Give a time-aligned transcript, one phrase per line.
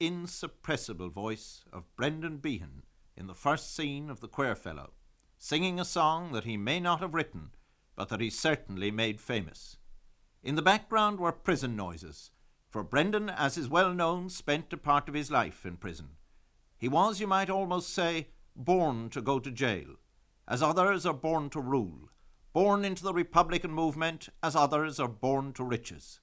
[0.00, 2.84] insuppressible voice of Brendan Behan
[3.16, 4.92] in the first scene of The Quare Fellow,
[5.36, 7.50] singing a song that he may not have written,
[7.96, 9.76] but that he certainly made famous.
[10.42, 12.30] In the background were prison noises,
[12.68, 16.10] for Brendan, as is well known, spent a part of his life in prison.
[16.76, 19.96] He was, you might almost say, born to go to jail,
[20.46, 22.10] as others are born to rule,
[22.52, 26.20] born into the Republican movement as others are born to riches.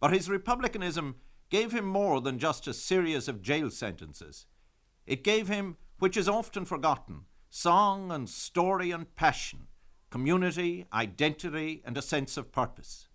[0.00, 1.16] But his republicanism
[1.54, 4.46] gave him more than just a series of jail sentences.
[5.06, 9.68] It gave him, which is often forgotten, song and story and passion,
[10.10, 13.06] community, identity, and a sense of purpose.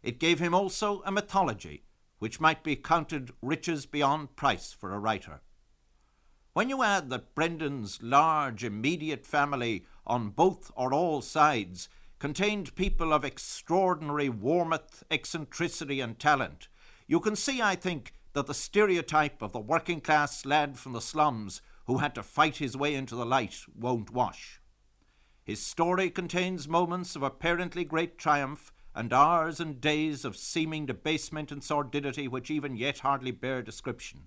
[0.00, 1.82] It gave him also a mythology,
[2.20, 5.40] which might be counted riches beyond price for a writer.
[6.52, 11.88] When you add that Brendan's large immediate family on both or all sides
[12.20, 16.68] contained people of extraordinary warmth, eccentricity, and talent,
[17.06, 21.00] you can see, I think, that the stereotype of the working class lad from the
[21.00, 24.60] slums who had to fight his way into the light won't wash.
[25.44, 31.52] His story contains moments of apparently great triumph and hours and days of seeming debasement
[31.52, 34.22] and sordidity which even yet hardly bear description.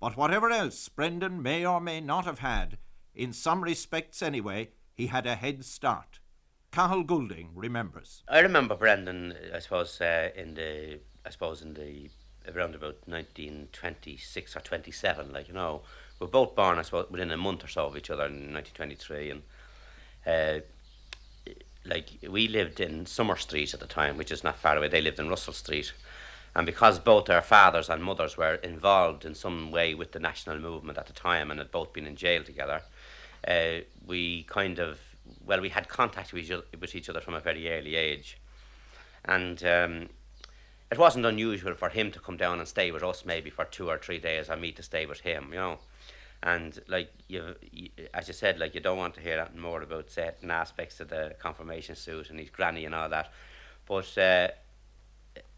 [0.00, 2.78] But whatever else Brendan may or may not have had,
[3.14, 6.20] in some respects anyway, he had a head start.
[6.70, 8.22] Cathal Goulding remembers.
[8.28, 12.08] I remember Brendan, I suppose, uh, in the, I suppose, in the,
[12.50, 15.82] around about 1926 or 27, like, you know,
[16.18, 18.54] we were both born, I suppose, within a month or so of each other in
[18.54, 19.42] 1923, and,
[20.26, 20.60] uh,
[21.84, 25.02] like, we lived in Summer Street at the time, which is not far away, they
[25.02, 25.92] lived in Russell Street,
[26.56, 30.58] and because both our fathers and mothers were involved in some way with the national
[30.58, 32.80] movement at the time and had both been in jail together,
[33.46, 34.98] uh, we kind of,
[35.44, 38.38] well, we had contact with each, other, from a very early age.
[39.26, 40.08] And um,
[40.90, 43.88] it wasn't unusual for him to come down and stay with us maybe for two
[43.88, 45.78] or three days or me to stay with him, you know.
[46.42, 49.82] And like you, you, as you said, like you don't want to hear that more
[49.82, 53.32] about certain aspects of the confirmation suit and his granny and all that.
[53.86, 54.48] But uh,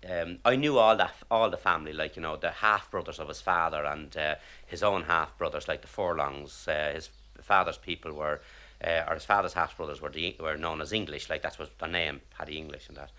[0.09, 3.28] um, I knew all that, all the family, like you know, the half brothers of
[3.28, 6.66] his father and uh, his own half brothers, like the Furlongs.
[6.66, 7.10] Uh, his
[7.43, 8.41] father's people were,
[8.83, 11.78] uh, or his father's half brothers were the, were known as English, like that's what
[11.78, 13.10] their name, Paddy English, and that.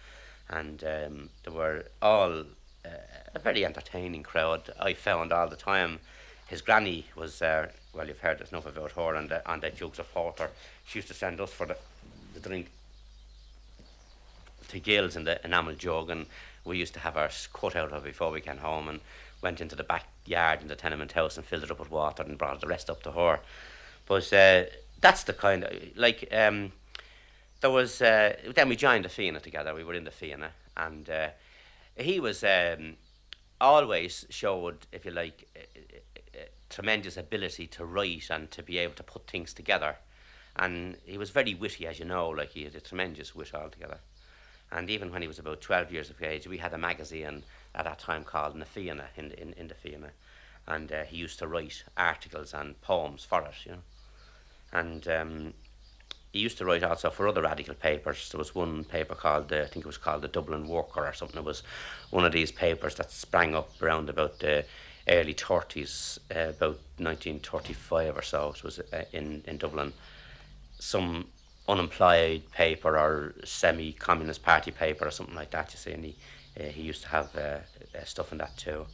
[0.51, 2.41] And um, they were all
[2.85, 2.89] uh,
[3.33, 4.69] a very entertaining crowd.
[4.79, 5.99] I found all the time.
[6.47, 7.71] His granny was, there.
[7.93, 10.49] well, you've heard enough about her and the, and the jugs of porter.
[10.85, 11.77] She used to send us for the,
[12.33, 12.67] the drink
[14.67, 16.25] to gills in the enamel jug, and
[16.65, 18.99] we used to have ours cut out of before we came home and
[19.41, 22.37] went into the backyard in the tenement house and filled it up with water and
[22.37, 23.39] brought the rest up to her.
[24.05, 24.63] But uh,
[24.99, 26.73] that's the kind of like um,
[27.61, 28.01] there was.
[28.01, 29.73] Uh, then we joined the Fianna together.
[29.73, 31.29] We were in the Fianna, and uh,
[31.95, 32.97] he was um,
[33.59, 35.47] always showed, if you like,
[36.71, 39.97] tremendous ability to write and to be able to put things together.
[40.55, 43.99] And he was very witty, as you know, like he had a tremendous wit altogether.
[44.71, 47.43] And even when he was about 12 years of age, we had a magazine
[47.75, 50.11] at that time called Fianna in, in, in the Fianna.
[50.67, 53.81] and uh, he used to write articles and poems for it, you know.
[54.73, 55.53] And um,
[56.31, 58.29] he used to write also for other radical papers.
[58.29, 61.37] There was one paper called, I think it was called the Dublin Worker or something.
[61.37, 61.63] It was
[62.09, 64.65] one of these papers that sprang up around about the
[65.07, 68.53] early 30s, uh, about 1935 or so.
[68.55, 69.91] It was uh, in, in Dublin.
[70.79, 71.27] Some
[71.67, 76.15] unemployed paper or semi-communist party paper or something like that, you see, and he,
[76.59, 77.57] uh, he used to have uh,
[77.97, 78.85] uh, stuff in that too.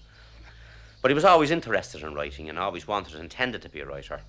[1.02, 3.86] But he was always interested in writing and always wanted, and intended to be a
[3.86, 4.22] writer.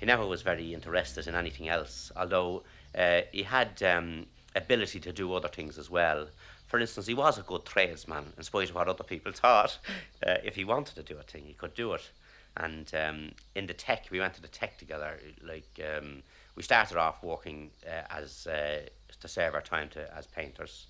[0.00, 2.62] He never was very interested in anything else, although
[2.96, 4.26] uh, he had um,
[4.56, 6.28] ability to do other things as well.
[6.68, 9.78] For instance, he was a good tradesman, in spite of what other people thought.
[10.26, 12.10] Uh, if he wanted to do a thing, he could do it.
[12.56, 15.20] And um, in the tech, we went to the tech together.
[15.46, 16.22] Like um,
[16.56, 18.80] we started off working uh, as uh,
[19.20, 20.86] to serve our time to as painters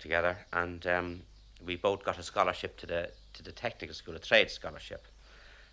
[0.00, 1.22] together, and um,
[1.64, 5.06] we both got a scholarship to the to the technical school, a trade scholarship,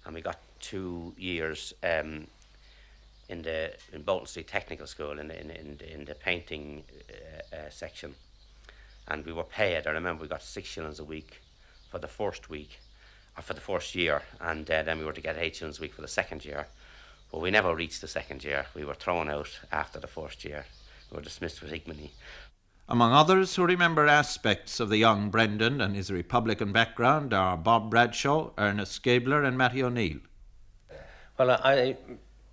[0.05, 2.27] and we got two years um,
[3.29, 7.55] in the in Bolton Street Technical School in the, in, in, in the painting uh,
[7.55, 8.15] uh, section,
[9.07, 9.87] and we were paid.
[9.87, 11.41] I remember we got six shillings a week
[11.89, 12.79] for the first week,
[13.37, 15.81] or for the first year, and uh, then we were to get eight shillings a
[15.81, 16.67] week for the second year.
[17.31, 18.65] But we never reached the second year.
[18.73, 20.65] We were thrown out after the first year.
[21.11, 22.11] We were dismissed with ignominy.
[22.91, 27.91] Among others who remember aspects of the young Brendan and his Republican background are Bob
[27.91, 30.17] Bradshaw, Ernest Gabler, and Matty O'Neill.
[31.37, 31.97] Well, I,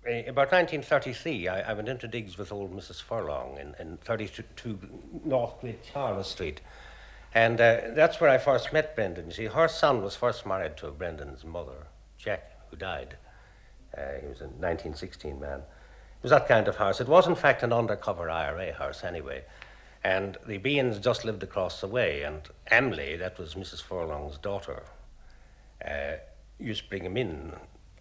[0.07, 3.01] about 1933, I, I, went into digs with old Mrs.
[3.01, 4.79] Furlong in, in 32
[5.25, 6.61] North Great Charles Street.
[7.33, 9.31] And uh, that's where I first met Brendan.
[9.31, 11.87] See, her son was first married to Brendan's mother,
[12.17, 13.17] Jack, who died.
[13.97, 15.59] Uh, he was a 1916 man.
[15.59, 17.01] It was that kind of house.
[17.01, 19.43] It was, in fact, an undercover IRA house anyway.
[20.03, 23.81] And the Behans just lived across the way, and Emily, that was Mrs.
[23.81, 24.83] Furlong's daughter,
[25.85, 26.13] uh,
[26.59, 27.53] used to bring him in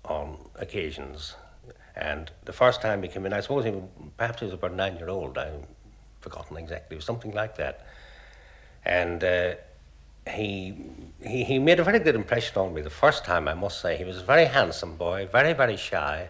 [0.05, 1.35] on occasions.
[1.94, 3.84] And the first time he came in, I suppose he was,
[4.16, 5.66] perhaps he was about nine year old, I've
[6.20, 7.86] forgotten exactly, it was something like that.
[8.84, 9.54] And uh,
[10.28, 10.74] he,
[11.22, 13.96] he, he made a very good impression on me the first time, I must say.
[13.96, 16.28] He was a very handsome boy, very, very shy,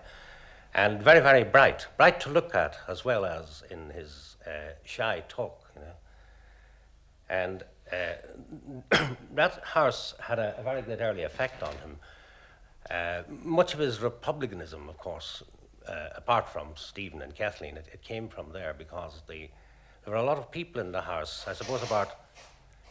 [0.74, 1.86] and very, very bright.
[1.96, 5.94] Bright to look at, as well as in his uh, shy talk you know.
[7.28, 11.96] and uh, that house had a, a, very good early effect on him.
[12.90, 15.42] Uh, much of his republicanism, of course,
[15.88, 19.48] uh, apart from Stephen and Kathleen, it, it, came from there because the,
[20.04, 21.44] there were a lot of people in the house.
[21.48, 22.08] I suppose about,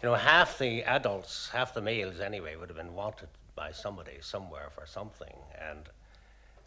[0.02, 4.18] you know, half the adults, half the males anyway, would have been wanted by somebody
[4.22, 5.36] somewhere for something,
[5.70, 5.90] and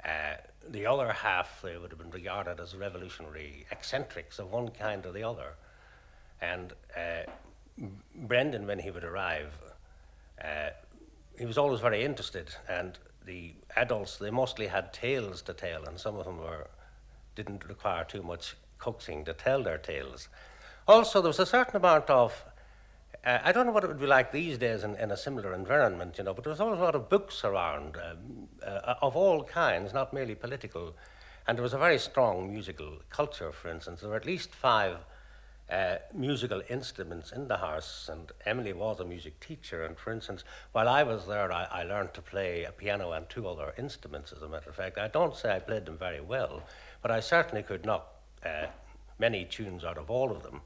[0.04, 0.36] uh,
[0.70, 5.12] the other half they would have been regarded as revolutionary eccentrics of one kind or
[5.12, 5.54] the other.
[6.40, 7.30] And uh,
[8.14, 9.52] Brendan, when he would arrive,
[10.42, 10.70] uh,
[11.38, 12.98] he was always very interested, and
[13.28, 16.66] the adults they mostly had tales to tell, and some of them were
[17.36, 20.28] didn't require too much coaxing to tell their tales.
[20.88, 22.44] Also, there was a certain amount of
[23.24, 25.52] uh, I don't know what it would be like these days in, in, a similar
[25.52, 29.16] environment, you know, but there was always a lot of books around um, uh, of
[29.16, 30.94] all kinds, not merely political,
[31.46, 33.52] and there was a very strong musical culture.
[33.52, 34.98] For instance, there were at least five
[35.70, 39.84] uh, musical instruments in the house, and Emily was a music teacher.
[39.84, 43.28] And for instance, while I was there, I, I, learned to play a piano and
[43.28, 44.96] two other instruments, as a matter of fact.
[44.96, 46.62] I don't say I played them very well,
[47.02, 48.66] but I certainly could knock uh,
[49.18, 50.62] many tunes out of all of them.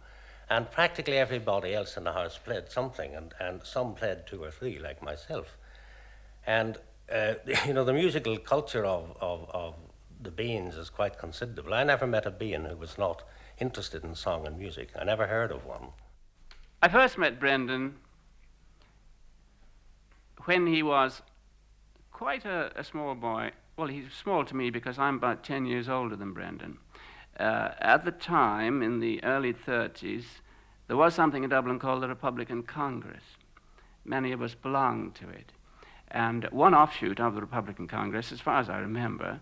[0.49, 4.53] And practically everybody else in the house played something, and, and some played two or
[4.53, 5.57] three, like myself.
[6.47, 6.79] And,
[7.13, 7.35] uh,
[7.67, 9.75] you know, the musical culture of, of, of
[10.23, 11.75] the Behans is quite considerable.
[11.75, 13.25] I never met a Behan who was not
[13.63, 14.91] interested in song and music.
[14.99, 15.87] I never heard of one.
[16.83, 17.95] I first met Brendan
[20.45, 21.23] when he was
[22.11, 23.53] quite a, a, small boy.
[23.77, 26.79] Well, he's small to me because I'm about 10 years older than Brendan.
[27.39, 30.25] Uh, at the time, in the early 30s,
[30.89, 33.23] there was something in Dublin called the Republican Congress.
[34.05, 35.53] Many of us belonged to it.
[36.09, 39.41] And one offshoot of the Republican Congress, as far as I remember,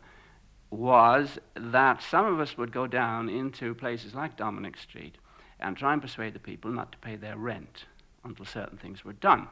[0.71, 5.17] was that some of us would go down into places like Dominic Street
[5.59, 7.85] and try and persuade the people not to pay their rent
[8.25, 9.49] until certain things were done.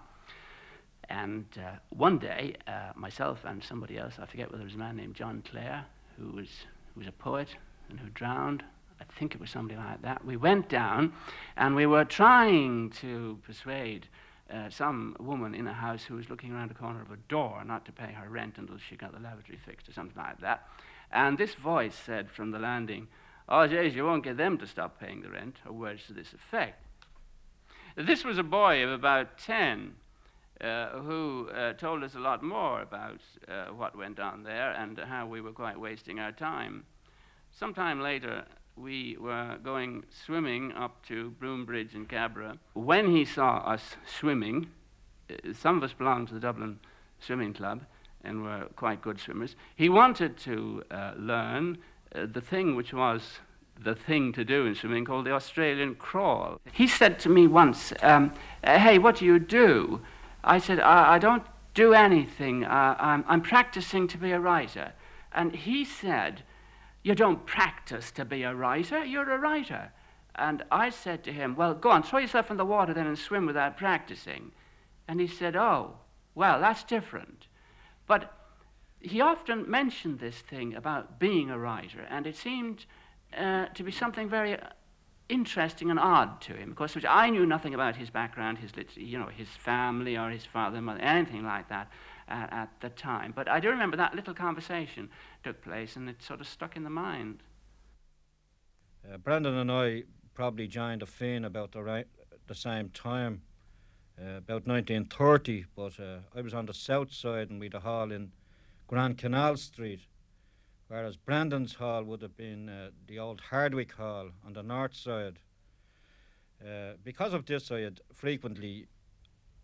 [1.09, 4.79] And uh, one day, uh, myself and somebody else, I forget whether it was a
[4.79, 5.87] man named John Clare,
[6.19, 6.49] who was,
[6.95, 7.49] who was a poet
[7.89, 8.63] and who drowned,
[9.01, 11.13] I think it was somebody like that, we went down
[11.57, 14.07] and we were trying to persuade
[14.53, 17.63] uh, some woman in a house who was looking around the corner of a door
[17.65, 20.67] not to pay her rent until she got the lavatory fixed or something like that.
[21.11, 23.09] And this voice said from the landing,
[23.49, 26.35] Oh, Jays, you won't get them to stop paying the rent, or words to this
[26.35, 26.85] effect.
[27.97, 29.95] This was a boy of about 10
[30.61, 34.99] uh, who uh, told us a lot more about uh, what went on there and
[34.99, 36.85] how we were quite wasting our time.
[37.51, 38.45] Sometime later,
[38.77, 42.59] we were going swimming up to Broom Bridge in Cabra.
[42.75, 44.69] When he saw us swimming,
[45.31, 46.81] uh, some of us belonged to the Dublin
[47.19, 47.85] Swimming Club
[48.25, 49.57] and were quite good swimmers.
[49.77, 51.79] He wanted to uh, learn
[52.15, 53.41] uh, the thing which was
[53.81, 56.61] the thing to do in swimming called the Australian crawl.
[56.73, 58.33] He said to me once, um,
[58.65, 60.01] Hey, what do you do?
[60.43, 61.45] I said, I, I don't
[61.75, 62.65] do anything.
[62.65, 64.93] Uh, I'm, I'm practicing to be a writer.
[65.33, 66.43] And he said,
[67.03, 69.93] You don't practice to be a writer, you're a writer.
[70.35, 73.19] And I said to him, Well, go on, throw yourself in the water then and
[73.19, 74.53] swim without practicing.
[75.07, 75.97] And he said, Oh,
[76.35, 77.48] well, that's different.
[78.09, 78.33] But
[79.01, 82.87] he often mentioned this thing about being a writer, and it seemed
[83.37, 84.59] uh, to be something very
[85.29, 89.29] interesting and odd to him, because I knew nothing about his background, his, you know,
[89.29, 91.93] his family or his father, mother, anything like that
[92.29, 93.33] uh, at the time.
[93.37, 95.11] But I do remember that little conversation
[95.45, 97.43] took place, and it sort of stuck in the mind.
[99.05, 102.07] Uh, Brendan and I probably joined a Finn about the, right,
[102.47, 103.43] the same time,
[104.21, 107.81] uh, about 1930, but uh, I was on the south side and we had a
[107.81, 108.33] hall in
[108.87, 110.01] Grand Canal Street
[110.89, 115.39] whereas Brendan's Hall would have been uh, the old Hardwick Hall on the north side.
[117.05, 118.87] Because of this, I had frequently,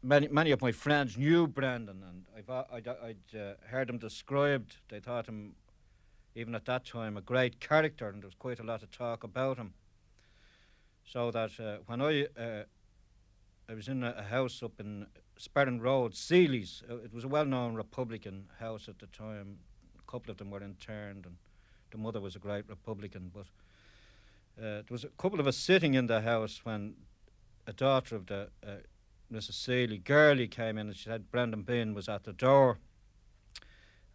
[0.03, 4.77] many, many of my friends knew Brendan, and I've, I'd, I'd uh, heard him described.
[4.89, 5.57] They thought him,
[6.37, 9.25] even at that time, a great character, and there was quite a lot of talk
[9.25, 9.75] about him.
[11.05, 12.65] So that uh, when I, uh,
[13.69, 15.07] I was in a, a house up in
[15.39, 19.59] Sperrin Road, Seeley's, it was a well known Republican house at the time,
[19.99, 21.37] A couple of them were interned, and
[21.91, 23.31] the mother was a great Republican.
[23.33, 23.47] But
[24.59, 26.95] uh, there was a couple of us sitting in the house when
[27.67, 28.77] a daughter of the uh,
[29.33, 29.55] Mrs.
[29.55, 32.79] Seeley, Gurley, came in and she said Brendan Behan was at the door.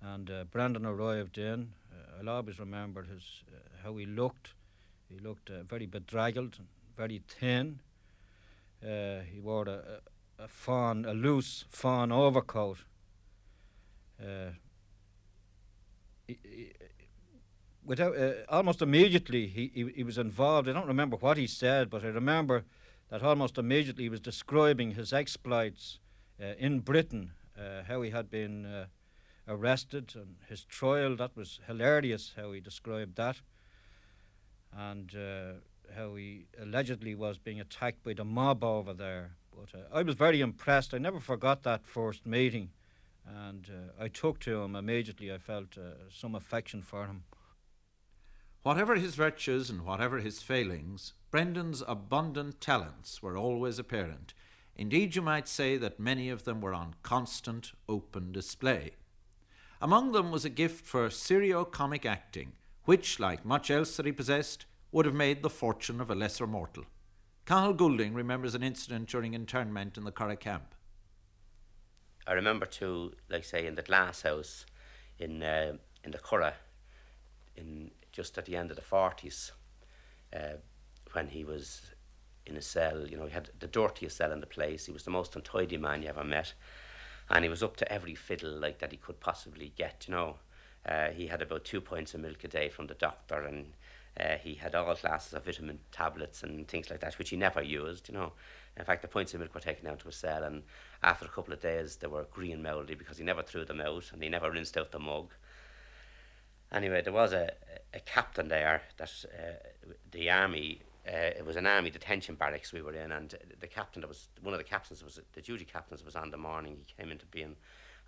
[0.01, 1.73] And uh, Brendan arrived in.
[1.91, 4.53] Uh, I'll always remember his uh, how he looked.
[5.09, 7.81] He looked uh, very bedraggled and very thin.
[8.81, 10.01] He wore a,
[10.43, 12.79] a, fawn, a loose fawn overcoat.
[14.21, 14.51] Uh,
[17.83, 20.69] without uh, almost immediately he, he, he was involved.
[20.69, 22.65] I don't remember what he said, but I remember
[23.09, 25.99] that almost immediately he was describing his exploits
[26.39, 28.85] uh, in Britain, uh, how he had been uh,
[29.47, 31.15] arrested and his trial.
[31.15, 33.41] That was hilarious how he described that,
[34.71, 35.53] and uh,
[35.95, 39.31] how he allegedly was being attacked by the mob over there.
[39.55, 40.93] But uh, I was very impressed.
[40.93, 42.69] I never forgot that first meeting
[43.25, 45.31] and uh, I took to him immediately.
[45.31, 47.23] I felt uh, some affection for him.
[48.63, 54.33] Whatever his virtues and whatever his failings, Brendan's abundant talents were always apparent.
[54.75, 58.91] Indeed, you might say that many of them were on constant, open display.
[59.81, 62.53] Among them was a gift for serio-comic acting,
[62.83, 66.47] which, like much else that he possessed, would have made the fortune of a lesser
[66.47, 66.85] mortal.
[67.45, 70.75] Cathal Goulding remembers an incident during internment in the Curragh camp.
[72.27, 74.65] I remember too, like say, in the glass house
[75.17, 76.53] in uh, in the Curragh,
[77.55, 79.51] in just at the end of the forties,
[80.35, 80.57] uh,
[81.13, 81.91] when he was
[82.45, 83.07] in a cell.
[83.07, 84.85] You know, he had the dirtiest cell in the place.
[84.85, 86.53] He was the most untidy man you ever met,
[87.29, 90.05] and he was up to every fiddle like that he could possibly get.
[90.07, 90.35] You know,
[90.85, 93.73] uh, he had about two pints of milk a day from the doctor, and
[94.19, 97.61] Uh, he had all classes of vitamin tablets and things like that, which he never
[97.61, 98.33] used, you know.
[98.77, 100.63] In fact, the points of milk were taken down to a cell, and
[101.03, 104.11] after a couple of days, they were green mouldy because he never threw them out
[104.11, 105.33] and he never rinsed out the mug.
[106.71, 107.49] Anyway, there was a,
[107.93, 109.53] a captain there that uh,
[110.11, 114.01] the army, uh, it was an army detention barracks we were in, and the captain
[114.01, 116.93] that was, one of the captains was, the duty captains was on the morning he
[117.01, 117.55] came into being,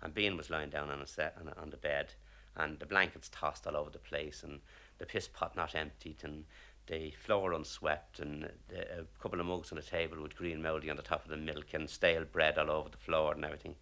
[0.02, 2.14] and Bean was lying down on, a set, on, a, on the bed,
[2.56, 4.60] and the blankets tossed all over the place, and
[5.02, 6.44] the piss pot not emptied and
[6.86, 10.88] the floor unswept and the, a couple of mugs on the table with green mouldy
[10.88, 13.74] on the top of the milk and stale bread all over the floor and everything.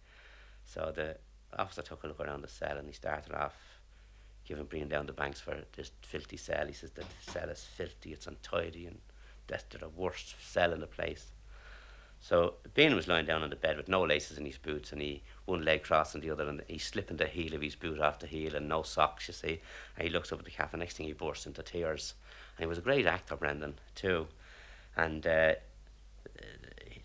[0.65, 1.17] So the
[1.59, 3.53] officer took a look around the cell and he started off
[4.45, 6.65] giving bringing down the banks for this filthy cell.
[6.65, 8.97] He says, the cell is filthy, it's untidy and
[9.45, 11.27] that's the worst cell in the place.
[12.21, 15.01] So Behan was lying down on the bed with no laces in his boots and
[15.01, 17.99] he one leg crossed crossing the other and he's slipping the heel of his boot
[17.99, 19.59] off the heel and no socks, you see.
[19.97, 22.13] And he looks up at the cap and next thing he bursts into tears.
[22.55, 24.27] And he was a great actor, Brendan, too.
[24.95, 25.53] And uh,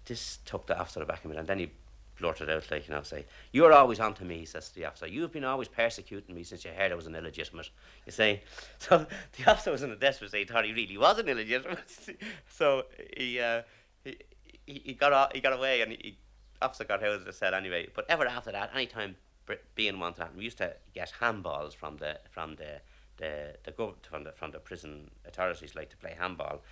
[0.05, 1.71] this took the officer back a minute and then he
[2.19, 5.07] blurted out like, you know, say, You're always on to me, says the officer.
[5.07, 7.71] You've been always persecuting me since you heard I was an illegitimate.
[8.05, 8.41] You see?
[8.79, 9.07] So
[9.37, 11.91] the officer was in a desperate state, thought he really was an illegitimate.
[12.49, 12.85] so
[13.17, 13.63] he, uh,
[14.67, 16.19] he, he, got off, he got away and he
[16.61, 17.89] Officer got out of the cell anyway.
[17.95, 19.17] But ever after that, any time
[19.75, 22.81] being wanted that, we used to get handballs from the from the
[23.19, 23.73] the the
[24.09, 26.63] from the from the prison authorities like to play handball.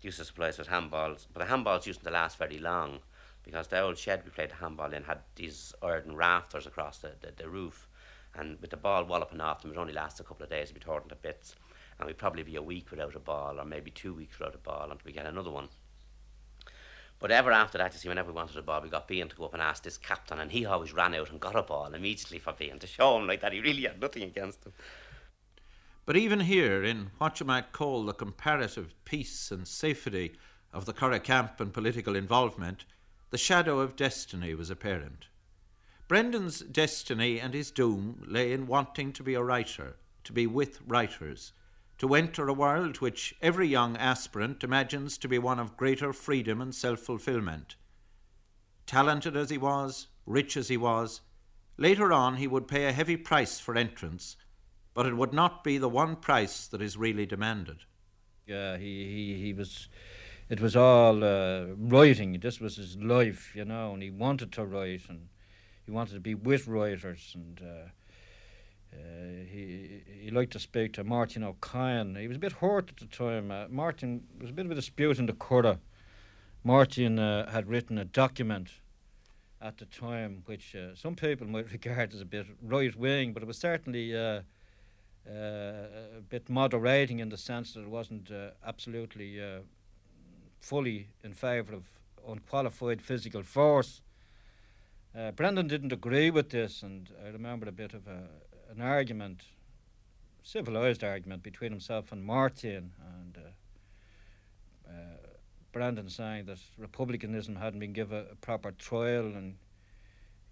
[0.00, 3.00] They used to supply us with handballs, but the handballs used to last very long
[3.44, 7.32] because the old shed we played handball in had these earthen rafters across the, the,
[7.36, 7.88] the roof,
[8.34, 10.74] and with the ball walloping off them, it only lasts a couple of days to
[10.74, 11.54] be torn to bits,
[11.98, 14.58] and we'd probably be a week without a ball, or maybe two weeks without a
[14.58, 15.68] ball until we get another one.
[17.20, 19.36] But ever after that, you see, whenever we wanted a ball, we got Behan to
[19.36, 21.94] go up and ask this captain, and he always ran out and got a ball
[21.94, 24.72] immediately for Behan to show him like that he really had nothing against him.
[26.06, 30.34] But even here, in what you might call the comparative peace and safety
[30.72, 32.84] of the Curragh camp and political involvement,
[33.30, 35.28] the shadow of destiny was apparent.
[36.06, 40.80] Brendan's destiny and his doom lay in wanting to be a writer, to be with
[40.86, 41.52] writers,
[41.98, 46.60] to enter a world which every young aspirant imagines to be one of greater freedom
[46.60, 47.76] and self fulfillment.
[48.86, 51.20] Talented as he was, rich as he was,
[51.76, 54.36] later on he would pay a heavy price for entrance,
[54.92, 57.78] but it would not be the one price that is really demanded.
[58.46, 59.88] Yeah, he, he, he was
[60.50, 62.38] it was all uh, writing.
[62.40, 65.28] This was his life, you know, and he wanted to write and
[65.86, 67.88] he wanted to be with writers and uh,
[68.94, 72.18] uh, he he liked to speak to Martin Ó Cadhain.
[72.18, 73.50] He was a bit hurt at the time.
[73.50, 75.78] Uh, Martin was a bit of a dispute in the Curragh.
[76.62, 78.70] Martin uh, had written a document
[79.60, 83.42] at the time, which uh, some people might regard as a bit right wing, but
[83.42, 84.40] it was certainly uh,
[85.26, 88.30] a bit moderating in the sense that it wasn't
[88.66, 89.40] absolutely
[90.60, 91.84] fully in favour of
[92.26, 94.00] unqualified physical force.
[95.16, 98.24] Uh, Brendan didn't agree with this, and I remember a bit of a,
[98.70, 99.42] an argument,
[100.42, 105.16] civilised argument between himself and Martin, and uh, uh,
[105.72, 109.56] Brendan saying that republicanism hadn't been given a proper trial, and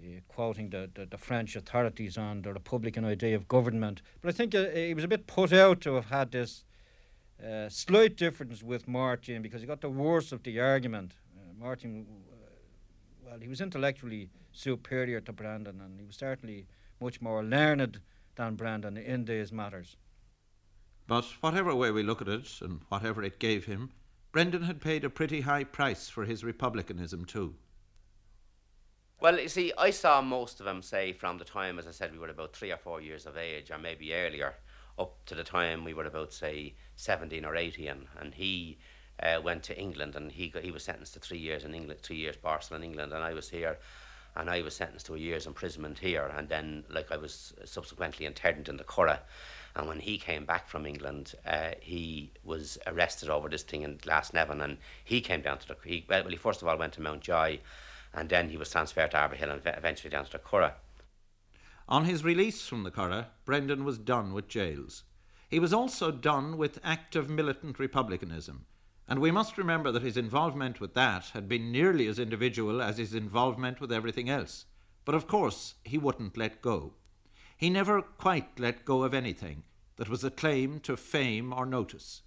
[0.03, 4.03] uh, quoting the, the, the, French authorities on the republican idea of government.
[4.21, 6.65] But I think uh, he was a bit put out to have had this
[7.43, 11.13] uh, slight difference with Martin because he got the worst of the argument.
[11.37, 12.37] Uh, Martin, uh,
[13.25, 16.67] well, he was intellectually superior to Brendan, and he was certainly
[17.01, 18.01] much more learned
[18.37, 19.97] than Brendan in these matters.
[21.07, 23.91] But whatever way we look at it, and whatever it gave him,
[24.31, 27.55] Brendan had paid a pretty high price for his republicanism too.
[29.21, 32.13] Well, you see, I saw most of them, say, from the time, as I said,
[32.13, 34.55] we were about three or four years of age, or maybe earlier
[34.99, 38.79] up to the time we were about say 17 or 18 and he
[39.23, 42.01] uh, went to England and he got, he was sentenced to three years in England
[42.03, 43.79] three years in Borstal England and I was here
[44.37, 48.27] and I was sentenced to a year's imprisonment here and then like I was subsequently
[48.27, 49.21] interned in the Curragh.
[49.75, 53.99] And when he came back from England uh, he was arrested over this thing in
[53.99, 57.03] Glasnevin and he came down to the he, well he first of all went to
[57.03, 57.59] Mountjoy
[58.15, 60.75] and then he was transferred to Arbour Hill and eventually down to the Curragh.
[61.89, 65.05] On his release from the Curragh, Brendan was done with jails.
[65.49, 68.65] He was also done with active militant republicanism,
[69.09, 72.99] and we must remember that his involvement with that had been nearly as individual as
[72.99, 74.67] his involvement with everything else.
[75.05, 76.95] But of course, he wouldn't let go.
[77.57, 79.65] He never quite let go of anything
[79.97, 82.23] that was a claim to fame or notice.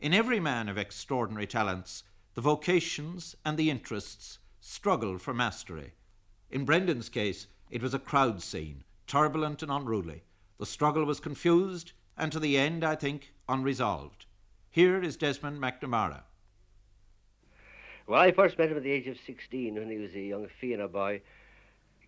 [0.00, 5.92] In every man of extraordinary talents, the vocations and the interests struggle for mastery.
[6.50, 10.22] In Brendan's case, it was a crowd scene, turbulent and unruly.
[10.58, 14.26] The struggle was confused, and to the end, I think, unresolved.
[14.78, 16.20] Here is Desmond McNamara.
[18.06, 20.46] Well, I first met him at the age of 16 when he was a young
[20.60, 21.20] Fianna boy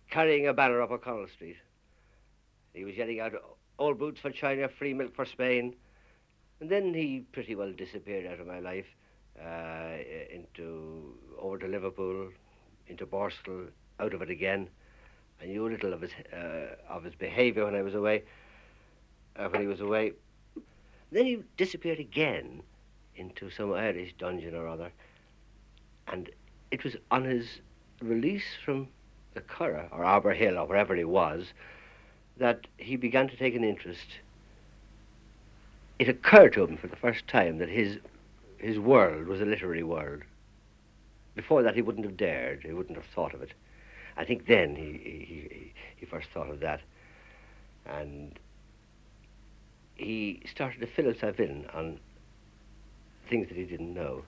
[0.09, 1.57] carrying a banner up O'Connell Street.
[2.73, 3.33] He was yelling out,
[3.77, 5.75] Old boots for China, free milk for Spain.
[6.61, 8.87] And then he pretty well disappeared out of my life
[9.37, 9.97] uh,
[10.33, 12.29] into over to Liverpool,
[12.87, 13.67] into Borstal,
[13.99, 14.69] out of it again.
[15.41, 18.23] I knew little of his uh, of his behaviour when I was away.
[19.35, 20.13] Uh, when he was away,
[21.11, 22.61] then he disappeared again
[23.15, 24.91] into some Irish dungeon or other,
[26.07, 26.29] and
[26.71, 27.59] it was on his
[28.01, 28.87] release from
[29.33, 31.53] the Curragh or Arbour Hill or wherever he was
[32.37, 34.19] that he began to take an interest.
[35.99, 37.99] It occurred to him for the first time that his
[38.57, 40.21] his world was a literary world.
[41.35, 42.63] Before that, he wouldn't have dared.
[42.63, 43.53] He wouldn't have thought of it.
[44.17, 46.81] I think then he, he, he first thought of that.
[47.87, 48.37] And
[50.01, 51.99] he started to fill himself in on
[53.29, 54.23] things that he didn't know.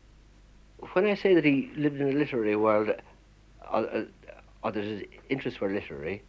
[0.94, 4.04] When I say that he lived in a literary world, uh, uh,
[4.64, 6.22] or that his interests were literary,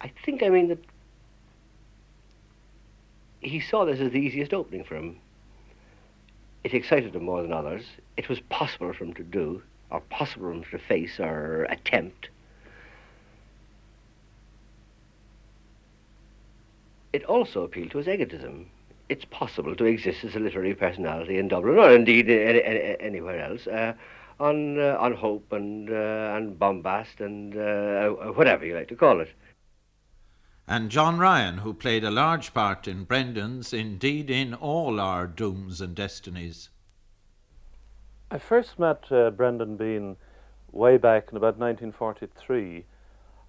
[0.00, 0.84] I think I mean that
[3.40, 5.18] he saw this as the easiest opening for him.
[6.64, 7.84] It excited him more than others.
[8.16, 12.28] It was possible for him to do, or possible for him to face or attempt
[17.12, 18.70] it also appealed to his egotism.
[19.08, 23.40] It's possible to exist as a literary personality in Dublin, or indeed any, any, anywhere
[23.40, 23.94] else, uh,
[24.40, 29.20] on uh, on hope and uh, and bombast and uh, whatever you like to call
[29.20, 29.30] it.
[30.68, 35.80] And John Ryan, who played a large part in Brendan's, indeed in all our dooms
[35.80, 36.70] and destinies.
[38.32, 40.16] I first met uh, Brendan Behan
[40.72, 42.84] way back in about 1943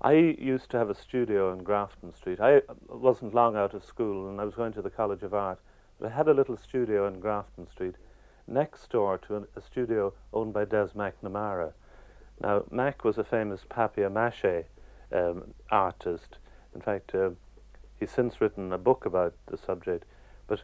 [0.01, 2.39] I used to have a studio in Grafton Street.
[2.39, 5.59] I wasn't long out of school and I was going to the College of Art,
[5.99, 7.95] but I had a little studio in Grafton Street
[8.47, 11.73] next door to an, a studio owned by Des McNamara.
[12.39, 14.65] Now, Mac was a famous papier-mâché
[15.11, 16.37] um, artist.
[16.75, 17.31] In fact, uh,
[17.99, 20.05] he's since written a book about the subject.
[20.45, 20.61] But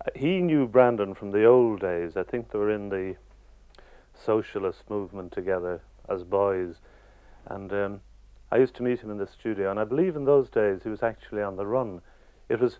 [0.00, 2.16] uh, he knew Brendan from the old days.
[2.16, 3.14] I think they were in the
[4.12, 6.76] socialist movement together as boys.
[7.46, 8.00] And um,
[8.50, 10.88] I used to meet him in the studio, and I believe in those days he
[10.88, 12.00] was actually on the run.
[12.48, 12.78] It was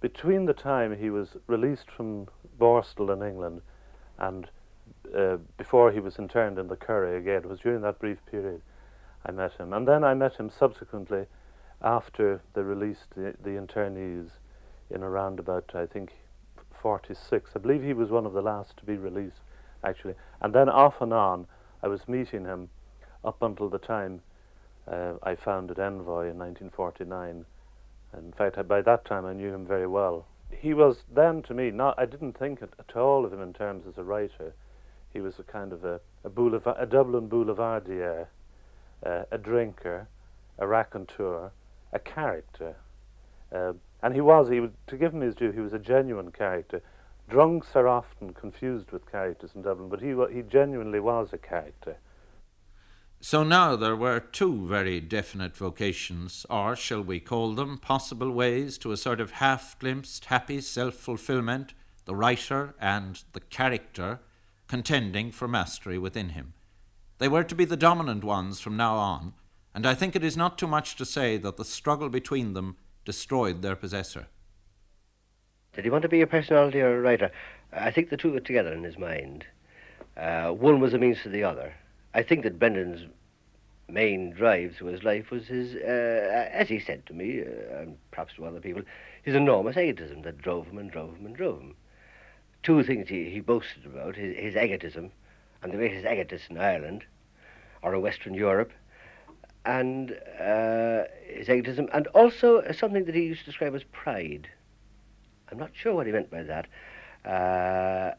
[0.00, 3.62] between the time he was released from Borstal in England
[4.18, 4.48] and
[5.16, 7.42] uh, before he was interned in the Curragh again.
[7.44, 8.60] It was during that brief period
[9.24, 9.72] I met him.
[9.72, 11.26] And then I met him subsequently
[11.82, 14.30] after they released the, the internees
[14.90, 16.12] in around about, I think,
[16.80, 17.50] 46.
[17.54, 19.40] I believe he was one of the last to be released,
[19.82, 20.14] actually.
[20.40, 21.46] And then off and on,
[21.82, 22.68] I was meeting him
[23.24, 24.22] up until the time
[24.88, 27.44] uh, I founded Envoy in 1949.
[28.16, 30.26] In fact, by that time I knew him very well.
[30.50, 31.98] He was then to me not.
[31.98, 34.54] I didn't think at all of him in terms as a writer.
[35.12, 38.28] He was a kind of a, a, boulevard, a Dublin boulevardier,
[39.04, 40.08] uh, a drinker,
[40.58, 41.50] a raconteur,
[41.92, 42.76] a character.
[43.52, 43.72] Uh,
[44.02, 46.82] and he was, he was, to give him his due, he was a genuine character.
[47.28, 51.96] Drunks are often confused with characters in Dublin, but he, he genuinely was a character.
[53.28, 58.78] So now there were two very definite vocations, or shall we call them possible ways
[58.78, 64.20] to a sort of half glimpsed happy self fulfillment, the writer and the character
[64.68, 66.52] contending for mastery within him.
[67.18, 69.34] They were to be the dominant ones from now on,
[69.74, 72.76] and I think it is not too much to say that the struggle between them
[73.04, 74.28] destroyed their possessor.
[75.72, 77.32] Did he want to be a personality or a writer?
[77.72, 79.46] I think the two were together in his mind.
[80.16, 81.74] Uh, one was a means to the other.
[82.16, 83.06] I think that Brendan's
[83.88, 87.96] main drive through his life was his, uh, as he said to me, uh, and
[88.10, 88.82] perhaps to other people,
[89.22, 91.74] his enormous egotism that drove him and drove him and drove him.
[92.62, 95.12] Two things he, he boasted about his, his egotism,
[95.62, 97.04] and the greatest egotist in Ireland,
[97.82, 98.72] or in Western Europe,
[99.64, 104.48] and uh, his egotism, and also something that he used to describe as pride.
[105.50, 106.66] I'm not sure what he meant by that.
[107.24, 108.14] Uh,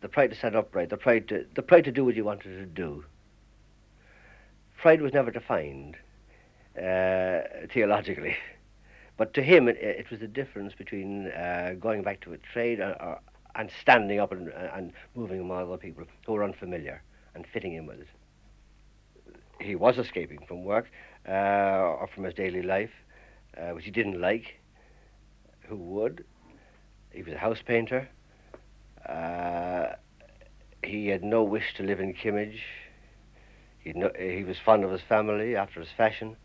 [0.00, 2.56] the pride to stand upright, the pride to, the pride to do what you wanted
[2.58, 3.04] to do.
[4.84, 5.96] Pride was never defined
[6.76, 7.40] uh,
[7.72, 8.36] theologically,
[9.16, 12.80] but to him it, it, was the difference between uh, going back to a trade
[12.80, 13.18] or, or,
[13.54, 17.02] and standing up and, and moving among other people who were unfamiliar
[17.34, 18.08] and fitting in with it.
[19.58, 20.90] He was escaping from work
[21.26, 22.92] uh, or from his daily life,
[23.56, 24.60] uh, which he didn't like.
[25.62, 26.26] Who would?
[27.10, 28.06] He was a house painter.
[29.08, 29.94] Uh,
[30.82, 32.60] he had no wish to live in Kimmage.
[33.84, 36.36] No, he was fond of his family after his fashion.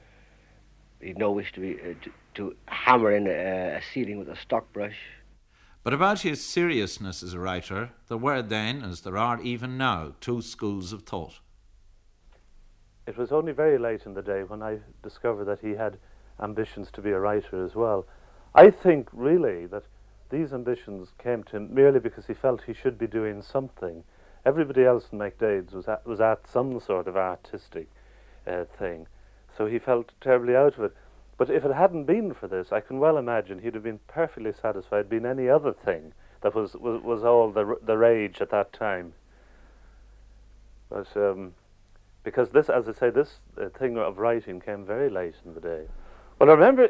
[1.00, 4.36] He'd no wish to, be, uh, to, to, hammer in a, a ceiling with a
[4.36, 4.98] stock brush.
[5.84, 10.14] But about his seriousness as a writer, there were then, as there are even now,
[10.20, 11.40] two schools of thought.
[13.08, 15.98] It was only very late in the day when I discovered that he had
[16.42, 18.06] ambitions to be a writer as well.
[18.54, 19.84] I think really that
[20.30, 24.04] these ambitions came to him merely because he felt he should be doing something.
[24.50, 27.88] Everybody else in McDaid's was at, was at some sort of artistic
[28.48, 29.08] uh, thing,
[29.56, 30.96] so he felt terribly out of it.
[31.38, 34.52] But if it hadn't been for this, I can well imagine he'd have been perfectly
[34.52, 38.74] satisfied being any other thing that was, was, was all the, the rage at that
[38.74, 39.14] time.
[40.90, 41.54] But um,
[42.24, 45.62] because this, as I say, this uh, thing of writing came very late in the
[45.62, 45.84] day.
[46.40, 46.90] Well, I remember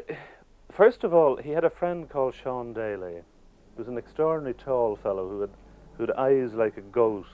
[0.72, 3.14] First of all, he had a friend called Sean Daly.
[3.14, 5.50] He was an extraordinarily tall fellow who had,
[5.96, 7.26] who had eyes like a goat.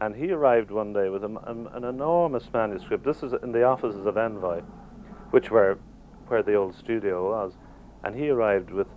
[0.00, 3.04] And he arrived one day with a, a, an enormous manuscript.
[3.04, 4.62] This is in the offices of Envoy,
[5.30, 5.78] which were
[6.28, 7.52] where the old studio was.
[8.04, 8.88] And he arrived with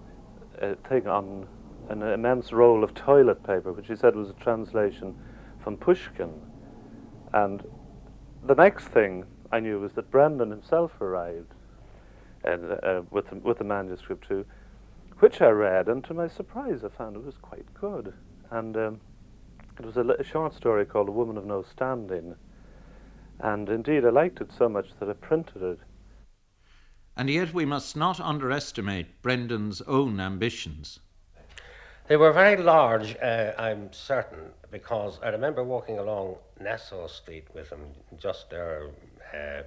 [0.60, 1.48] a thing on
[1.90, 5.16] an immense roll of toilet paper, which he said was a translation
[5.64, 6.34] from Pushkin.
[7.34, 7.64] And
[8.44, 11.54] the next thing I knew was that Brendan himself arrived
[12.46, 14.46] and uh, with the, with the manuscript too,
[15.20, 18.14] which I read, and to my surprise, I found it was quite good.
[18.52, 19.02] And um,
[19.80, 22.36] it was a, a, short story called "A Woman of No Standing,"
[23.40, 25.80] and indeed I liked it so much that I printed it.
[27.18, 31.00] And yet we must not underestimate Brendan's own ambitions.
[32.08, 37.70] They were very large, uh, I'm certain, because I remember walking along Nassau Street with
[37.70, 37.80] him
[38.18, 38.92] just there
[39.34, 39.64] uh,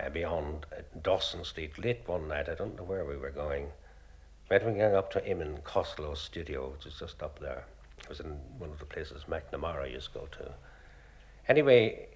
[0.00, 0.66] uh, beyond
[1.02, 2.48] Dawson Street late one night.
[2.48, 3.68] I don't know where we were going.
[4.50, 7.66] Might we going up to Eamon Costello's studio, which is just up there.
[7.98, 10.52] It was in one of the places McNamara used to go to.
[11.48, 12.08] Anyway,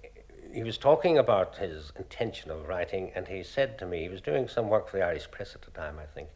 [0.53, 4.21] he was talking about his intention of writing, and he said to me, he was
[4.21, 6.29] doing some work for the Irish press at the time, I think.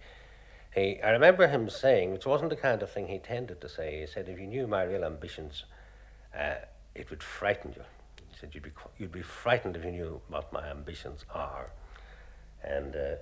[0.73, 3.99] He, I remember him saying, which wasn't the kind of thing he tended to say,
[4.01, 5.65] he said, if you knew my real ambitions,
[6.37, 6.55] uh,
[6.95, 7.83] it would frighten you.
[8.29, 11.71] He said, you'd be, you'd be frightened if you knew what my ambitions are.
[12.63, 13.15] And uh,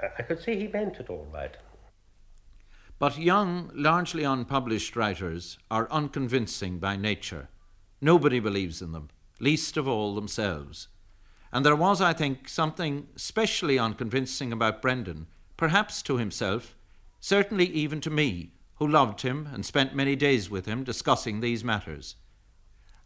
[0.00, 1.56] I, I could see he meant it all right.
[3.00, 7.48] But young, largely unpublished writers are unconvincing by nature.
[7.98, 9.08] Nobody believes in them,
[9.40, 10.88] least of all themselves.
[11.50, 16.76] And there was, I think, something specially unconvincing about Brendan, perhaps to himself,
[17.20, 21.64] certainly even to me, who loved him and spent many days with him discussing these
[21.64, 22.16] matters.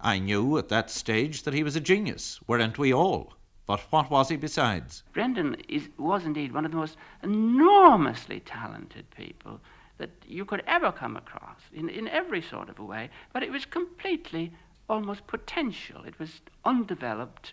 [0.01, 3.35] I knew at that stage that he was a genius, weren't we all?
[3.65, 5.05] But what was he besides?
[5.13, 9.61] Brendan is, was indeed one of the most enormously talented people
[9.99, 13.51] that you could ever come across in, in every sort of a way, but it
[13.51, 14.53] was completely
[14.89, 16.05] almost potential.
[16.05, 17.53] It was undeveloped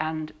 [0.00, 0.32] and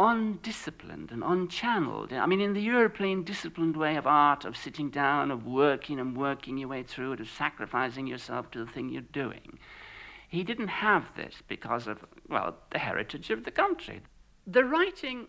[0.00, 2.12] undisciplined and unchanneled.
[2.12, 6.16] I mean, in the European disciplined way of art, of sitting down, of working and
[6.16, 9.58] working your way through it, of sacrificing yourself to the thing you're doing.
[10.28, 14.00] He didn't have this because of, well, the heritage of the country.
[14.46, 15.28] The writing,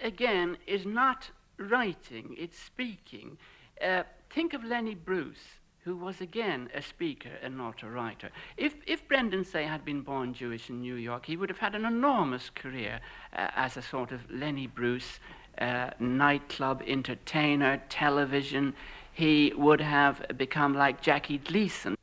[0.00, 3.36] again, is not writing, it's speaking.
[3.84, 8.28] Uh, think of Lenny Bruce who was again a speaker and not a writer.
[8.58, 11.74] If, if Brendan, say, had been born Jewish in New York, he would have had
[11.74, 13.00] an enormous career
[13.32, 15.18] uh, as a sort of Lenny Bruce,
[15.58, 18.74] uh, nightclub entertainer, television.
[19.10, 21.96] He would have become like Jackie Gleason.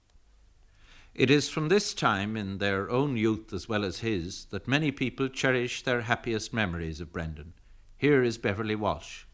[1.14, 4.92] It is from this time, in their own youth as well as his, that many
[4.92, 7.54] people cherish their happiest memories of Brendan.
[7.98, 9.26] Here is Beverly Walsh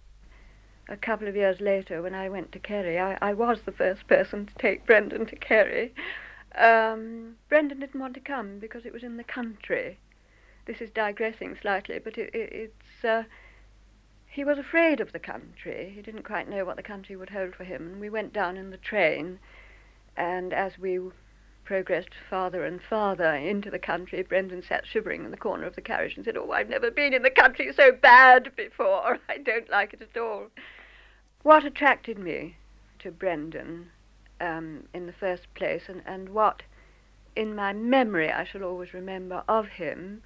[0.91, 4.06] a couple of years later, when I went to Kerry, I, I was the first
[4.08, 5.93] person to take Brendan to Kerry.
[6.56, 9.99] Um, Brendan didn't want to come because it was in the country.
[10.65, 13.06] This is digressing slightly, but it, it, it's.
[13.06, 13.23] Uh,
[14.27, 15.91] he was afraid of the country.
[15.95, 17.93] He didn't quite know what the country would hold for him.
[17.93, 19.39] And we went down in the train,
[20.15, 20.99] and as we
[21.63, 25.82] progressed farther and farther into the country, Brendan sat shivering in the corner of the
[25.82, 29.19] carriage and said, Oh, I've never been in the country so bad before.
[29.30, 30.47] I don't like it at all.
[31.43, 32.58] What attracted me
[32.99, 33.89] to Brendan
[34.39, 36.62] um, in the first place, and, and what
[37.36, 40.21] in my memory I shall always remember of him,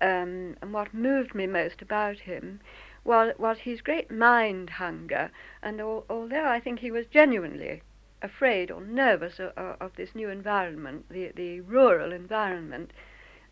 [0.00, 2.60] um, and what moved me most about him,
[3.04, 5.30] was, was his great mind hunger.
[5.62, 7.82] And al- although I think he was genuinely
[8.22, 12.92] afraid or nervous of, of, this new environment, the, the rural environment,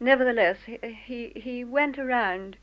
[0.01, 2.57] nevertheless, he, he, he went around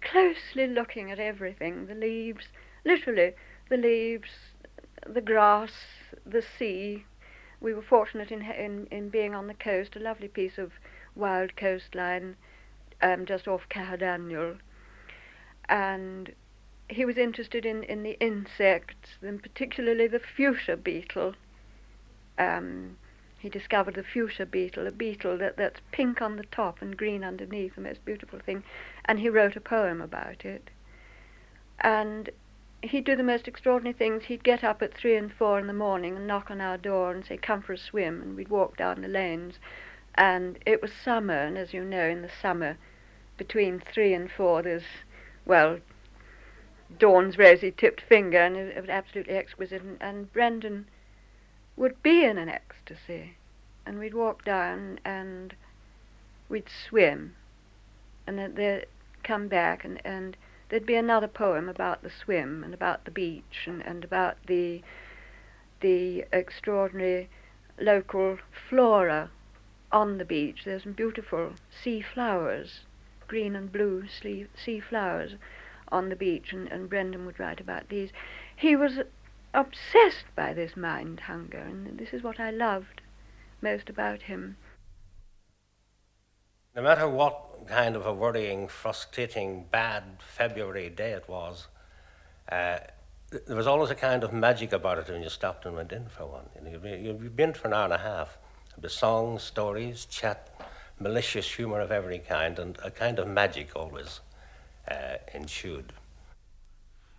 [0.00, 2.46] closely looking at everything the leaves,
[2.84, 3.32] literally,
[3.68, 4.30] the leaves,
[5.06, 5.72] the grass,
[6.24, 7.04] the sea.
[7.60, 10.72] We were fortunate in, in, in being on the coast, a lovely piece of
[11.14, 12.36] wild coastline
[13.02, 14.58] um, just off Caherdaniel.
[15.68, 16.32] And
[16.88, 21.34] he was interested in, in the insects, and particularly the fuchsia beetle.
[22.38, 22.96] Um,
[23.38, 27.22] he discovered the fuchsia beetle, a beetle that, that's pink on the top and green
[27.22, 28.64] underneath, the most beautiful thing,
[29.04, 30.70] and he wrote a poem about it.
[31.80, 32.30] And
[32.88, 34.24] he'd do the most extraordinary things.
[34.24, 37.12] He'd get up at three and four in the morning and knock on our door
[37.12, 39.58] and say, Come for a swim, and we'd walk down the lanes.
[40.14, 42.76] And it was summer, and as you know, in the summer,
[43.36, 44.84] between three and four, there's,
[45.44, 45.78] well,
[46.98, 49.82] Dawn's rosy tipped finger, and it, was absolutely exquisite.
[49.82, 50.86] And, and Brendan
[51.76, 53.36] would be in an ecstasy,
[53.84, 55.54] and we'd walk down and
[56.48, 57.34] we'd swim,
[58.26, 58.86] and then they'd
[59.22, 60.36] come back, and, and
[60.74, 64.82] there'd be another poem about the swim and about the beach and, and about the
[65.80, 67.28] the extraordinary
[67.78, 69.30] local flora
[69.92, 70.62] on the beach.
[70.64, 72.80] There's some beautiful sea flowers,
[73.28, 75.36] green and blue sea, sea flowers
[75.92, 78.10] on the beach, and, and Brendan would write about these.
[78.56, 78.98] He was
[79.52, 83.00] obsessed by this mind hunger, and this is what I loved
[83.62, 84.56] most about him.
[86.74, 91.68] No matter what kind of a worrying, frustrating, bad February day it was,
[92.50, 92.78] uh,
[93.46, 96.08] there was always a kind of magic about it when you stopped and went in
[96.08, 96.48] for one.
[96.54, 98.38] You know, you'd been for an hour and a half.
[98.80, 100.50] Be songs, stories, chat,
[100.98, 104.20] malicious humour of every kind, and a kind of magic always
[104.90, 105.92] uh, ensued.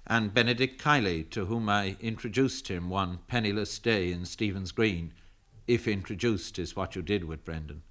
[0.07, 5.13] And Benedict Kiely, to whom I introduced him one penniless day in Stephen's Green,
[5.67, 7.81] if introduced is what you did with Brendan.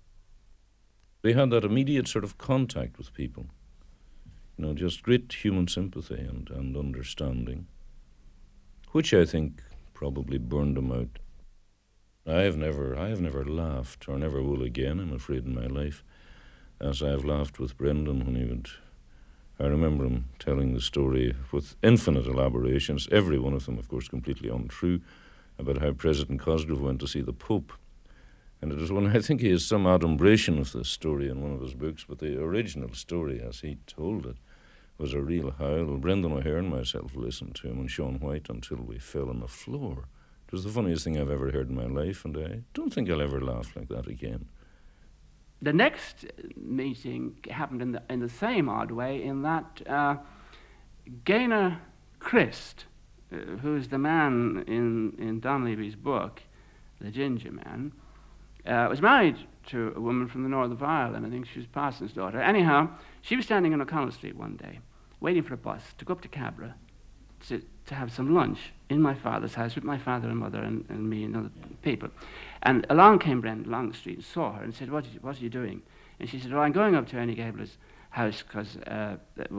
[1.25, 3.47] They had that immediate sort of contact with people.
[4.59, 7.67] You know, just great human sympathy and, and understanding,
[8.93, 9.63] which I think
[9.95, 11.19] probably burned them out.
[12.27, 15.65] I have never, I have never laughed, or never will again, I'm afraid, in my
[15.67, 16.05] life,
[16.79, 18.69] as I have laughed with Brendan when he would.
[19.59, 24.09] I remember him telling the story with infinite elaborations, every one of them, of course,
[24.09, 25.01] completely untrue,
[25.59, 27.73] about how President Cosgrave went to see the Pope.
[28.65, 31.53] And it was one, I think he has some adumbration of this story in one
[31.53, 34.37] of his books, but the original story, as he told it,
[34.97, 35.99] was a real howl.
[35.99, 39.49] Brendan O'Hare and myself listened to him and Sean White until we fell on the
[39.49, 40.09] floor.
[40.47, 43.11] It was the funniest thing I've ever heard in my life, and I don't think
[43.11, 44.47] I'll ever laugh like that again.
[45.61, 46.25] The next
[46.57, 50.17] meeting happened in the, in the same odd way, in that uh,
[51.27, 51.81] Gainor
[52.19, 52.87] Crist,
[53.31, 56.41] uh, who's the man in, in Donleavy's book,
[56.99, 57.93] The Ginger Man,
[58.67, 61.27] uh, was married to a woman from the north of Ireland.
[61.27, 62.41] I think she was Parson's daughter.
[62.41, 62.91] Anyhow,
[63.23, 64.81] she was standing on O'Connell Street one day,
[65.21, 66.75] waiting for a bus to go up to Cabra
[67.49, 70.85] to, to have some lunch in my father's house with my father and mother and,
[70.89, 71.51] and me and other
[71.83, 72.09] people.
[72.63, 75.37] And along came Brendan along the street and saw her and said, What, you, what
[75.37, 75.83] are you doing?
[76.21, 77.77] And she said, Oh, I'm going up to Ernie Gébler's
[78.11, 79.17] house because uh,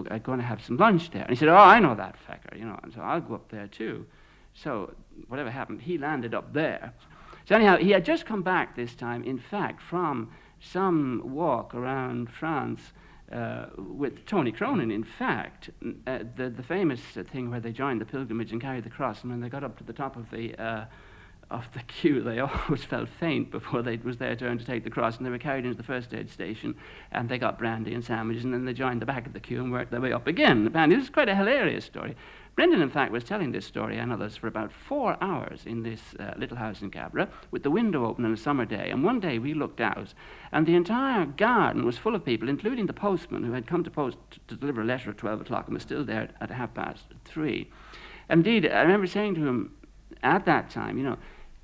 [0.10, 1.24] I'm going to have some lunch there.
[1.24, 3.50] And he said, Oh, I know that fecker, you know, and so I'll go up
[3.50, 4.06] there too.
[4.54, 4.94] So
[5.28, 6.94] whatever happened, he landed up there.
[7.48, 12.30] So anyhow, he had just come back this time, in fact, from some walk around
[12.32, 12.94] France
[13.32, 15.70] uh, with Tony Cronin, in fact,
[16.08, 19.32] uh, the, the famous thing where they joined the pilgrimage and carried the cross, and
[19.32, 20.86] when they got up to the top of the uh,
[21.52, 24.84] of the queue, they always felt faint before they, it was their turn to take
[24.84, 26.76] the cross, and they were carried into the first aid station,
[27.12, 29.62] and they got brandy and sandwiches, and then they joined the back of the queue
[29.62, 30.66] and worked their way up again.
[30.66, 32.16] Apparently, this is quite a hilarious story.
[32.56, 36.16] Brendan, in fact, was telling this story and others for about four hours in this
[36.18, 38.90] uh, little house in Cabra with the window open on a summer day.
[38.92, 40.14] And one day we looked out,
[40.54, 43.92] and the entire garden was full of people, including the postman who had come to
[43.92, 47.04] post to deliver a letter at 12 o'clock and was still there at half past
[47.26, 47.70] three.
[48.30, 49.76] Indeed, I remember saying to him
[50.24, 51.18] at that time, you know,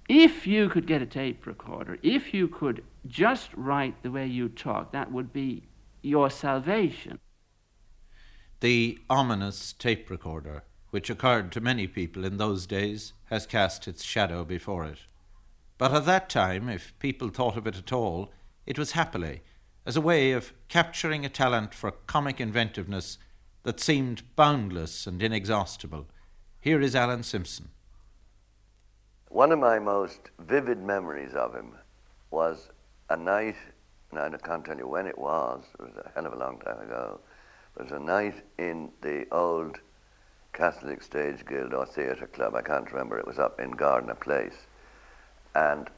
[0.09, 4.49] if you could get a tape recorder, if you could just write the way you
[4.49, 5.63] talk, that would be
[6.01, 7.17] your salvation.
[8.59, 14.03] The ominous tape recorder which occurred to many people in those days, has cast its
[14.03, 14.99] shadow before it.
[15.77, 18.31] But at that time, if people thought of it at all,
[18.65, 19.41] it was happily
[19.85, 23.17] as a way of capturing a talent for comic inventiveness
[23.63, 26.07] that seemed boundless and inexhaustible.
[26.59, 27.69] Here is Alan Simpson.
[29.29, 31.71] One of my most vivid memories of him
[32.31, 32.69] was
[33.09, 33.55] a night,
[34.11, 36.59] and I can't tell you when it was, it was a hell of a long
[36.59, 37.19] time ago,
[37.75, 39.79] it was a night in the old
[40.53, 44.67] Catholic Stage Guild or Theatre Club, I can't remember, it was up in Gardiner Place.
[45.55, 45.89] And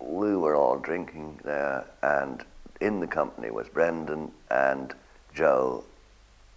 [0.00, 2.44] we were all drinking there, and
[2.80, 4.94] in the company was Brendan and
[5.34, 5.84] Joe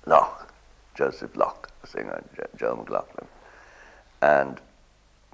[0.06, 0.54] Locke,
[0.95, 2.23] Josef Locke, singer,
[2.58, 3.27] Joe McLaughlin.
[4.21, 4.62] And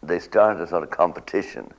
[0.01, 1.71] they started a sort of competition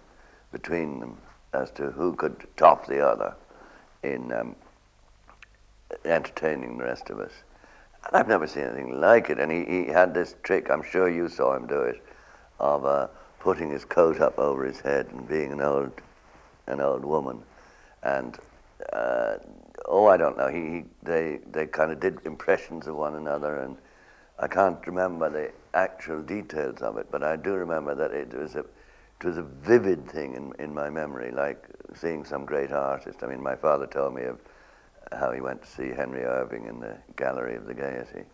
[0.52, 1.18] between them
[1.52, 3.34] as to who could top the other
[4.02, 4.54] in um,
[6.04, 7.32] entertaining the rest of us.
[8.12, 9.38] I've never seen anything like it.
[9.38, 12.02] And he, he had this trick, I'm sure you saw him do it,
[12.58, 13.08] of uh,
[13.40, 15.92] putting his coat up over his head and being an old,
[16.66, 17.42] an old woman.
[18.02, 18.38] And,
[18.92, 19.36] uh,
[19.86, 23.58] oh, I don't know, he, he, they, they kind of did impressions of one another.
[23.58, 23.76] And
[24.38, 28.54] I can't remember the actual details of it, but I do remember that it was
[28.54, 33.22] a, it was a vivid thing in, in my memory, like seeing some great artist.
[33.22, 34.38] I mean, my father told me of
[35.12, 38.24] how he went to see Henry Irving in the Gallery of the Gaiety.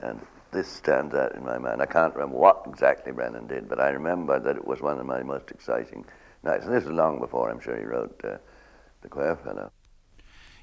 [0.00, 0.20] And
[0.50, 1.80] this stands out in my mind.
[1.80, 5.06] I can't remember what exactly Brendan did, but I remember that it was one of
[5.06, 6.04] my most exciting
[6.42, 6.64] nights.
[6.64, 8.36] And this was long before I'm sure he wrote uh,
[9.00, 9.70] The Quare Fellow.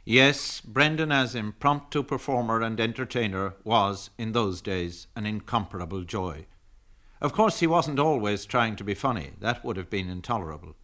[0.05, 6.45] Yes, Brendan, as impromptu performer and entertainer, was, in those days, an incomparable joy.
[7.21, 9.31] Of course, he wasn't always trying to be funny.
[9.39, 10.75] That would have been intolerable.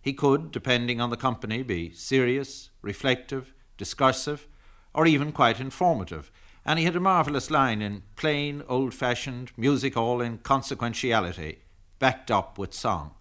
[0.00, 4.46] He could, depending on the company, be serious, reflective, discursive,
[4.92, 6.30] or even quite informative,
[6.66, 11.56] and he had a marvellous line in plain, old fashioned music hall inconsequentiality,
[11.98, 13.12] backed up with song.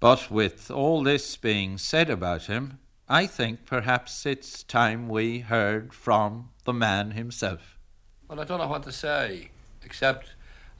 [0.00, 2.78] But with all this being said about him,
[3.10, 7.78] I think perhaps it's time we heard from the man himself.
[8.26, 9.50] Well, I don't know what to say,
[9.84, 10.30] except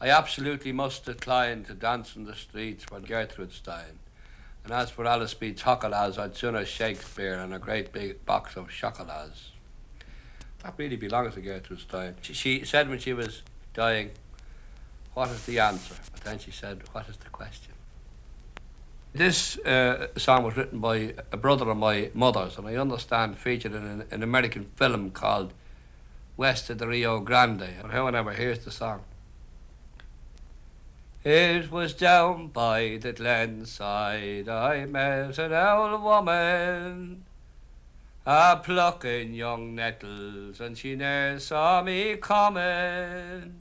[0.00, 3.98] I absolutely must decline to dance in the streets when Gertrude's dying.
[4.64, 5.52] And as for Alice B.
[5.52, 9.50] Toklas, I'd sooner Shakespeare and a great big box of chocolates.
[10.62, 12.14] That really belongs to Gertrude Stein.
[12.22, 13.42] She, she said when she was
[13.74, 14.12] dying,
[15.14, 15.94] What is the answer?
[16.12, 17.72] But then she said, What is the question?
[19.12, 23.74] This uh, song was written by a brother of my mother's, and I understand featured
[23.74, 25.52] in an, an American film called
[26.36, 27.58] West of the Rio Grande.
[27.58, 29.02] But And however, hears the song.
[31.24, 37.24] It was down by the glen side I met an old woman
[38.24, 43.60] a plucking young nettles, and she ne'er saw me coming.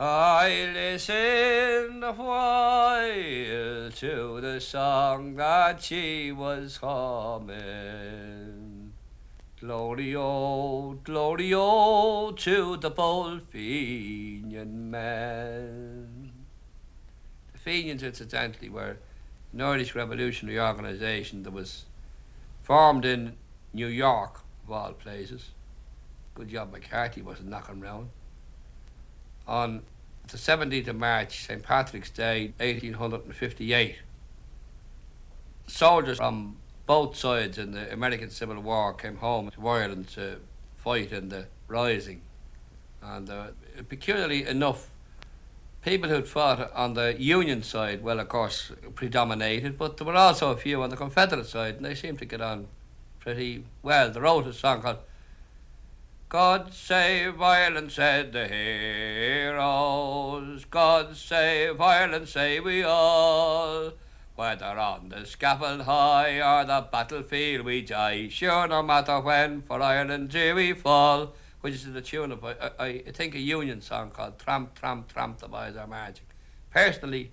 [0.00, 8.61] I listened a while to the song that she was humming.
[9.62, 16.32] Glory, oh, glory, oh, to the bold Fenian men.
[17.52, 18.96] The Fenians, incidentally, were
[19.52, 21.84] an Irish revolutionary organisation that was
[22.64, 23.36] formed in
[23.72, 25.50] New York, of all places.
[26.34, 28.08] Good job McCarthy wasn't knocking round.
[29.46, 29.82] On
[30.26, 31.62] the 17th of March, St.
[31.62, 33.98] Patrick's Day, 1858,
[35.68, 36.56] soldiers from
[36.86, 40.38] both sides in the American Civil War came home to Ireland to
[40.76, 42.22] fight in the Rising.
[43.02, 43.46] And uh,
[43.88, 44.90] peculiarly enough,
[45.82, 50.50] people who'd fought on the Union side, well, of course, predominated, but there were also
[50.50, 52.68] a few on the Confederate side, and they seemed to get on
[53.20, 54.10] pretty well.
[54.10, 54.98] They wrote a song called
[56.28, 59.54] God Save Ireland, said the heroes.
[60.64, 63.92] God Save Ireland, say we all.
[64.34, 69.82] Whether on the scaffold high or the battlefield we die, sure no matter when for
[69.82, 74.10] Ireland do we fall which is the tune of, I, I think, a Union song
[74.10, 76.26] called Tramp, Tramp, Tramp, the Boys Are Marching.
[76.70, 77.30] Personally,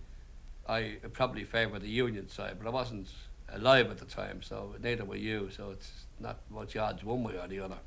[0.68, 3.10] I probably favour the Union side, but I wasn't
[3.52, 7.39] alive at the time, so neither were you, so it's not much odds one way
[7.39, 7.80] or the other.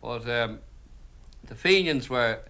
[0.00, 0.60] But um,
[1.44, 2.42] the Fenians were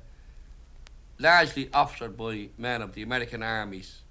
[1.18, 4.02] largely officered by men of the American armies.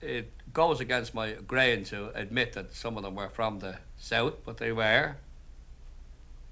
[0.00, 4.44] It goes against my grain to admit that some of them were from the South,
[4.44, 5.16] but they were.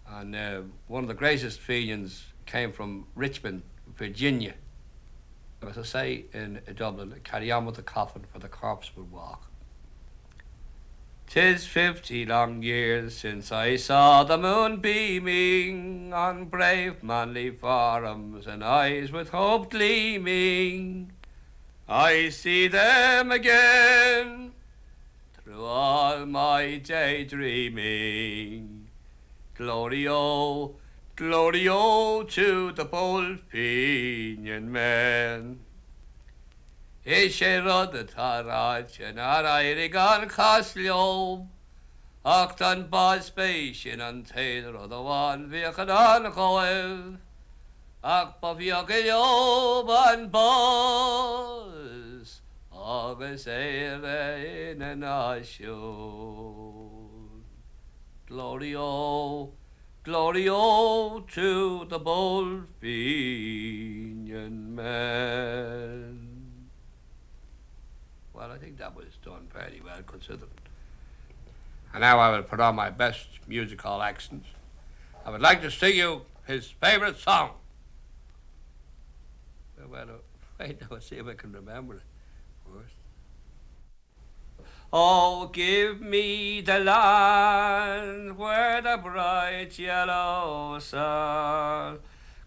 [0.09, 3.63] And uh, one of the greatest Fenians came from Richmond,
[3.97, 4.55] Virginia.
[5.67, 9.51] As I say in Dublin, carry on with the coffin for the corpse would walk.
[11.29, 18.63] Tis fifty long years since I saw the moon beaming on brave manly forums and
[18.63, 21.11] eyes with hope gleaming.
[21.89, 24.51] I see them again
[25.35, 28.89] through all my daydreaming.
[29.57, 30.75] Glorio,
[31.17, 35.61] Glorio to the bold Fenian men.
[37.05, 39.95] Is sé rud atárá an airig
[42.61, 47.19] an bas spéisisin an téidir a bháin bhíochan an choibh,
[48.03, 51.67] ach ba bhíoch leob an bas
[52.73, 55.77] agus éire in an náisiú.
[58.29, 59.53] Glorio,
[60.05, 66.37] Glorio to the bold Fenian men.
[68.33, 70.49] Well, I think that was done fairly well considered.
[71.93, 74.49] And now I will put on my best musical accents.
[75.25, 77.53] I would like to sing you his favourite song.
[79.97, 80.21] Well,
[80.61, 82.03] wait, now, see if I can remember it
[82.67, 82.97] first.
[84.93, 92.01] Oh, give me the land where the bright yellow sun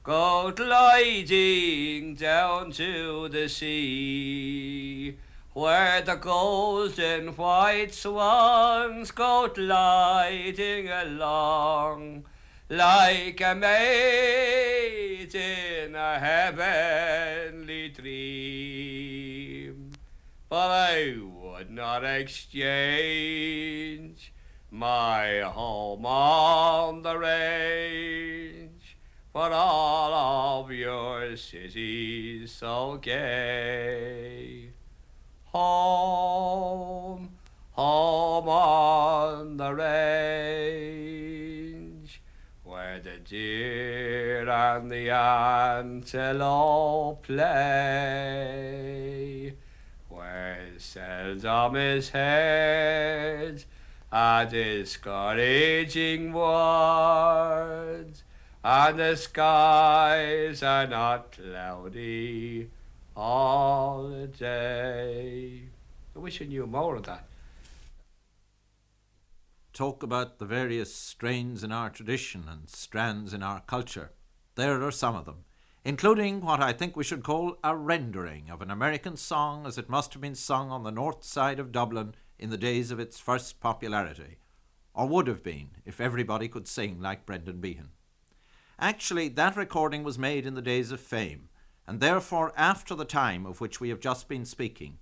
[0.04, 5.18] goes gliding down to the sea,
[5.54, 12.26] where the golden white swans go gliding along
[12.70, 19.94] like a maid in a heavenly dream.
[20.48, 22.60] But I would not exchange
[24.72, 28.98] my home on the range
[29.34, 34.70] for all of your cities so gay.
[35.46, 37.32] Home,
[37.72, 41.39] home on the range,
[43.04, 47.50] the deer and the antelope play
[50.10, 53.64] where seldom is heard
[54.12, 58.24] a discouraging words,
[58.64, 62.70] and the skies are not cloudy
[63.16, 65.62] all the day.
[66.16, 67.28] I wish I knew more of that.
[69.80, 74.12] Talk about the various strains in our tradition and strands in our culture.
[74.56, 75.46] There are some of them,
[75.86, 79.88] including what I think we should call a rendering of an American song as it
[79.88, 83.22] must have been sung on the north side of Dublin in the days of its
[83.22, 84.40] first popularity,
[84.94, 87.92] or would have been if everybody could sing like Brendan Behan.
[88.78, 91.48] Actually, that recording was made in the days of fame,
[91.88, 94.98] and therefore after the time of which we have just been speaking,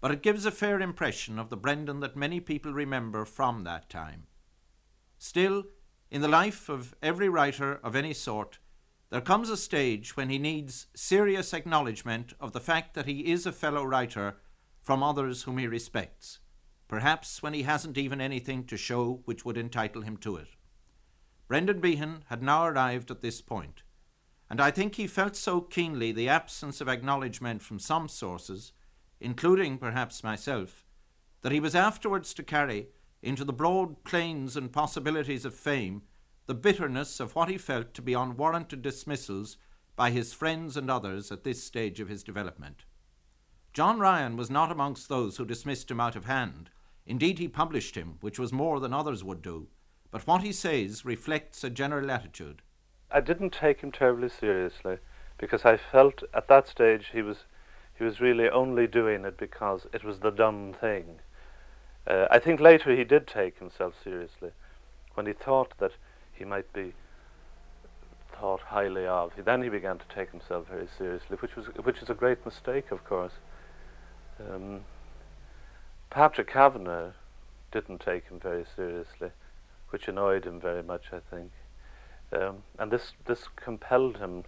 [0.00, 3.88] but it gives a fair impression of the Brendan that many people remember from that
[3.88, 4.26] time.
[5.18, 5.64] Still,
[6.10, 8.58] in the life of every writer of any sort,
[9.10, 13.46] there comes a stage when he needs serious acknowledgement of the fact that he is
[13.46, 14.36] a fellow writer
[14.82, 16.38] from others whom he respects,
[16.88, 20.48] perhaps when he hasn't even anything to show which would entitle him to it.
[21.48, 23.82] Brendan Behan had now arrived at this point,
[24.50, 28.72] and I think he felt so keenly the absence of acknowledgement from some sources,
[29.20, 30.84] including perhaps myself,
[31.42, 32.88] that he was afterwards to carry
[33.22, 36.02] into the broad plains and possibilities of fame
[36.46, 39.58] the bitterness of what he felt to be unwarranted dismissals
[39.96, 42.84] by his friends and others at this stage of his development.
[43.74, 46.70] John Ryan was not amongst those who dismissed him out of hand.
[47.04, 49.68] Indeed, he published him, which was more than others would do.
[50.10, 52.62] But what he says reflects a general attitude.
[53.10, 54.98] I didn't take him terribly seriously
[55.36, 57.44] because I felt at that stage he was
[57.98, 61.18] he was really only doing it because it was the done thing.
[62.06, 64.50] Uh, I think later he did take himself seriously
[65.14, 65.92] when he thought that
[66.32, 66.94] he might be
[68.38, 69.32] thought highly of.
[69.44, 72.90] Then he began to take himself very seriously, which was which is a great mistake,
[72.92, 73.32] of course.
[74.38, 74.82] Um,
[76.10, 77.10] Patrick Kavanagh
[77.72, 79.30] didn't take him very seriously,
[79.90, 81.50] which annoyed him very much, I think.
[82.32, 84.44] Um, and this this compelled him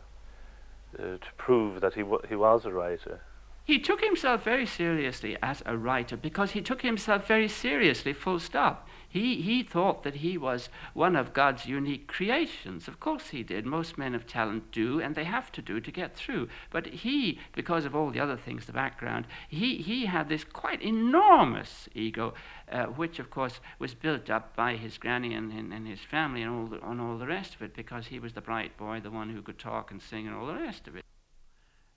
[0.98, 3.22] uh, to prove that he w- he was a writer.
[3.64, 8.40] He took himself very seriously as a writer because he took himself very seriously, full
[8.40, 8.88] stop.
[9.08, 12.86] He, he thought that he was one of God's unique creations.
[12.86, 13.66] Of course he did.
[13.66, 16.48] Most men of talent do, and they have to do to get through.
[16.70, 20.80] But he, because of all the other things, the background, he, he had this quite
[20.80, 22.34] enormous ego,
[22.70, 26.42] uh, which of course was built up by his granny and, and, and his family
[26.42, 29.00] and all, the, and all the rest of it, because he was the bright boy,
[29.00, 31.04] the one who could talk and sing and all the rest of it.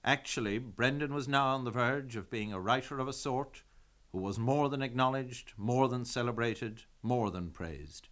[0.06, 3.64] Actually, Brendan was now on the verge of being a writer of a sort
[4.12, 8.10] who was more than acknowledged, more than celebrated, more than praised.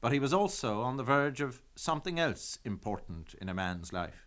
[0.00, 4.26] But he was also on the verge of something else important in a man's life.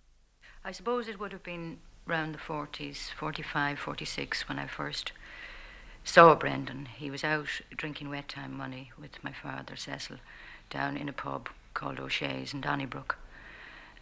[0.65, 5.11] I suppose it would have been round the 40s, 45, 46, when I first
[6.03, 6.87] saw Brendan.
[6.97, 10.17] He was out drinking wet time money with my father, Cecil,
[10.69, 13.17] down in a pub called O'Shea's in Donnybrook.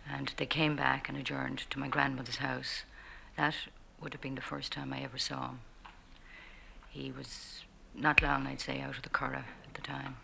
[0.10, 2.84] And they came back and adjourned to my grandmother's house.
[3.38, 3.56] That
[4.02, 5.60] would have been the first time I ever saw him.
[6.90, 7.64] He was
[7.94, 10.18] not long, I'd say, out of the Curragh at the time.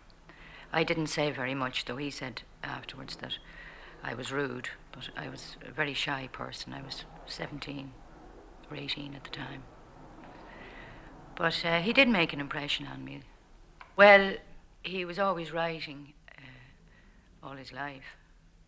[0.72, 3.34] I didn't say very much, though he said afterwards that
[4.02, 6.72] I was rude, but I was a very shy person.
[6.72, 7.92] I was 17
[8.70, 9.62] or 18 at the time.
[11.36, 13.22] But uh, he did make an impression on me.
[13.96, 14.34] Well,
[14.82, 18.16] he was always writing uh, all his life,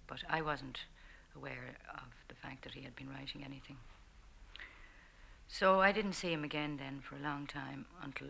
[0.07, 0.80] but I wasn't
[1.34, 3.76] aware of the fact that he had been writing anything.
[5.49, 8.28] So I didn't see him again then for a long time until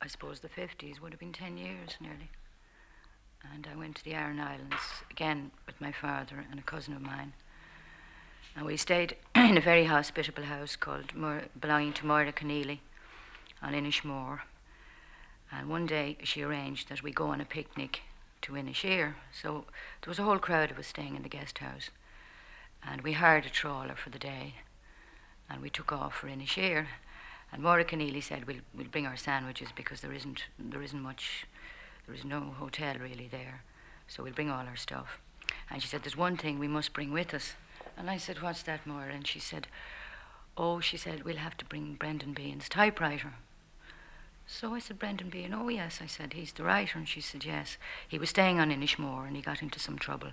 [0.00, 2.30] I suppose the 50s, would have been 10 years nearly.
[3.52, 7.02] And I went to the Aran Islands again with my father and a cousin of
[7.02, 7.32] mine.
[8.56, 12.78] And we stayed in a very hospitable house called Mur- belonging to Moira Keneally
[13.60, 14.40] on Inishmore.
[15.50, 18.02] And one day she arranged that we go on a picnic
[18.42, 19.14] to Inisheer.
[19.32, 19.64] So
[20.02, 21.90] there was a whole crowd of us staying in the guest house.
[22.86, 24.54] And we hired a trawler for the day
[25.50, 26.86] and we took off for Inisheer.
[27.52, 31.46] And Maura Keneally said, we'll, we'll bring our sandwiches because there isn't, there isn't much,
[32.06, 33.62] there is no hotel really there.
[34.06, 35.20] So we'll bring all our stuff.
[35.70, 37.54] And she said, there's one thing we must bring with us.
[37.96, 39.12] And I said, what's that, Maura?
[39.12, 39.66] And she said,
[40.56, 43.34] oh, she said, we'll have to bring Brendan Behan's typewriter.
[44.46, 46.00] So I said, Brendan Behan, oh, yes.
[46.02, 46.98] I said, he's the writer.
[46.98, 47.76] And she said, yes.
[48.06, 50.30] He was staying on Inishmore and he got into some trouble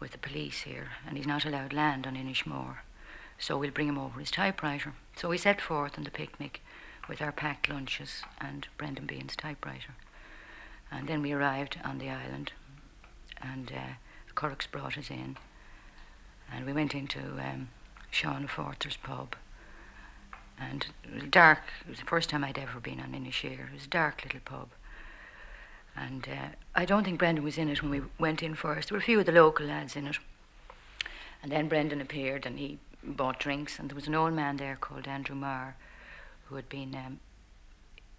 [0.00, 0.88] with the police here.
[1.06, 2.78] And he's not allowed land on Inishmore.
[3.38, 4.94] So we'll bring him over his typewriter.
[5.16, 6.62] So we set forth on the picnic
[7.08, 9.94] with our packed lunches and Brendan Behan's typewriter.
[10.90, 12.52] And then we arrived on the island,
[13.40, 13.94] and uh,
[14.34, 15.36] brought us in,
[16.52, 17.68] and we went into um,
[18.10, 19.34] Sean Forther's pub.
[20.58, 21.60] And it was dark.
[21.84, 23.68] It was the first time I'd ever been on Inisheer.
[23.68, 24.68] It was a dark little pub.
[25.94, 28.88] And uh, I don't think Brendan was in it when we went in first.
[28.88, 30.18] There were a few of the local lads in it.
[31.42, 34.76] And then Brendan appeared and he bought drinks, and there was an old man there
[34.80, 35.76] called Andrew Marr,
[36.46, 37.20] who had been um,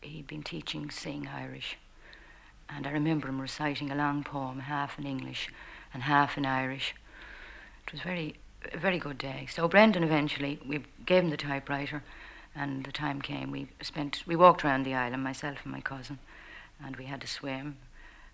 [0.01, 1.77] he'd been teaching sing Irish,
[2.69, 5.49] And I remember him reciting a long poem, half in English
[5.93, 6.93] and half in Irish.
[7.85, 8.35] It was very,
[8.71, 9.47] a very good day.
[9.49, 12.03] So Brendan eventually, we gave him the typewriter,
[12.55, 13.51] and the time came.
[13.51, 16.19] We spent, we walked around the island, myself and my cousin,
[16.83, 17.77] and we had to swim.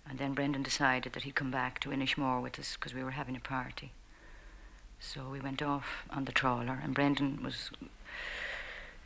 [0.08, 3.12] And then Brendan decided that he'd come back to Inishmore with us because we were
[3.12, 3.92] having a party.
[5.06, 7.70] So we went off on the trawler, and Brendan was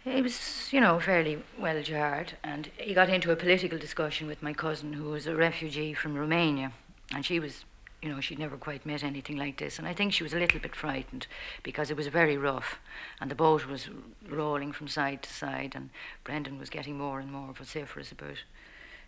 [0.05, 4.43] he was, you know, fairly well jarred, and he got into a political discussion with
[4.43, 6.73] my cousin, who was a refugee from Romania,
[7.13, 7.65] and she was,
[8.01, 10.39] you know, she'd never quite met anything like this, and I think she was a
[10.39, 11.27] little bit frightened
[11.63, 12.79] because it was very rough,
[13.21, 13.89] and the boat was
[14.27, 15.91] rolling from side to side, and
[16.23, 18.39] Brendan was getting more and more vociferous about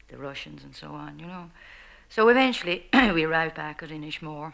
[0.09, 1.51] the Russians and so on, you know.
[2.09, 4.53] So eventually, we arrived back at Inishmore,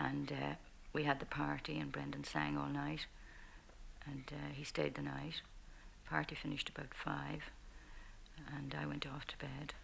[0.00, 0.54] and uh,
[0.92, 3.06] we had the party, and Brendan sang all night
[4.10, 5.42] and uh, he stayed the night.
[6.08, 7.50] Party finished about five,
[8.56, 9.74] and I went off to bed.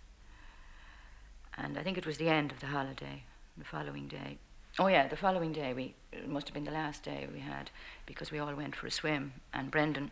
[1.56, 3.24] And I think it was the end of the holiday,
[3.56, 4.38] the following day.
[4.78, 7.70] Oh yeah, the following day we it must have been the last day we had
[8.06, 10.10] because we all went for a swim, and Brendan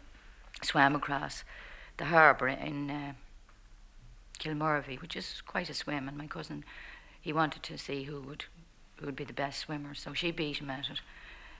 [0.62, 1.42] swam across
[1.96, 3.12] the harbour in uh,
[5.00, 6.64] which is quite a swim, and my cousin
[7.20, 8.44] he wanted to see who would
[8.96, 11.00] who would be the best swimmer, so she beat him at it.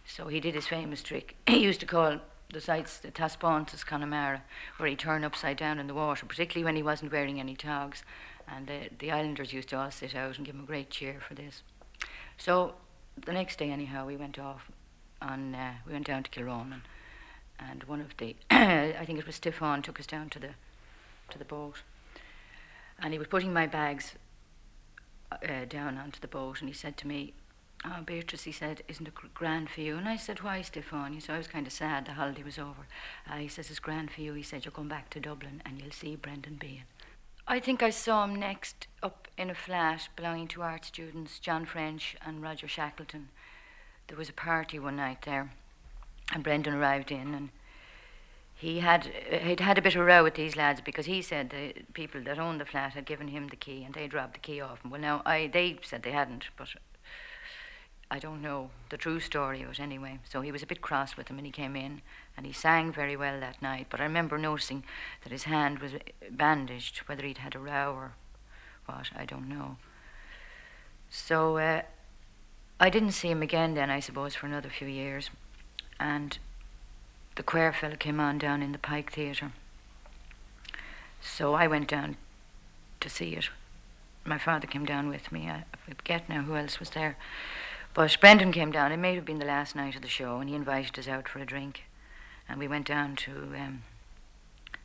[0.06, 1.36] So he did his famous trick.
[1.46, 2.18] He used to call
[2.52, 4.42] the sites, the Taspontas Connemara,
[4.76, 8.02] where he'd turn upside down in the water, particularly when he wasn't wearing any togs.
[8.46, 11.18] And the, the islanders used to all sit out and give him a great cheer
[11.26, 11.62] for this.
[12.36, 12.74] So
[13.16, 14.70] the next day, anyhow, we went off
[15.20, 16.82] on, uh, we went down to Kilronan,
[17.58, 20.50] and one of the, I think it was Stefan, took us down to the,
[21.30, 21.82] to the boat.
[22.98, 24.14] And he was putting my bags
[25.42, 27.34] uh, down onto the boat, and he said to me,
[27.84, 29.96] Oh, Beatrice, he said, isn't it grand for you?
[29.96, 31.20] And I said, why, Stefan?
[31.20, 32.86] So I was kind of sad the holiday was over.
[33.28, 34.34] Uh, he says, it's grand for you.
[34.34, 36.84] He said, you'll come back to Dublin and you'll see Brendan Behan.
[37.48, 41.66] I think I saw him next up in a flat belonging to art students, John
[41.66, 43.30] French and Roger Shackleton.
[44.06, 45.52] There was a party one night there,
[46.32, 47.48] and Brendan arrived in, and
[48.62, 49.10] he had
[49.42, 52.22] he'd had a bit of a row with these lads because he said the people
[52.22, 54.84] that owned the flat had given him the key and they'd robbed the key off
[54.84, 54.90] him.
[54.92, 56.68] Well, now I they said they hadn't, but
[58.08, 60.20] I don't know the true story of it anyway.
[60.30, 62.02] So he was a bit cross with them, and he came in
[62.36, 63.88] and he sang very well that night.
[63.90, 64.84] But I remember noticing
[65.24, 65.94] that his hand was
[66.30, 68.12] bandaged, whether he'd had a row or
[68.86, 69.76] what, I don't know.
[71.10, 71.82] So uh,
[72.78, 75.30] I didn't see him again then, I suppose, for another few years.
[75.98, 76.38] And
[77.36, 79.52] the Quare Fellow came on down in the Pike Theatre.
[81.20, 82.16] So I went down
[83.00, 83.48] to see it.
[84.24, 85.48] My father came down with me.
[85.48, 87.16] I forget now who else was there.
[87.94, 88.92] But Brendan came down.
[88.92, 91.28] It may have been the last night of the show, and he invited us out
[91.28, 91.82] for a drink.
[92.48, 93.82] And we went down to um,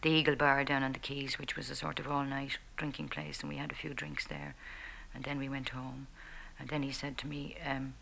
[0.01, 3.09] the Eagle Bar down on the Quays, which was a sort of all night drinking
[3.09, 4.55] place, and we had a few drinks there.
[5.13, 6.07] And then we went home.
[6.59, 7.93] And then he said to me, um,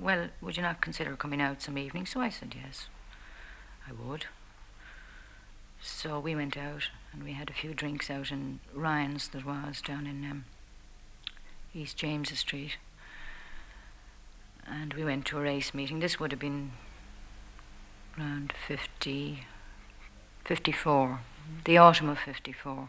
[0.00, 2.06] Well, would you not consider coming out some evening?
[2.06, 2.88] So I said, Yes,
[3.88, 4.26] I would.
[5.80, 9.82] So we went out and we had a few drinks out in Ryan's, that was
[9.82, 10.44] down in um,
[11.74, 12.78] East James's Street
[14.66, 16.00] and we went to a race meeting.
[16.00, 16.72] This would have been
[18.18, 19.46] around 50,
[20.44, 21.20] 54,
[21.64, 22.88] the autumn of 54.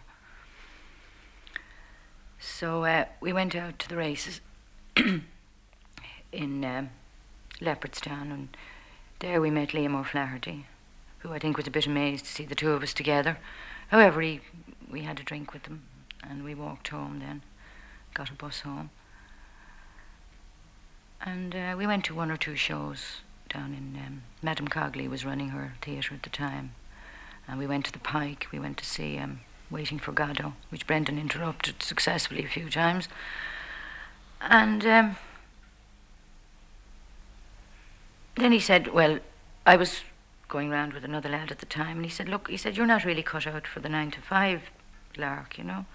[2.40, 4.42] So uh, we went out to the races
[6.32, 6.86] in uh,
[7.60, 8.58] Leopardstown, and
[9.20, 10.66] there we met Liam O'Flaherty,
[11.26, 13.38] who I think was a bit amazed to see the two of us together.
[13.88, 14.42] However, he,
[14.90, 15.84] we had a drink with them,
[16.24, 17.42] and we walked home then,
[18.14, 18.92] got a bus home.
[21.22, 24.00] And uh, we went to one or two shows down in.
[24.00, 26.74] Um, Madame Cogley was running her theatre at the time.
[27.48, 28.48] And we went to the Pike.
[28.52, 29.40] We went to see um,
[29.72, 33.08] Waiting for Godot, which Brendan interrupted successfully a few times.
[34.40, 35.16] And um,
[38.36, 39.20] then he said, Well,
[39.66, 40.02] I was
[40.48, 42.86] going round with another lad at the time, and he said, Look, he said, You're
[42.86, 44.62] not really cut out for the nine to five
[45.18, 45.86] lark, you know.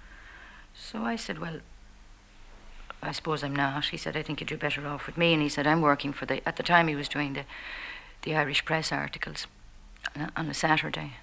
[0.75, 1.61] So I said, Well,
[3.03, 3.87] I suppose I'm not.
[3.87, 5.33] He said, I think you'd do better off with me.
[5.33, 7.45] And he said, I'm working for the, at the time he was doing the,
[8.23, 9.47] the Irish press articles
[10.37, 11.15] on a Saturday.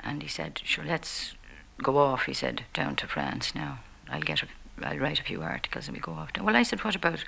[0.00, 1.34] And he said, sure, let's
[1.82, 3.80] go off, he said, down to France now.
[4.08, 4.46] I'll get a,
[4.82, 6.30] I'll write a few articles and we go off.
[6.40, 7.24] Well, I said, what about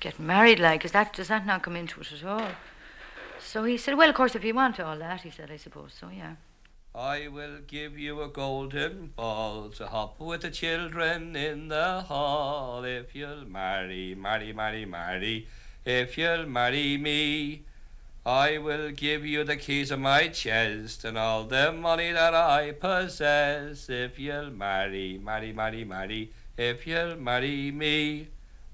[0.00, 0.84] getting married like?
[0.84, 2.50] Is that, does that not come into it at all?
[3.46, 5.94] So he said, well, of course, if you want all that, he said, I suppose
[5.98, 6.34] so, yeah.
[6.92, 12.82] I will give you a golden ball to hop with the children in the hall
[12.84, 15.46] if you'll marry, marry, marry, marry,
[15.84, 17.62] if you'll marry me.
[18.26, 22.72] I will give you the keys of my chest and all the money that I
[22.72, 28.26] possess if you'll marry, marry, marry, marry, if you'll marry me.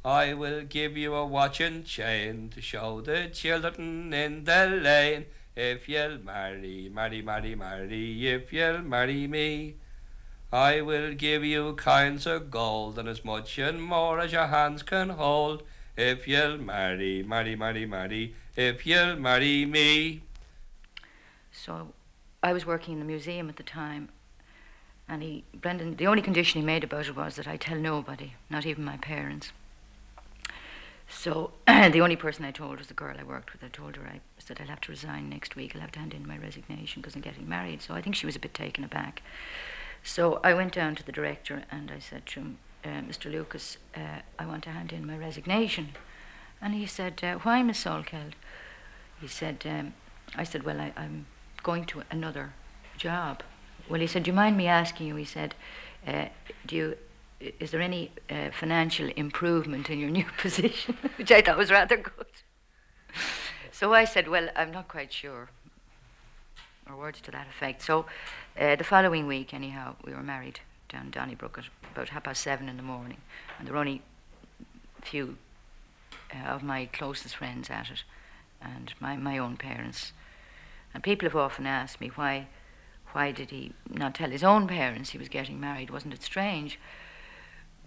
[0.05, 5.27] I will give you a watch and chain to show the children in the lane
[5.55, 9.77] if you'll marry, marry, marry, marry, if you'll marry me.
[10.53, 14.83] I will give you kinds of gold and as much and more as your hands
[14.83, 15.63] can hold
[15.97, 20.23] if you'll marry, marry, marry, marry, if you'll marry me.
[21.53, 21.93] So
[22.43, 24.09] I was working in the museum at the time,
[25.09, 28.33] and he, Brendan, the only condition he made about it was that I tell nobody,
[28.51, 29.53] not even my parents.
[31.15, 33.63] So the only person I told was the girl I worked with.
[33.63, 35.75] I told her I said I'll have to resign next week.
[35.75, 37.83] I'll have to hand in my resignation because I'm getting married.
[37.83, 39.23] So I think she was a bit taken aback.
[40.03, 43.31] So I went down to the director and I said to him, uh, Mr.
[43.31, 45.91] Lucas, uh, I want to hand in my resignation.
[46.61, 48.33] And he said, uh, Why, Miss Salkeld?
[49.21, 49.95] He said, um,
[50.35, 51.27] I said, Well, I, am
[51.63, 52.55] going to another
[52.97, 53.43] job.
[53.89, 55.17] Well, he said, Do you mind me asking you?
[55.17, 55.55] He said,
[56.07, 56.27] uh,
[56.67, 56.97] Do you.
[57.59, 60.97] Is there any uh, financial improvement in your new position?
[61.17, 62.27] Which I thought was rather good.
[63.73, 65.51] so I said, Well, I'm not quite sure.
[66.89, 67.83] Or words to that effect.
[67.83, 68.07] So
[68.59, 72.69] uh, the following week, anyhow, we were married down Donnybrook at about half past seven
[72.69, 73.19] in the morning,
[73.59, 74.03] and there were only
[75.01, 75.37] a few
[76.35, 78.05] uh, of my closest friends at it,
[78.61, 80.13] and my, my own parents.
[80.93, 82.49] And people have often asked me why,
[83.13, 85.91] why did he not tell his own parents he was getting married?
[85.91, 86.79] Wasn't it strange?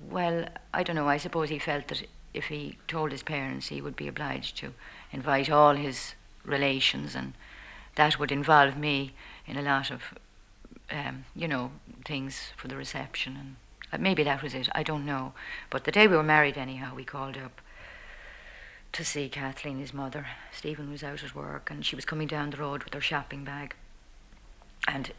[0.02, 1.08] Well, I don't know.
[1.08, 4.74] I suppose he felt that if he told his parents, he would be obliged to
[5.12, 7.34] invite all his relations, and
[7.96, 9.14] that would involve me
[9.48, 10.14] in a lot of
[10.92, 11.72] um, you know,
[12.06, 13.38] things for the reception.
[13.38, 13.56] And
[13.92, 14.70] uh, maybe that was it.
[14.74, 15.34] I don't know.
[15.70, 17.62] But the day we were married, anyhow, we called up
[18.94, 20.28] to see Kathleen, his mother.
[20.52, 23.44] Stephen was out at work, and she was coming down the road with her shopping
[23.44, 23.76] bag.
[24.88, 25.12] And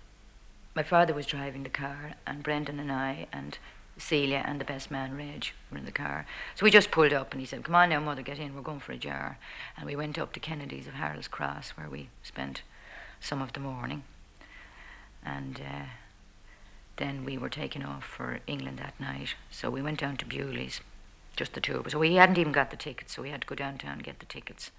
[0.74, 3.58] my father was driving the car, and Brendan and I and
[3.98, 6.26] Celia and the best man, Reg, were in the car.
[6.54, 8.62] So we just pulled up, and he said, Come on now, mother, get in, we're
[8.62, 9.38] going for a jar.
[9.76, 12.62] And we went up to Kennedy's of Harold's Cross, where we spent
[13.20, 14.02] some of the morning
[15.26, 15.84] and uh,
[16.96, 19.34] then we were taken off for England that night.
[19.50, 20.80] So we went down to Bewley's,
[21.36, 21.92] just the two of us.
[21.92, 24.20] So we hadn't even got the tickets, so we had to go downtown and get
[24.20, 24.70] the tickets.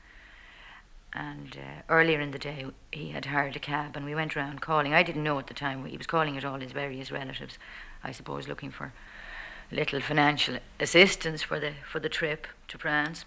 [1.13, 4.61] And uh, earlier in the day, he had hired a cab, and we went around
[4.61, 4.93] calling.
[4.93, 5.85] I didn't know at the time.
[5.85, 7.57] He was calling at all his various relatives,
[8.03, 8.93] I suppose, looking for
[9.71, 13.25] little financial assistance for the for the trip to France.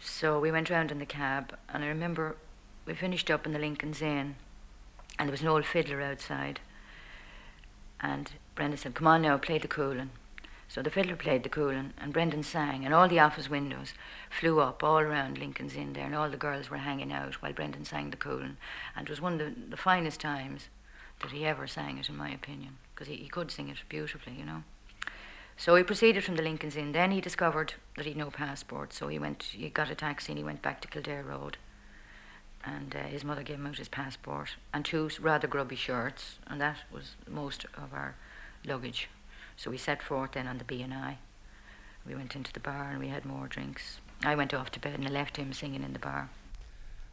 [0.00, 2.36] So we went round in the cab, and I remember
[2.86, 4.36] we finished up in the Lincoln's Inn,
[5.18, 6.60] and there was an old fiddler outside.
[8.00, 10.10] And Brendan said, Come on now, play the coolin.
[10.68, 13.94] So the fiddler played the coolin, and Brendan sang, and all the office windows
[14.30, 17.52] flew up all around Lincoln's Inn there, and all the girls were hanging out while
[17.52, 18.58] Brendan sang the coolin.
[18.94, 20.68] And it was one of the, the finest times
[21.20, 24.34] that he ever sang it, in my opinion, because he, he could sing it beautifully,
[24.36, 24.64] you know.
[25.56, 26.92] So he proceeded from the Lincoln's Inn.
[26.92, 30.38] Then he discovered that he'd no passport, so he went, he got a taxi and
[30.38, 31.58] he went back to Kildare Road
[32.64, 36.60] and uh, his mother gave him out his passport and two rather grubby shirts, and
[36.60, 38.16] that was most of our
[38.66, 39.08] luggage.
[39.56, 41.18] So we set forth then on the B&I.
[42.06, 44.00] We went into the bar and we had more drinks.
[44.24, 46.30] I went off to bed and I left him singing in the bar.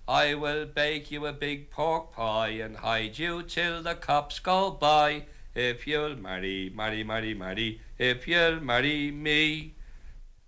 [0.08, 4.72] I will bake you a big pork pie and hide you till the cops go
[4.72, 5.26] by.
[5.56, 9.76] If you'll marry, marry, marry, marry, if you'll marry me.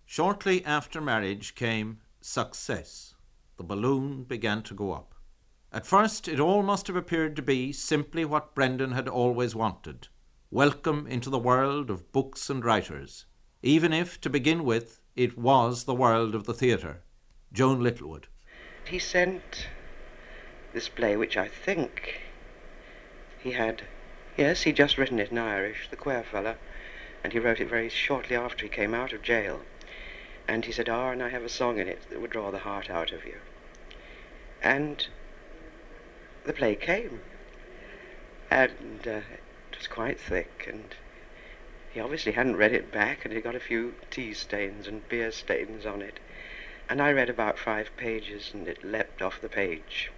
[0.05, 3.15] Shortly after marriage came success
[3.57, 5.15] the balloon began to go up.
[5.73, 10.09] At first, it all must have appeared to be simply what Brendan had always wanted
[10.49, 13.25] welcome into the world of books and writers,
[13.61, 17.01] even if, to begin with, it was the world of the theatre.
[17.51, 18.27] Joan Littlewood.
[18.85, 19.67] He sent
[20.73, 22.21] this play, which I think
[23.39, 23.83] he had,
[24.37, 26.55] yes, he'd just written it in Irish, The Queer Fellow,
[27.23, 29.61] and he wrote it very shortly after he came out of jail.
[30.47, 32.59] And he said, Ah, and I have a song in it that would draw the
[32.59, 33.39] heart out of you.
[34.61, 35.05] And
[36.45, 37.21] the play came.
[38.49, 39.21] And uh,
[39.71, 40.95] it was quite thick, and
[41.91, 45.31] he obviously hadn't read it back, and he got a few tea stains and beer
[45.31, 46.19] stains on it.
[46.89, 50.11] And I read about five pages, and it leapt off the page.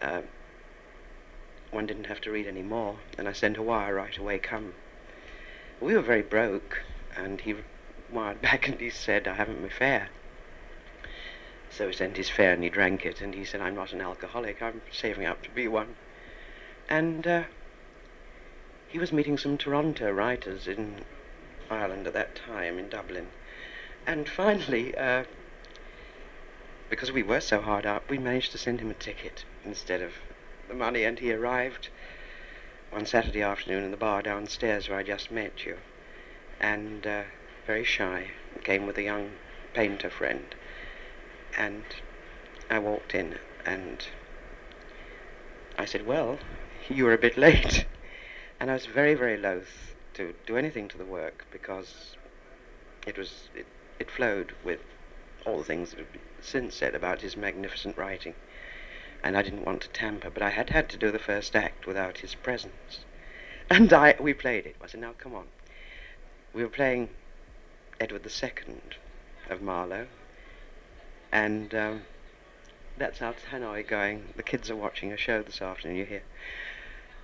[0.00, 0.22] Uh,
[1.70, 4.74] one didn't have to read any more, and I sent a wire right away, come.
[5.80, 6.82] We were very broke,
[7.16, 7.54] and he
[8.10, 10.08] wired back and he said, I haven't my fare.
[11.70, 14.00] So he sent his fare and he drank it, and he said, I'm not an
[14.00, 15.94] alcoholic, I'm saving up to be one.
[16.88, 17.44] And uh,
[18.88, 21.04] he was meeting some Toronto writers in
[21.70, 23.28] Ireland at that time, in Dublin.
[24.04, 25.24] And finally, uh,
[26.88, 30.14] because we were so hard up, we managed to send him a ticket instead of
[30.70, 31.88] the money, and he arrived
[32.90, 35.76] one Saturday afternoon in the bar downstairs where I just met you,
[36.60, 37.22] and uh,
[37.66, 38.30] very shy,
[38.64, 39.32] came with a young
[39.74, 40.54] painter friend,
[41.58, 41.84] and
[42.70, 44.06] I walked in, and
[45.76, 46.38] I said, well,
[46.88, 47.86] you were a bit late.
[48.60, 52.16] And I was very, very loath to do anything to the work because
[53.06, 53.66] it was it,
[53.98, 54.80] it flowed with
[55.46, 58.34] all the things that have been since said about his magnificent writing.
[59.22, 61.86] And I didn't want to tamper, but I had had to do the first act
[61.86, 63.00] without his presence.
[63.68, 64.76] And I we played it.
[64.82, 65.46] I said, now come on.
[66.52, 67.10] We were playing
[68.00, 68.78] Edward II
[69.50, 70.06] of Marlowe.
[71.32, 72.02] And um,
[72.98, 74.32] that's our tannoy going.
[74.36, 76.22] The kids are watching a show this afternoon, you hear.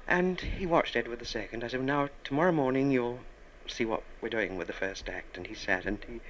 [0.06, 1.48] And he watched Edward II.
[1.52, 3.20] I said, well, now, tomorrow morning you'll
[3.66, 5.36] see what we're doing with the first act.
[5.36, 6.20] And he sat and he,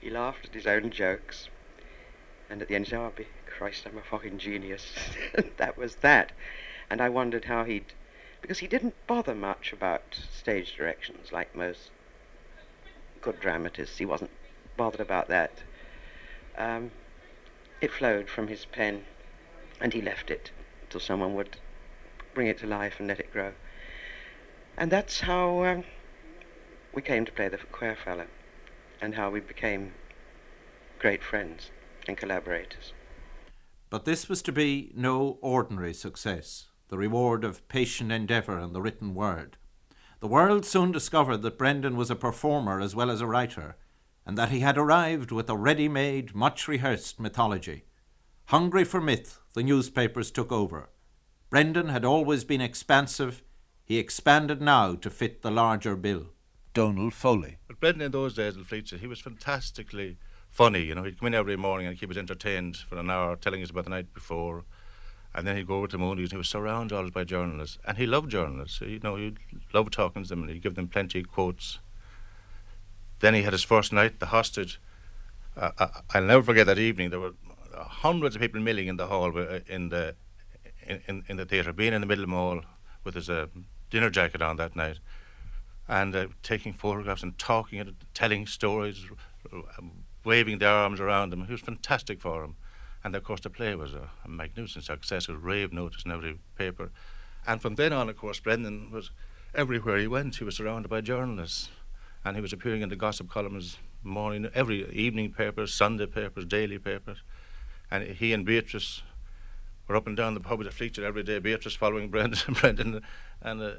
[0.00, 1.48] he laughed at his own jokes.
[2.50, 3.26] And at the end he said, oh, be
[3.58, 4.92] Christ, I'm a fucking genius.
[5.56, 6.32] that was that.
[6.90, 7.92] And I wondered how he'd...
[8.40, 11.90] Because he didn't bother much about stage directions like most
[13.20, 13.98] good dramatists.
[13.98, 14.30] He wasn't
[14.76, 15.52] bothered about that.
[16.58, 16.90] Um,
[17.80, 19.04] it flowed from his pen,
[19.80, 20.50] and he left it
[20.90, 21.56] till someone would
[22.34, 23.52] bring it to life and let it grow.
[24.76, 25.84] And that's how um,
[26.92, 28.26] we came to play the Queer Fellow,
[29.00, 29.92] and how we became
[30.98, 31.70] great friends
[32.06, 32.92] and collaborators.
[33.92, 38.80] But this was to be no ordinary success, the reward of patient endeavour and the
[38.80, 39.58] written word.
[40.20, 43.76] The world soon discovered that Brendan was a performer as well as a writer,
[44.24, 47.84] and that he had arrived with a ready made, much rehearsed mythology.
[48.46, 50.88] Hungry for myth, the newspapers took over.
[51.50, 53.42] Brendan had always been expansive.
[53.84, 56.28] He expanded now to fit the larger bill.
[56.72, 57.58] Donald Foley.
[57.68, 60.16] But Brendan in those days in Fleet he was fantastically
[60.52, 60.82] funny.
[60.82, 63.62] You know, he'd come in every morning and keep us entertained for an hour, telling
[63.62, 64.64] us about the night before.
[65.34, 67.78] And then he'd go over to Mooney's and he was surrounded always by journalists.
[67.86, 68.80] And he loved journalists.
[68.82, 69.34] You know, he
[69.72, 71.78] loved talking to them and he'd give them plenty of quotes.
[73.20, 74.78] Then he had his first night, the hostage.
[75.56, 77.10] Uh, I, I'll never forget that evening.
[77.10, 77.34] There were
[77.74, 80.14] hundreds of people milling in the hall uh, in the
[80.86, 82.62] in, in the theatre, being in the middle of the mall
[83.04, 83.46] with his uh,
[83.90, 84.98] dinner jacket on that night,
[85.88, 89.06] and uh, taking photographs and talking and telling stories,
[90.24, 91.42] waving their arms around him.
[91.42, 92.56] It was fantastic for him.
[93.04, 95.28] And of course, the play was a, a magnificent success.
[95.28, 96.90] It was rave notice in every paper.
[97.46, 99.10] And from then on, of course, Brendan was
[99.54, 100.36] everywhere he went.
[100.36, 101.68] He was surrounded by journalists,
[102.24, 106.78] and he was appearing in the gossip columns morning, every evening papers, Sunday papers, daily
[106.78, 107.22] papers.
[107.90, 109.02] And he and Beatrice
[109.86, 111.38] were up and down the pub at the Fleet every day.
[111.38, 113.02] Beatrice following Brendan Brendan,
[113.40, 113.72] and uh,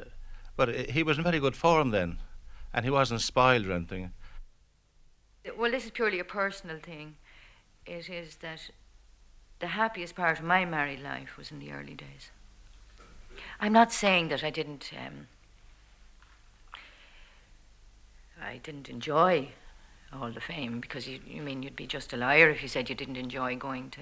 [0.55, 2.19] but he was in very good form then,
[2.73, 4.11] and he wasn't spoiled or anything.
[5.57, 7.15] Well, this is purely a personal thing.
[7.85, 8.69] It is that
[9.59, 12.31] the happiest part of my married life was in the early days.
[13.59, 14.91] I'm not saying that I didn't.
[14.93, 15.27] Um,
[18.41, 19.49] I didn't enjoy
[20.11, 22.89] all the fame because you, you mean you'd be just a liar if you said
[22.89, 24.01] you didn't enjoy going to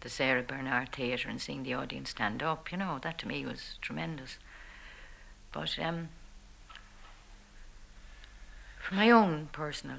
[0.00, 2.72] the Sarah Bernhardt Theatre and seeing the audience stand up.
[2.72, 4.38] You know, that to me was tremendous.
[5.52, 6.08] But um,
[8.80, 9.98] for my own personal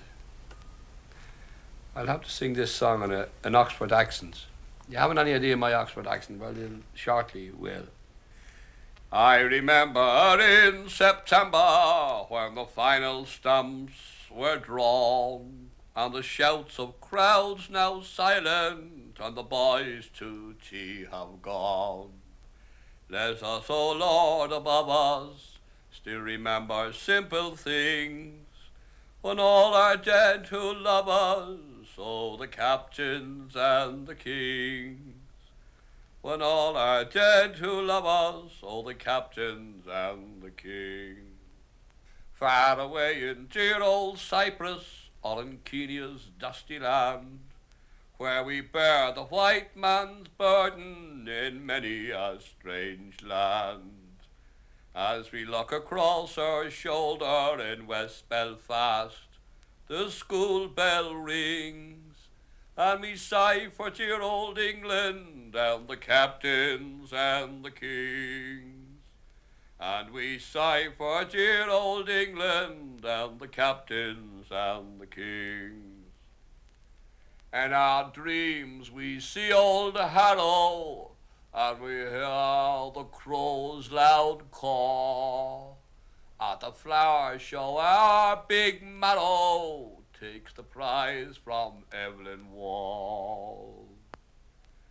[1.95, 4.47] I'll have to sing this song in a, an Oxford accent.
[4.89, 6.41] You haven't any idea my Oxford accent?
[6.41, 7.87] Well, you shortly will.
[9.11, 13.95] I remember in September when the final stumps
[14.31, 21.41] were drawn and the shouts of crowds now silent and the boys to tea have
[21.41, 22.11] gone.
[23.09, 25.59] Let us, O Lord above us,
[25.93, 28.47] still remember simple things
[29.23, 31.59] when all are dead who love us,
[31.99, 35.15] oh, the captains and the kings.
[36.23, 41.19] when all are dead who love us, all the captains and the kings.
[42.33, 47.41] Far away in dear old Cyprus, or in Kenya's dusty land,
[48.17, 53.91] where we bear the white man's burden in many a strange land.
[54.95, 59.24] As we look across our shoulder in West Belfast,
[59.87, 62.29] the school bell rings,
[62.77, 68.71] and we sigh for dear old England and the captains and the kings.
[69.79, 75.83] And we sigh for dear old England and the captains and the kings.
[77.53, 81.11] In our dreams we see old Harrow,
[81.53, 85.79] and we hear the crow's loud call.
[86.47, 93.73] At the flower show our big Marrow takes the prize from Evelyn Waugh.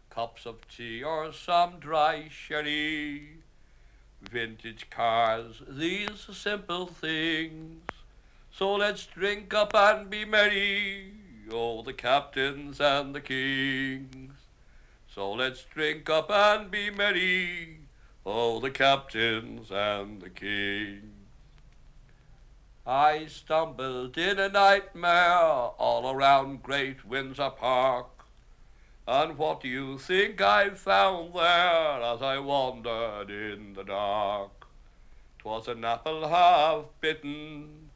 [0.09, 3.37] Cups of tea or some dry sherry,
[4.19, 7.83] vintage cars, these simple things.
[8.51, 11.13] So let's drink up and be merry,
[11.51, 14.33] oh, the captains and the kings.
[15.13, 17.81] So let's drink up and be merry,
[18.25, 21.22] oh, the captains and the kings.
[22.85, 28.25] I stumbled in a nightmare all around Great Windsor Park.
[29.07, 34.67] And what do you think I found there as I wandered in the dark?
[35.39, 37.89] 'Twas an apple half bitten,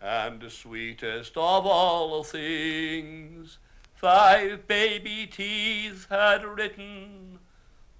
[0.00, 3.58] and the sweetest of all things.
[3.94, 7.40] Five baby teeth had written,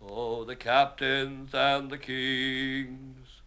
[0.01, 3.41] Oh, the captains and the kings.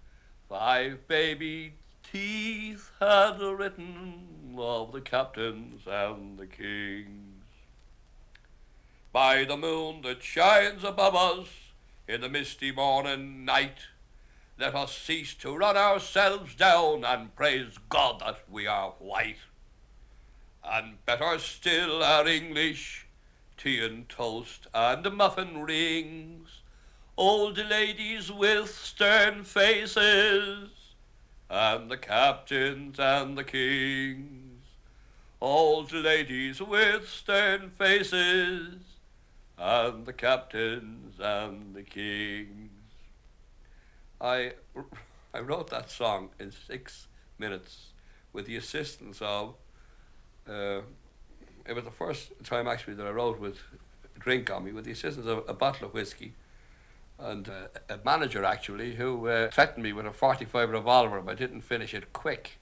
[0.49, 1.75] Five baby
[2.11, 7.43] teeth had written of the captains and the kings.
[9.13, 11.47] By the moon that shines above us
[12.07, 13.87] in the misty morning night,
[14.59, 19.39] let us cease to run ourselves down and praise God that we are white.
[20.63, 23.07] And better still our English
[23.57, 26.61] tea and toast and muffin rings,
[27.17, 30.80] old ladies with stern faces,
[31.51, 34.63] and the captains and the kings,
[35.41, 38.75] old ladies with stern faces,
[39.57, 42.71] and the captains and the kings.
[44.21, 44.53] I,
[45.33, 47.87] I wrote that song in six minutes
[48.31, 49.55] with the assistance of,
[50.47, 50.79] uh,
[51.65, 53.57] it was the first time actually that I wrote with
[54.17, 56.33] drink on me, with the assistance of a bottle of whiskey
[57.21, 61.35] and uh, a manager actually who uh, threatened me with a 45 revolver if I
[61.35, 62.57] didn't finish it quick.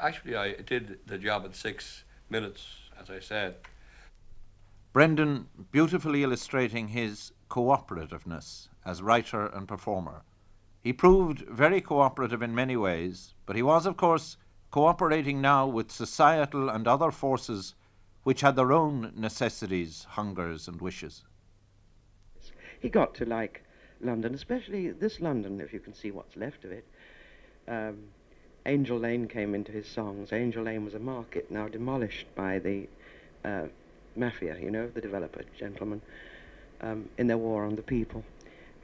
[0.00, 2.66] Actually, I did the job in six minutes,
[3.00, 3.56] as I said.
[4.92, 10.22] Brendan beautifully illustrating his cooperativeness as writer and performer.
[10.82, 14.36] He proved very cooperative in many ways, but he was, of course,
[14.70, 17.74] cooperating now with societal and other forces
[18.22, 21.24] which had their own necessities, hungers, and wishes.
[22.80, 23.64] He got to like
[24.00, 26.84] London, especially this London, if you can see what's left of it.
[27.66, 27.98] Um,
[28.66, 30.32] Angel Lane came into his songs.
[30.32, 32.86] Angel Lane was a market now demolished by the
[33.44, 33.66] uh,
[34.16, 36.02] mafia, you know, the developer gentlemen,
[36.80, 38.24] um, in their war on the people.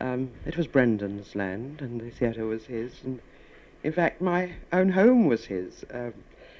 [0.00, 3.20] Um, it was Brendan's land, and the theatre was his, and
[3.82, 5.84] in fact, my own home was his.
[5.92, 6.14] Um,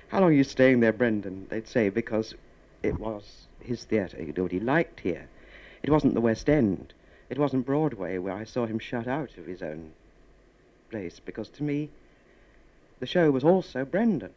[0.09, 1.47] how long are you staying there, Brendan?
[1.49, 2.35] They'd say, because
[2.83, 4.19] it was his theatre.
[4.19, 5.29] He did what he liked here.
[5.83, 6.93] It wasn't the West End.
[7.35, 9.91] It wasn't Broadway where I saw him shut out of his own
[10.89, 11.91] place, because to me,
[13.01, 14.33] the show was also Brendan.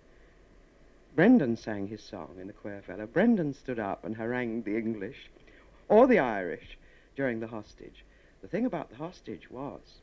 [1.16, 3.06] Brendan sang his song in the Quare Fellow.
[3.06, 5.30] Brendan stood up and harangued the English
[5.88, 6.76] or the Irish
[7.16, 8.04] during the hostage.
[8.41, 10.00] The thing about the hostage was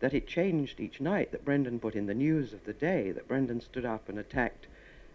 [0.00, 3.26] that it changed each night, that Brendan put in the news of the day, that
[3.26, 4.66] Brendan stood up and attacked,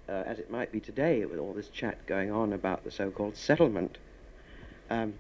[0.10, 3.38] uh, as it might be today with all this chat going on about the so-called
[3.38, 4.00] settlement.
[4.90, 5.14] Um,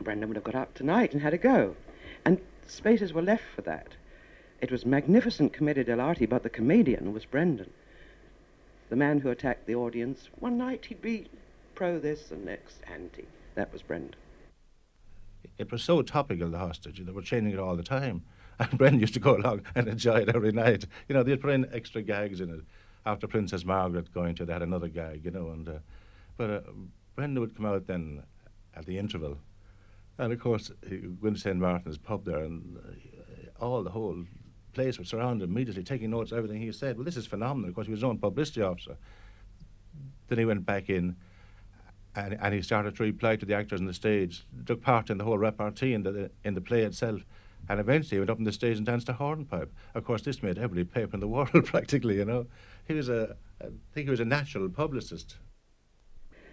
[0.00, 1.76] Brendan would have got up tonight and had a go.
[2.24, 3.88] And spaces were left for that.
[4.60, 7.70] It was magnificent commedia dell'arte, but the comedian was Brendan.
[8.90, 11.26] The man who attacked the audience, one night he'd be
[11.74, 13.26] pro this and next anti.
[13.54, 14.16] That was Brendan.
[15.58, 18.22] It was so topical, the hostage, they were changing it all the time.
[18.60, 20.84] And Brendan used to go along and enjoy it every night.
[21.08, 22.60] You know, they'd put in extra gags in it.
[23.06, 25.50] After Princess Margaret going to, they had another gag, you know.
[25.50, 25.78] And uh,
[26.36, 26.60] But uh,
[27.14, 28.24] Brendan would come out then
[28.74, 29.38] at the interval.
[30.18, 31.56] And of course, he would go St.
[31.56, 34.24] Martin's pub there, and uh, all the whole
[34.74, 36.96] place was surrounded immediately, taking notes of everything he said.
[36.96, 37.68] Well, this is phenomenal.
[37.68, 38.96] Of course, he was his own publicity officer.
[40.28, 41.16] Then he went back in,
[42.14, 45.18] and, and he started to reply to the actors on the stage, took part in
[45.18, 47.22] the whole repartee in the, in the play itself.
[47.68, 49.72] And eventually he went up on the stage and danced a hornpipe.
[49.94, 52.46] Of course, this made every paper in the world practically, you know.
[52.86, 55.36] He was a, I think he was a natural publicist.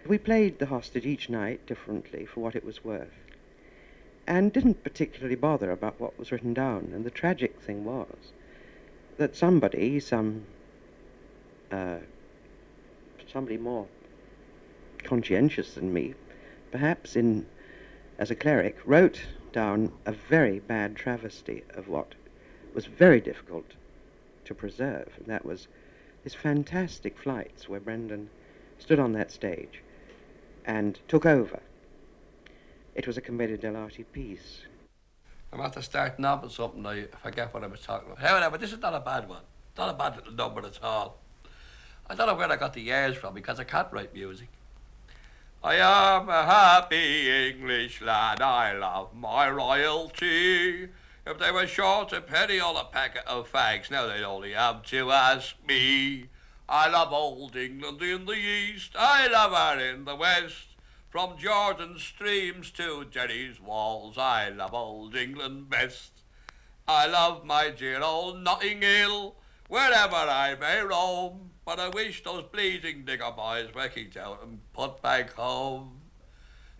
[0.06, 3.14] We played The Hostage each night differently for what it was worth,
[4.26, 6.90] and didn't particularly bother about what was written down.
[6.92, 8.32] And the tragic thing was
[9.18, 10.44] that somebody, some
[11.70, 11.98] uh,
[13.32, 13.86] somebody more
[15.02, 16.14] conscientious than me,
[16.70, 17.46] perhaps in
[18.18, 19.20] as a cleric, wrote
[19.52, 22.14] down a very bad travesty of what
[22.74, 23.72] was very difficult
[24.44, 25.68] to preserve, and that was
[26.22, 28.28] his fantastic flights where Brendan
[28.78, 29.82] stood on that stage
[30.64, 31.60] and took over.
[32.96, 34.62] It was a commedia dell'arte piece.
[35.52, 36.92] I'm after starting off with something now.
[36.92, 38.24] I forget what I was talking about.
[38.24, 39.42] However, this is not a bad one.
[39.76, 41.18] Not a bad little number at all.
[42.08, 44.48] I don't know where I got the airs from because I can't write music.
[45.62, 50.88] I am a happy English lad, I love my royalty.
[51.26, 54.84] If they were short a penny on a packet of fags, now they'd only have
[54.84, 56.28] to ask me.
[56.66, 60.65] I love old England in the east, I love her in the west.
[61.16, 66.12] From Jordan's streams to Derry's walls, I love old England best.
[66.86, 69.34] I love my dear old Notting Hill,
[69.66, 71.52] wherever I may roam.
[71.64, 76.02] But I wish those bleeding digger boys were kicked out and put back home.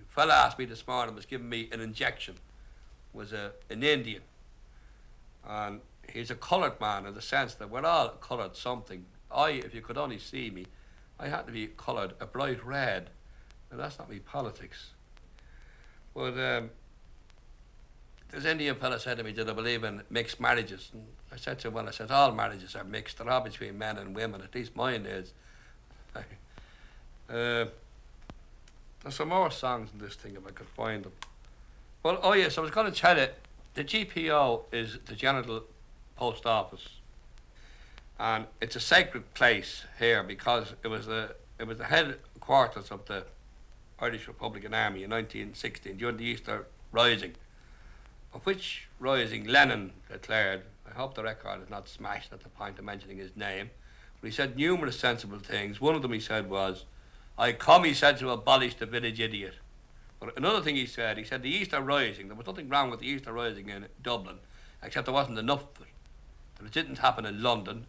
[0.02, 2.34] A fella asked me this morning, was giving me an injection,
[3.14, 4.20] was a, an Indian.
[5.48, 5.80] And
[6.12, 9.06] he's a coloured man in the sense that we're all coloured something.
[9.30, 10.66] I, if you could only see me,
[11.18, 13.08] I had to be coloured a bright red.
[13.70, 14.90] And that's not me politics.
[16.14, 16.70] But um,
[18.30, 20.90] this Indian fella said to me, did I believe in mixed marriages?
[20.92, 23.18] And I said to him, well, I said, all marriages are mixed.
[23.18, 24.40] They're all between men and women.
[24.40, 25.32] At least mine is.
[26.16, 26.22] uh,
[27.28, 31.12] there's some more songs in this thing if I could find them.
[32.02, 33.38] Well, oh yes, I was going to tell it.
[33.74, 35.62] the GPO is the General
[36.16, 36.88] Post Office,
[38.18, 43.04] and it's a sacred place here because it was the it was the headquarters of
[43.06, 43.26] the
[44.00, 47.34] Irish Republican Army in 1916 during the Easter Rising,
[48.32, 52.78] of which rising Lenin declared I hope the record is not smashed at the point
[52.78, 53.70] of mentioning his name.
[54.20, 55.80] But he said numerous sensible things.
[55.80, 56.84] One of them he said was,
[57.36, 59.54] I come, he said, to abolish the village idiot.
[60.18, 63.00] But another thing he said, he said the Easter Rising, there was nothing wrong with
[63.00, 64.38] the Easter Rising in Dublin,
[64.82, 65.88] except there wasn't enough of it.
[66.56, 67.86] That it didn't happen in London,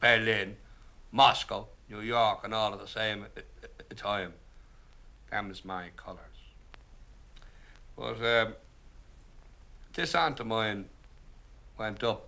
[0.00, 0.56] Berlin,
[1.12, 4.32] Moscow, New York, and all at the same uh, uh, time.
[5.30, 6.20] Them is my colours.
[7.96, 8.54] But um,
[9.94, 10.86] this aunt of mine
[11.78, 12.26] went up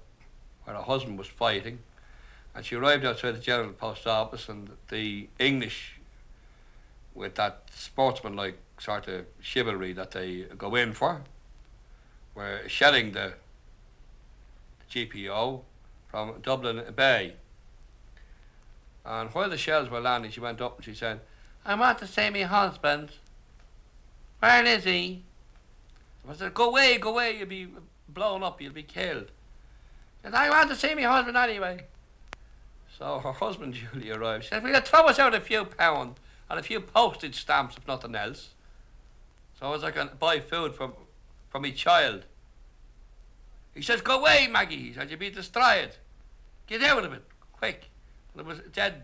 [0.64, 1.80] where her husband was fighting,
[2.54, 5.94] and she arrived outside the General Post Office, and the English,
[7.14, 11.22] with that sportsmanlike sort of chivalry that they go in for,
[12.34, 13.34] were shelling the
[14.90, 15.60] GPO
[16.08, 17.34] from Dublin Bay.
[19.04, 21.20] And while the shells were landing, she went up and she said,
[21.68, 23.10] I want to see my husband.
[24.38, 25.22] Where is he?
[26.26, 27.68] I said, Go away, go away, you'll be
[28.08, 29.30] blown up, you'll be killed.
[30.24, 31.84] And I want to see my husband anyway.
[32.98, 34.44] So her husband duly arrived.
[34.44, 36.16] She said, Will throw us out a few pounds
[36.48, 38.54] and a few postage stamps, if nothing else?
[39.60, 40.94] So as I can buy food for,
[41.50, 42.24] for my child.
[43.74, 44.76] He says, Go away, Maggie.
[44.88, 45.90] He said, You'll be destroyed.
[46.66, 47.90] Get out of it, quick.
[48.32, 49.02] And there was dead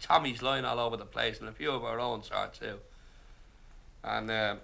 [0.00, 2.78] Tommies lying all over the place, and a few of our own sort too.
[4.04, 4.56] And uh,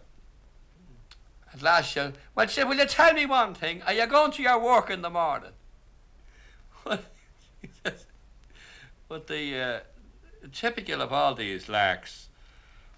[1.53, 2.01] at last she
[2.35, 3.83] Well, she said, Will you tell me one thing?
[3.83, 5.53] Are you going to your work in the morning?
[9.09, 9.81] but the uh,
[10.53, 12.29] typical of all these larks,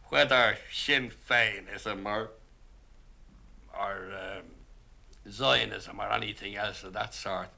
[0.09, 2.31] whether Sinn Féinism or
[3.79, 4.45] or um,
[5.31, 7.49] Zionism or anything else of that sort,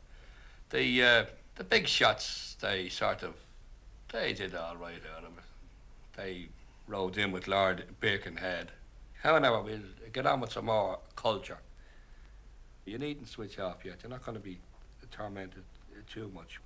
[0.70, 1.24] the uh,
[1.56, 3.34] the big shots they sort of
[4.12, 5.44] they did all right out of it.
[6.16, 6.48] They
[6.86, 8.72] rode in with Lord Birkenhead.
[9.22, 9.80] However, we'll
[10.12, 11.58] get on with some more culture.
[12.84, 13.98] You needn't switch off yet.
[14.02, 14.58] You're not going to be
[15.10, 15.64] tormented
[16.08, 16.60] too much.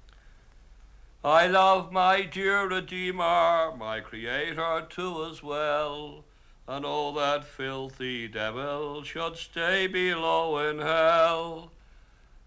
[1.25, 6.25] I love my dear Redeemer, my Creator too as well.
[6.67, 11.73] And oh, that filthy devil should stay below in hell.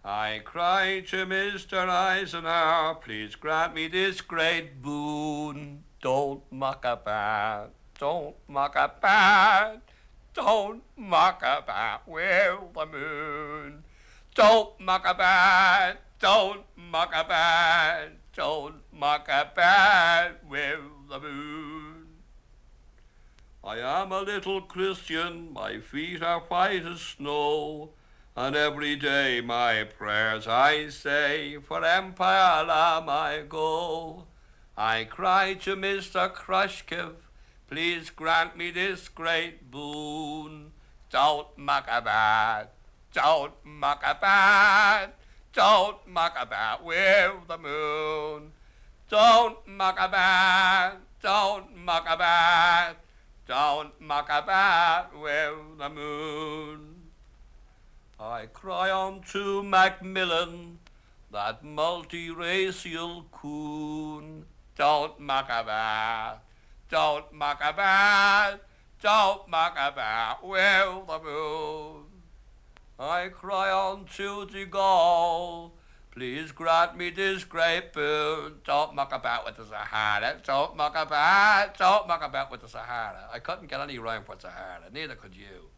[0.05, 1.87] I cry to Mr.
[1.87, 5.85] Eisenhower, please grant me this great boon.
[6.01, 9.79] Don't mock about, don't mock about,
[10.33, 13.83] don't mock about with the moon.
[14.35, 22.07] Don't mock about, don't mock about, don't mock about with the moon.
[23.63, 27.91] I am a little Christian, my feet are white as snow,
[28.35, 34.25] and every day my prayers I say, for Empire Lamb I go.
[34.75, 36.33] I cry to Mr.
[36.33, 37.15] Khrushchev,
[37.69, 40.71] please grant me this great boon.
[41.11, 42.69] Don't muck about,
[43.13, 45.09] don't muck about,
[45.53, 48.51] don't muck about with the moon.
[49.09, 52.95] Don't muck about, don't muck about,
[53.47, 56.92] don't muck about with the moon.
[58.23, 60.79] I cry unto Macmillan,
[61.29, 64.45] that multiracial coon.
[64.77, 66.39] Don't muck about,
[66.89, 68.61] don't muck about,
[69.01, 72.05] don't muck about with the moon.
[72.97, 75.71] I cry unto De Gaulle,
[76.09, 78.61] please grant me this great boon.
[78.63, 83.27] Don't muck about with the Sahara, don't muck about, don't muck about with the Sahara.
[83.33, 85.72] I couldn't get any rhyme for Sahara, neither could you.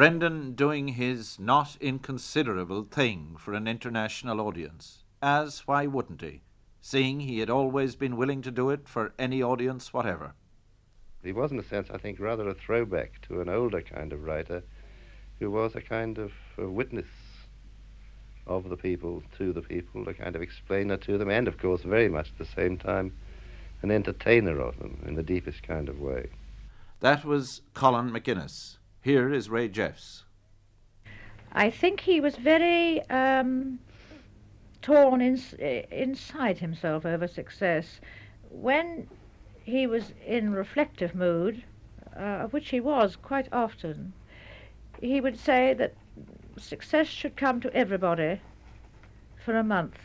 [0.00, 6.40] Brendan doing his not inconsiderable thing for an international audience, as why wouldn't he,
[6.80, 10.32] seeing he had always been willing to do it for any audience whatever.
[11.22, 14.24] He was, in a sense, I think, rather a throwback to an older kind of
[14.24, 14.62] writer
[15.38, 17.04] who was a kind of a witness
[18.46, 21.82] of the people to the people, a kind of explainer to them, and, of course,
[21.82, 23.14] very much at the same time,
[23.82, 26.30] an entertainer of them in the deepest kind of way.
[27.00, 28.78] That was Colin MacInnes.
[29.02, 30.24] Here is Rae Jeffs.
[31.52, 33.78] I think he was very um,
[34.82, 35.40] torn in,
[35.90, 38.00] inside himself over success.
[38.50, 39.08] When
[39.64, 41.64] he was in reflective mood,
[42.14, 44.12] uh, of which he was quite often,
[45.00, 45.94] he would say that
[46.58, 48.40] success should come to everybody
[49.42, 49.98] for a month,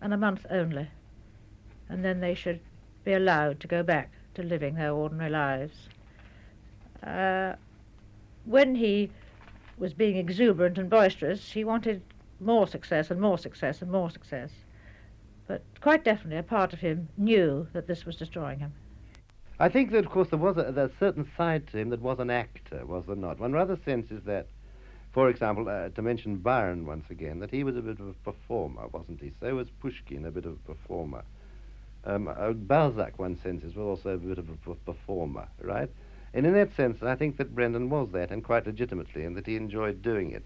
[0.00, 0.88] and a month only,
[1.88, 2.60] and then they should
[3.02, 5.88] be allowed to go back to living their ordinary lives.
[7.02, 7.54] Uh,
[8.48, 9.10] when he
[9.76, 12.02] was being exuberant and boisterous, he wanted
[12.40, 14.50] more success and more success and more success.
[15.46, 18.72] But quite definitely, a part of him knew that this was destroying him.
[19.60, 22.18] I think that, of course, there was a, a certain side to him that was
[22.20, 23.40] an actor, was there not?
[23.40, 24.46] One rather senses that,
[25.12, 28.12] for example, uh, to mention Byron once again, that he was a bit of a
[28.24, 29.32] performer, wasn't he?
[29.40, 31.24] So was Pushkin a bit of a performer.
[32.04, 35.90] Um, uh, Balzac, one senses, was also a bit of a performer, right?
[36.38, 39.44] And in that sense, I think that Brendan was that, and quite legitimately, and that
[39.44, 40.44] he enjoyed doing it.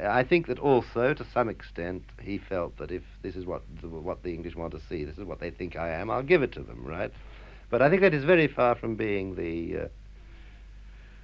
[0.00, 3.88] I think that also, to some extent, he felt that if this is what the,
[3.88, 6.44] what the English want to see, this is what they think I am, I'll give
[6.44, 7.10] it to them, right?
[7.70, 9.88] But I think that is very far from being the uh,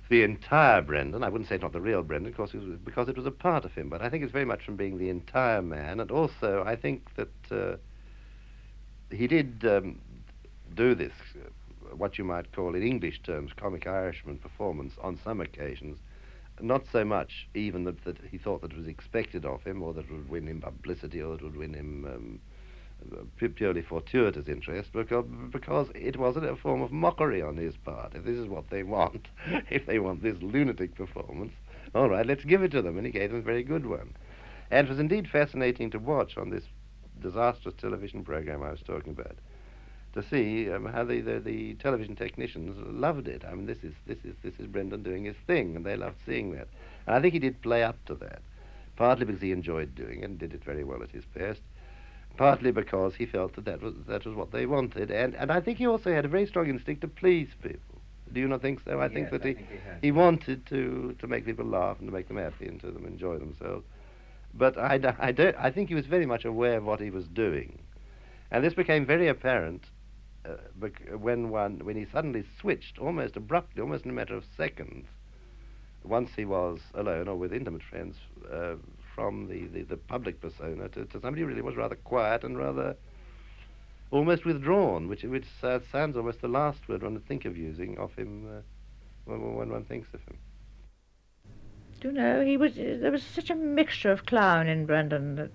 [0.08, 1.22] the entire Brendan.
[1.22, 3.30] I wouldn't say it's not the real Brendan, because it, was, because it was a
[3.30, 3.88] part of him.
[3.88, 6.00] But I think it's very much from being the entire man.
[6.00, 7.76] And also, I think that uh,
[9.14, 10.00] he did um,
[10.74, 11.12] do this,
[11.96, 15.98] what you might call in English terms, comic Irishman performance on some occasions.
[16.60, 19.92] Not so much even that, that he thought that it was expected of him, or
[19.94, 22.04] that it would win him publicity, or that it would win him.
[22.04, 22.40] Um,
[23.56, 28.14] purely fortuitous interest because, because it was a form of mockery on his part.
[28.14, 29.26] If this is what they want,
[29.70, 31.52] if they want this lunatic performance,
[31.94, 32.96] all right, let's give it to them.
[32.96, 34.14] And he gave them a very good one.
[34.70, 36.64] And it was indeed fascinating to watch on this
[37.20, 39.36] disastrous television program I was talking about
[40.14, 43.44] to see um, how the, the, the, television technicians loved it.
[43.44, 46.16] I mean, this is, this, is, this is Brendan doing his thing, and they loved
[46.26, 46.68] seeing that.
[47.06, 48.42] And I think he did play up to that,
[48.96, 51.60] partly because he enjoyed doing it and did it very well at his best,
[52.36, 55.10] partly because he felt that that was, that was what they wanted.
[55.10, 57.80] And, and I think he also had a very strong instinct to please people.
[58.32, 59.00] Do you not think so?
[59.00, 62.08] I think yes, that he, think he, he wanted to, to make people laugh and
[62.08, 63.84] to make them happy and to them enjoy themselves.
[64.54, 67.26] But I, I, don't, I think he was very much aware of what he was
[67.28, 67.78] doing.
[68.50, 69.84] And this became very apparent
[70.44, 70.86] uh,
[71.16, 75.06] when, one, when he suddenly switched almost abruptly, almost in a matter of seconds,
[76.04, 78.16] once he was alone or with intimate friends,
[78.52, 78.74] uh,
[79.14, 82.58] from the, the, the, public persona to, to somebody who really was rather quiet and
[82.58, 82.96] rather
[84.10, 87.98] almost withdrawn, which, which uh, sounds almost the last word one would think of using
[87.98, 88.60] of him uh,
[89.24, 90.38] when, when one thinks of him.
[92.02, 95.50] You know, he was, there was such a mixture of clown in Brendan that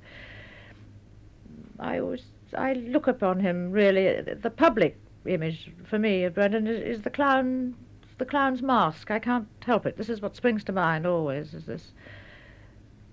[1.78, 2.24] I always,
[2.56, 7.10] I look upon him really, the public image for me of Brendan is, is the
[7.10, 7.76] clown,
[8.18, 9.12] the clown's mask.
[9.12, 9.98] I can't help it.
[9.98, 11.92] This is what springs to mind always, is this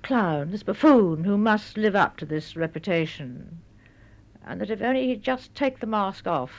[0.02, 3.60] clown, this buffoon who must live up to this reputation.
[4.46, 6.52] And that if only he'd just take the mask off.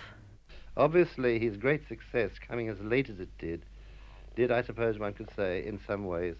[0.75, 3.63] Obviously, his great success, coming as late as it did,
[4.35, 6.35] did, I suppose one could say, in some ways,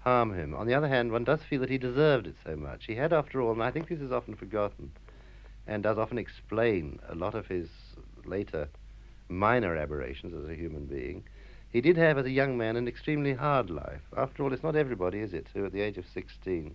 [0.00, 0.54] harm him.
[0.54, 2.86] On the other hand, one does feel that he deserved it so much.
[2.86, 4.90] He had, after all, and I think this is often forgotten,
[5.70, 7.68] and does often explain a lot of his
[8.24, 8.68] later
[9.28, 11.22] minor aberrations as a human being,
[11.72, 14.02] he did have as a young man an extremely hard life.
[14.16, 16.74] After all, it's not everybody, is it, who at the age of 16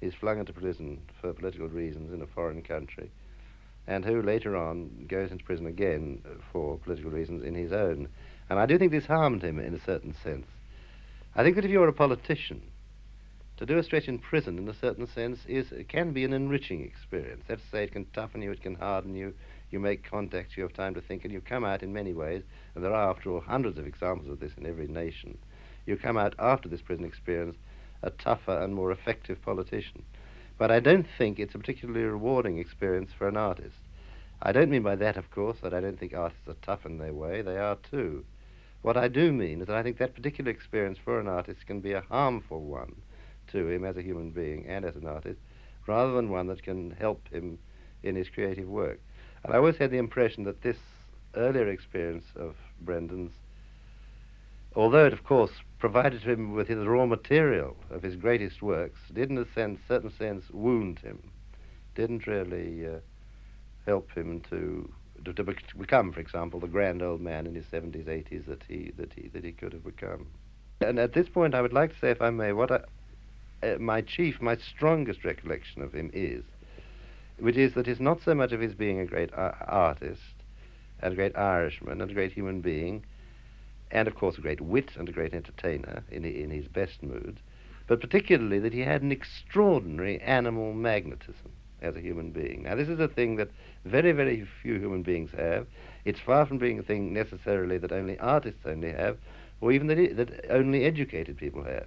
[0.00, 3.10] is flung into prison for political reasons in a foreign country,
[3.88, 8.06] and who later on goes into prison again for political reasons in his own.
[8.48, 10.46] And I do think this harmed him in a certain sense.
[11.34, 12.62] I think that if you're a politician,
[13.58, 16.84] to do a stretch in prison, in a certain sense, is can be an enriching
[16.84, 17.42] experience.
[17.48, 19.34] That's to say, it can toughen you, it can harden you.
[19.72, 22.44] You make contacts, you have time to think, and you come out in many ways.
[22.76, 25.36] And there are, after all, hundreds of examples of this in every nation.
[25.86, 27.56] You come out after this prison experience
[28.00, 30.04] a tougher and more effective politician.
[30.56, 33.80] But I don't think it's a particularly rewarding experience for an artist.
[34.40, 36.98] I don't mean by that, of course, that I don't think artists are tough in
[36.98, 37.42] their way.
[37.42, 38.24] They are too.
[38.82, 41.80] What I do mean is that I think that particular experience for an artist can
[41.80, 42.94] be a harmful one
[43.52, 45.40] to him as a human being and as an artist,
[45.86, 47.58] rather than one that can help him
[48.02, 49.00] in his creative work.
[49.44, 50.76] And I always had the impression that this
[51.34, 53.32] earlier experience of Brendan's,
[54.74, 59.30] although it of course provided him with his raw material of his greatest works, did
[59.30, 61.18] in a sense, certain sense wound him,
[61.94, 62.98] didn't really uh,
[63.86, 64.90] help him to,
[65.24, 65.44] to, to
[65.78, 69.28] become, for example, the grand old man in his 70s, 80s that he, that he,
[69.28, 70.26] that he could have become.
[70.80, 72.80] And at this point, I would like to say, if I may, what I,
[73.62, 76.44] uh, my chief, my strongest recollection of him is,
[77.38, 80.34] which is that it's not so much of his being a great artist
[81.00, 83.04] and a great Irishman and a great human being,
[83.90, 87.40] and of course a great wit and a great entertainer in, in his best moods,
[87.86, 92.64] but particularly that he had an extraordinary animal magnetism as a human being.
[92.64, 93.50] Now, this is a thing that
[93.84, 95.66] very, very few human beings have.
[96.04, 99.16] It's far from being a thing necessarily that only artists only have,
[99.60, 101.86] or even that, that only educated people have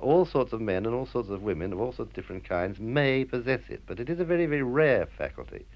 [0.00, 2.78] all sorts of men and all sorts of women of all sorts of different kinds
[2.78, 5.66] may possess it, but it is a very, very rare faculty.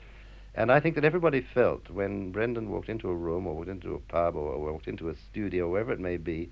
[0.54, 3.94] And I think that everybody felt when Brendan walked into a room or walked into
[3.94, 6.50] a pub or walked into a studio, wherever it may be,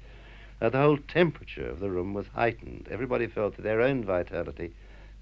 [0.59, 2.89] that the whole temperature of the room was heightened.
[2.91, 4.73] Everybody felt that their own vitality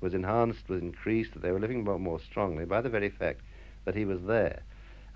[0.01, 3.41] was enhanced, was increased, that they were living more, more strongly by the very fact
[3.85, 4.63] that he was there.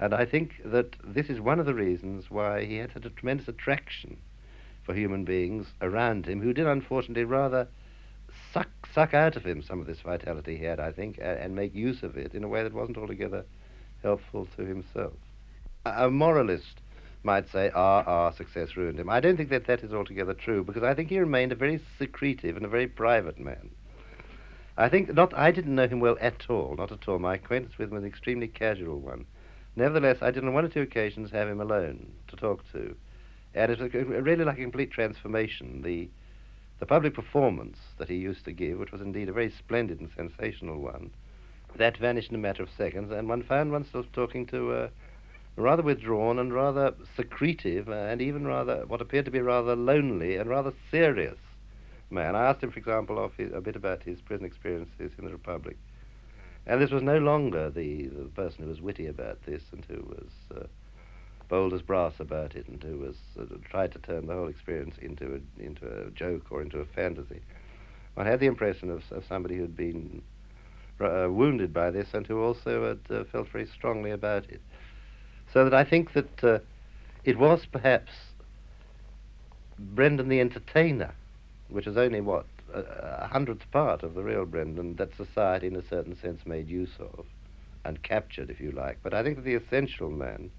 [0.01, 3.11] And I think that this is one of the reasons why he had such a
[3.11, 4.17] tremendous attraction
[4.83, 7.69] for human beings around him who did unfortunately rather
[8.53, 11.55] suck suck out of him some of this vitality he had, I think, and, and
[11.55, 13.45] make use of it in a way that wasn't altogether
[14.03, 15.15] helpful to himself.
[15.87, 16.81] A, a moralist
[17.23, 19.09] might say, ah, ah, success ruined him.
[19.09, 21.81] I don't think that that is altogether true because I think he remained a very
[21.99, 23.71] secretive and a very private man.
[24.77, 25.37] I think not.
[25.37, 27.19] I didn't know him well at all, not at all.
[27.19, 29.27] My acquaintance with him was an extremely casual one.
[29.77, 32.97] Nevertheless, I did on one or two occasions have him alone to talk to.
[33.55, 35.83] And it was really like a complete transformation.
[35.83, 36.09] The,
[36.79, 40.11] the public performance that he used to give, which was indeed a very splendid and
[40.16, 41.11] sensational one,
[41.77, 44.91] that vanished in a matter of seconds, and one found oneself talking to a
[45.57, 50.37] rather withdrawn and rather secretive, uh, and even rather what appeared to be rather lonely
[50.37, 51.39] and rather serious
[52.11, 52.37] man.
[52.37, 55.77] I asked him, for example, his, a bit about his prison experiences in the Republic.
[56.66, 60.03] And this was no longer the, the person who was witty about this and who
[60.03, 60.66] was uh,
[61.53, 64.95] bold as brass about it and who was uh, tried to turn the whole experience
[65.03, 67.43] into a, into a joke or into a fantasy.
[68.15, 70.23] One had the impression of, of somebody who'd been
[70.99, 74.62] uh, wounded by this and who also had uh, felt very strongly about it.
[75.53, 76.59] So that I think that uh,
[77.23, 78.12] it was perhaps
[79.79, 81.12] Brendan the entertainer,
[81.69, 82.81] which is only what a,
[83.24, 86.95] a hundredth part of the real Brendan that society, in a certain sense, made use
[86.99, 87.27] of
[87.85, 89.01] and captured, if you like.
[89.03, 90.51] But I think that the essential man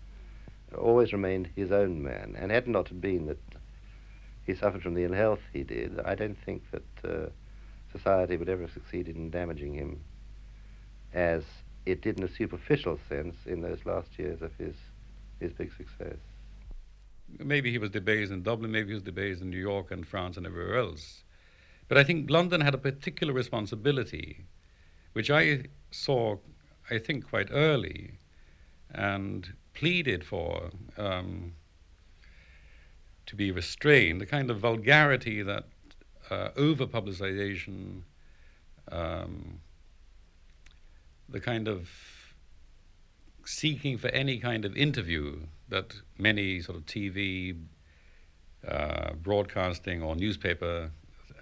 [0.75, 3.39] always remained his own man, and had not been that
[4.45, 7.29] he suffered from the ill health he did, I don't think that uh,
[7.91, 10.01] society would ever have succeeded in damaging him
[11.13, 11.43] as
[11.85, 14.75] it did in a superficial sense in those last years of his,
[15.39, 16.17] his big success.
[17.39, 20.37] Maybe he was debased in Dublin, maybe he was debased in New York and France
[20.37, 21.23] and everywhere else.
[21.87, 24.45] But I think London had a particular responsibility,
[25.13, 26.37] which I saw,
[26.89, 28.17] I think, quite early,
[28.91, 31.53] and pleaded for um,
[33.25, 35.65] to be restrained, the kind of vulgarity that
[36.29, 38.01] uh, over publicization,
[38.91, 39.59] um,
[41.29, 41.89] the kind of
[43.45, 45.39] seeking for any kind of interview
[45.69, 47.57] that many sort of TV,
[48.67, 50.91] uh, broadcasting, or newspaper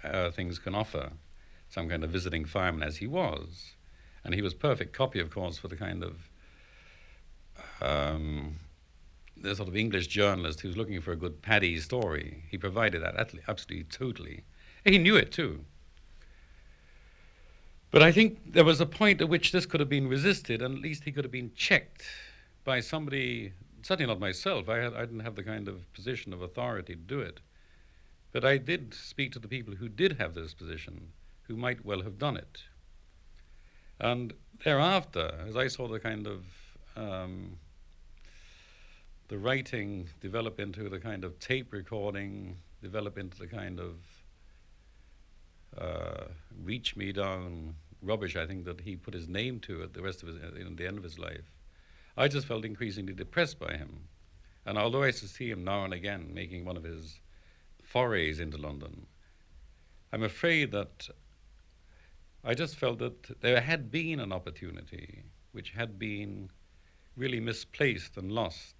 [0.02, 1.12] uh, things can offer,
[1.68, 3.74] some kind of visiting fireman as he was.
[4.24, 6.28] And he was perfect copy, of course, for the kind of
[7.84, 8.56] um,
[9.36, 12.44] the sort of English journalist who's looking for a good Paddy story.
[12.50, 13.16] He provided that
[13.48, 14.44] absolutely, totally.
[14.84, 15.64] He knew it too.
[17.90, 20.76] But I think there was a point at which this could have been resisted, and
[20.76, 22.04] at least he could have been checked
[22.64, 23.52] by somebody
[23.82, 24.68] certainly not myself.
[24.68, 27.40] I, had, I didn't have the kind of position of authority to do it.
[28.32, 31.08] But I did speak to the people who did have this position,
[31.48, 32.62] who might well have done it.
[34.00, 34.32] And
[34.64, 36.44] thereafter, as I saw the kind of
[36.96, 37.58] um,
[39.28, 43.96] the writing develop into the kind of tape recording, develop into the kind of
[45.78, 46.24] uh,
[46.62, 48.36] reach me down rubbish.
[48.36, 50.86] I think that he put his name to at the rest of his, in the
[50.86, 51.50] end of his life.
[52.16, 54.08] I just felt increasingly depressed by him,
[54.66, 57.20] and although I used to see him now and again making one of his
[57.82, 59.06] forays into London,
[60.12, 61.08] I'm afraid that
[62.44, 65.22] I just felt that there had been an opportunity
[65.52, 66.50] which had been
[67.16, 68.74] really misplaced and lost.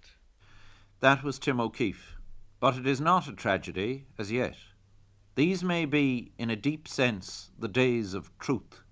[1.03, 2.15] That was Tim O'Keeffe,
[2.61, 4.55] but it is not a tragedy as yet.
[5.35, 8.83] These may be, in a deep sense, the days of truth.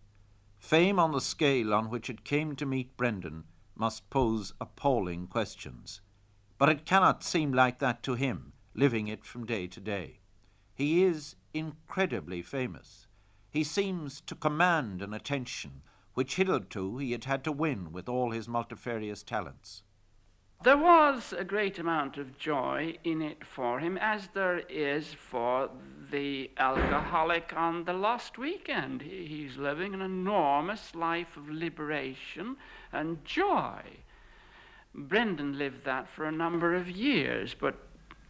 [0.60, 6.02] Fame on the scale on which it came to meet Brendan must pose appalling questions.
[6.58, 10.20] But it cannot seem like that to him, living it from day to day.
[10.74, 13.08] He is incredibly famous.
[13.50, 15.82] He seems to command an attention
[16.14, 19.84] which hitherto he had had to win with all his multifarious talents.
[20.64, 25.72] There was a great amount of joy in it for him, as there is for
[26.12, 29.02] the alcoholic on the lost weekend.
[29.02, 32.58] He's living an enormous life of liberation
[32.94, 33.82] and joy.
[34.94, 37.76] Brendan lived that for a number of years, but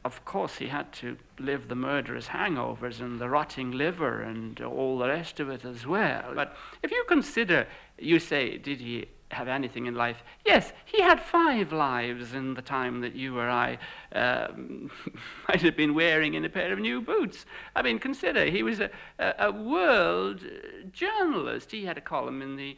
[0.05, 4.97] of course he had to live the murderous hangovers and the rotting liver and all
[4.97, 6.31] the rest of it as well.
[6.33, 7.67] But if you consider,
[7.97, 10.23] you say, did he have anything in life.
[10.45, 13.77] Yes, he had five lives in the time that you or I
[14.13, 14.91] um,
[15.47, 17.45] might have been wearing in a pair of new boots.
[17.75, 18.89] I mean, consider, he was a,
[19.19, 20.43] a, a world
[20.91, 21.71] journalist.
[21.71, 22.77] He had a column in the,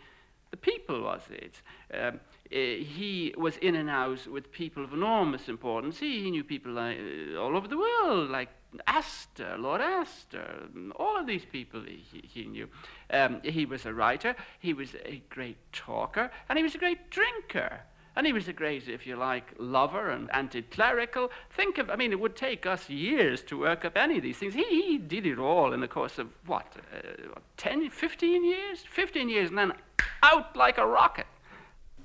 [0.51, 1.61] the People, was it?
[1.93, 2.19] Um,
[2.53, 5.99] he was in and out with people of enormous importance.
[5.99, 6.93] He, he knew people uh,
[7.39, 8.49] all over the world, like
[8.85, 12.69] Astor, Lord Astor, all of these people he, he knew.
[13.09, 17.09] Um, he was a writer, he was a great talker, and he was a great
[17.09, 17.81] drinker.
[18.15, 21.31] And he was a great, if you like, lover and anti clerical.
[21.49, 24.37] Think of, I mean, it would take us years to work up any of these
[24.37, 24.53] things.
[24.53, 28.83] He, he did it all in the course of, what, uh, 10, 15 years?
[28.87, 29.73] 15 years, and then
[30.21, 31.25] out like a rocket.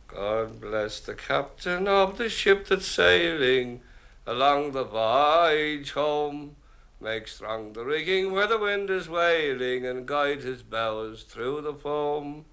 [0.09, 3.83] God bless the captain of the ship that's sailing
[4.27, 6.57] along the voyage home.
[6.99, 11.75] Make strong the rigging where the wind is wailing, and guide his bows through the
[11.75, 12.47] foam.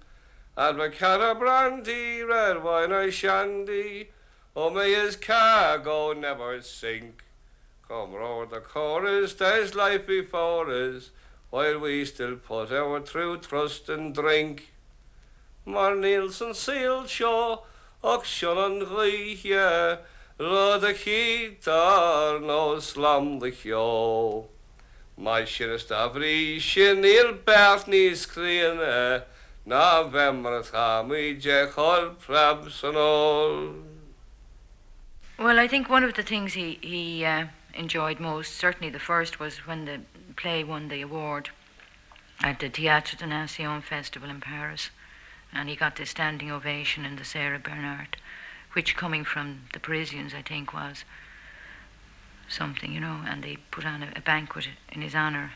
[0.56, 0.88] And my
[1.34, 4.10] brandy, red wine or shandy,
[4.54, 7.24] oh may his cargo never sink.
[7.88, 11.10] Come roar the chorus, there's life before us,
[11.50, 14.72] while we still put our true trust in drink.
[15.66, 17.58] Mar Nielsen sailed shaw,
[18.02, 19.98] och shannon rie,
[20.38, 24.48] Rud a chitar nó slam de chio.
[25.16, 29.22] Mai sin is stafri sin il bert níos críanne,
[29.64, 33.74] na bhemar chamu je chol prabs and all.
[35.38, 39.40] Well, I think one of the things he, he uh, enjoyed most, certainly the first,
[39.40, 40.00] was when the
[40.36, 41.48] play won the award
[42.42, 44.90] at the Théâtre des Nations Festival in Paris.
[45.56, 48.16] And he got the standing ovation in the Sarah Bernhardt
[48.76, 51.06] which coming from the Parisians, I think, was
[52.46, 55.52] something, you know, and they put on a, a banquet in his honour.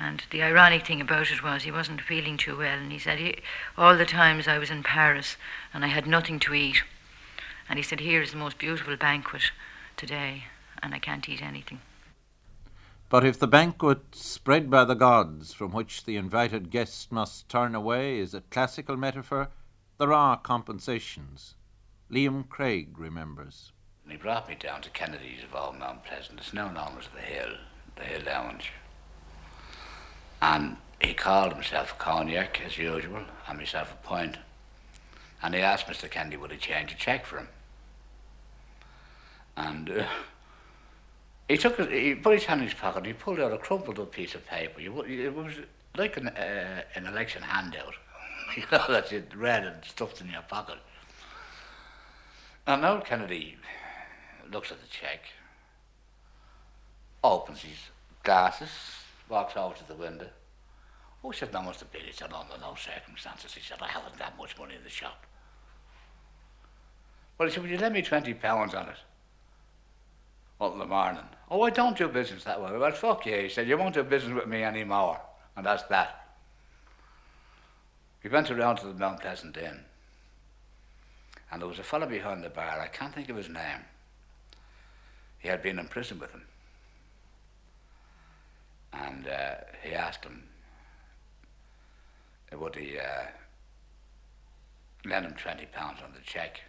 [0.00, 3.18] And the ironic thing about it was he wasn't feeling too well, and he said,
[3.18, 3.36] he,
[3.76, 5.36] All the times I was in Paris
[5.74, 6.82] and I had nothing to eat.
[7.68, 9.42] And he said, Here's the most beautiful banquet
[9.98, 10.44] today,
[10.82, 11.80] and I can't eat anything.
[13.10, 17.74] But if the banquet spread by the gods from which the invited guest must turn
[17.74, 19.48] away is a classical metaphor,
[19.98, 21.54] there are compensations.
[22.10, 23.72] Liam Craig remembers.
[24.06, 26.38] He brought me down to Kennedy's of all Mount Pleasant.
[26.38, 27.54] It's now known as the Hill,
[27.96, 28.72] the Hill Lounge.
[30.40, 34.36] And he called himself Cognac, as usual, and myself a pint.
[35.42, 36.10] And he asked Mr.
[36.10, 37.48] Kennedy would he change a cheque for him.
[39.56, 40.06] And uh,
[41.48, 43.58] he took it, he put his hand in his pocket, and he pulled out a
[43.58, 44.80] crumpled up piece of paper.
[44.80, 45.54] it was
[45.96, 47.94] like an, uh, an election handout.
[48.56, 50.78] you know, that you'd read and stuffed in your pocket.
[52.66, 53.56] And old Kennedy
[54.50, 55.26] looks at the cheque,
[57.24, 57.78] opens his
[58.22, 58.68] glasses,
[59.28, 60.28] walks over to the window.
[61.24, 61.84] Oh, he said, no, Mr.
[61.90, 63.54] Bill, he said, under no circumstances.
[63.54, 65.26] He said, I haven't that much money in the shop.
[67.36, 68.96] Well, he said, would you lend me 20 pounds on it?
[70.58, 71.22] Well, in the morning.
[71.50, 72.76] Oh, I don't do business that way.
[72.76, 73.36] Well, fuck you.
[73.36, 75.20] He said, you won't do business with me anymore.
[75.56, 76.26] And that's that.
[78.22, 79.80] He went around to the Mount Pleasant Inn.
[81.50, 83.84] And there was a fellow behind the bar, I can't think of his name.
[85.38, 86.42] he had been in prison with him.
[88.92, 90.42] And uh, he asked him,
[92.52, 93.26] would he uh,
[95.04, 96.62] lend him 20 pounds on the cheque.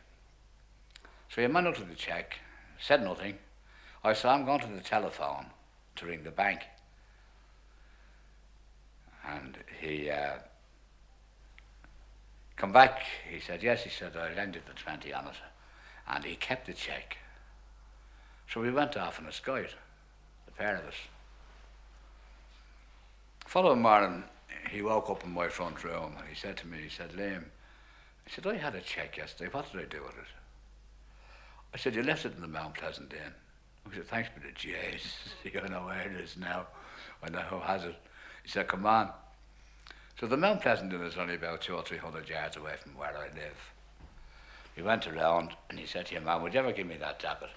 [1.30, 2.40] So he man looked at the cheque,
[2.80, 3.38] said nothing.
[4.04, 5.48] I said, I'm going to the telephone
[5.98, 6.62] to ring the bank.
[9.28, 10.36] And he uh,
[12.56, 15.34] come back, he said, yes, he said, I you the 20 on it.
[16.08, 17.18] And he kept the cheque.
[18.52, 19.76] So we went off on a scout,
[20.46, 20.96] the pair of us.
[23.46, 24.24] Following morning,
[24.72, 27.44] he woke up in my front room and he said to me, he said, Liam,
[28.26, 29.50] I said, I had a cheque yesterday.
[29.52, 30.28] What did I do with it?
[31.74, 33.34] I said, you left it in the Mount Pleasant Inn.
[33.92, 35.16] I said, thanks for the J's.
[35.44, 36.68] you know where it is now.
[37.24, 37.96] I know who has it.
[38.44, 39.10] He said, come on.
[40.20, 42.96] So the Mount Pleasant Inn is only about two or three hundred yards away from
[42.98, 43.74] where I live.
[44.76, 47.20] He went around and he said to your man, would you ever give me that
[47.20, 47.50] jacket?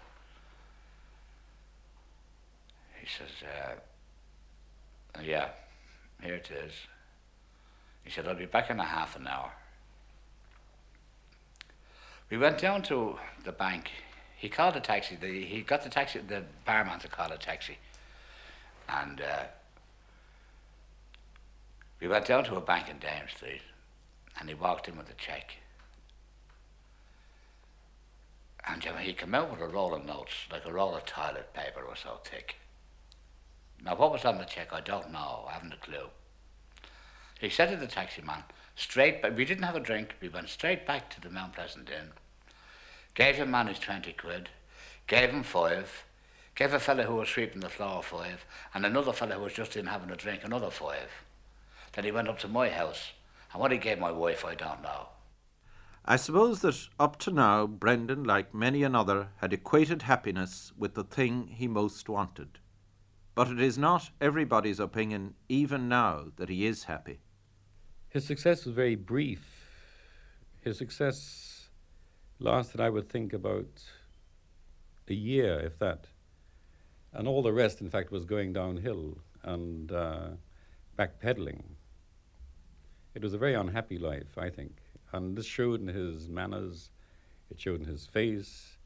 [3.01, 5.49] He says, uh, yeah,
[6.23, 6.73] here it is.
[8.05, 9.51] He said, I'll be back in a half an hour.
[12.31, 13.91] We went down to the bank.
[14.43, 15.15] He called a taxi.
[15.15, 17.79] The, he got the taxi, the barman to call a taxi.
[18.89, 19.45] And uh,
[22.01, 23.63] we went down to a bank in Dame Street
[24.41, 25.59] and he walked in with a cheque.
[28.67, 31.07] And you know, he came out with a roll of notes, like a roll of
[31.07, 32.57] toilet paper was so thick.
[33.85, 35.45] Now, what was on the cheque, I don't know.
[35.49, 36.09] I haven't a clue.
[37.41, 38.43] He said to the taxi man,
[38.75, 41.89] straight back, we didn't have a drink, we went straight back to the Mount Pleasant
[41.89, 42.11] Inn,
[43.15, 44.49] gave him man his 20 quid,
[45.07, 46.05] gave him five,
[46.55, 48.45] gave a fellow who was sweeping the floor five,
[48.75, 51.11] and another fellow who was just in having a drink another five.
[51.93, 53.13] Then he went up to my house,
[53.53, 55.09] and what he gave my wife, I don't know.
[56.05, 61.05] I suppose that up to now, Brendan, like many another, had equated happiness with the
[61.05, 62.59] thing he most wanted.
[63.35, 67.21] But it is not everybody's opinion, even now, that he is happy.
[68.09, 69.47] His success was very brief.
[70.61, 71.52] His success
[72.43, 73.83] lasted, I would think, about
[75.09, 76.07] a year, if that.
[77.13, 80.29] And all the rest, in fact, was going downhill and uh,
[80.99, 81.63] backpedaling.
[83.15, 84.77] It was a very unhappy life, I think.
[85.13, 86.91] And this showed in his manners,
[87.51, 88.79] it showed in his face.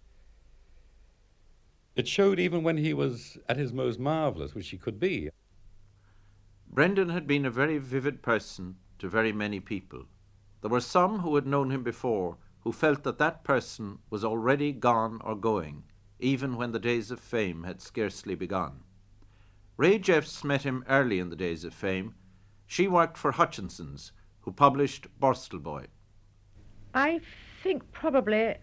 [1.95, 5.31] It showed even when he was at his most marvelous, which he could be.
[6.69, 10.05] Brendan had been a very vivid person to very many people.
[10.61, 14.73] There were some who had known him before who felt that that person was already
[14.73, 15.85] gone or going,
[16.19, 18.81] even when the days of fame had scarcely begun.
[19.77, 22.17] Rae Jeffs met him early in the days of fame.
[22.67, 24.11] She worked for Hutchinson's,
[24.41, 25.85] who published Borstal Boy.
[26.93, 27.21] I
[27.63, 28.57] think probably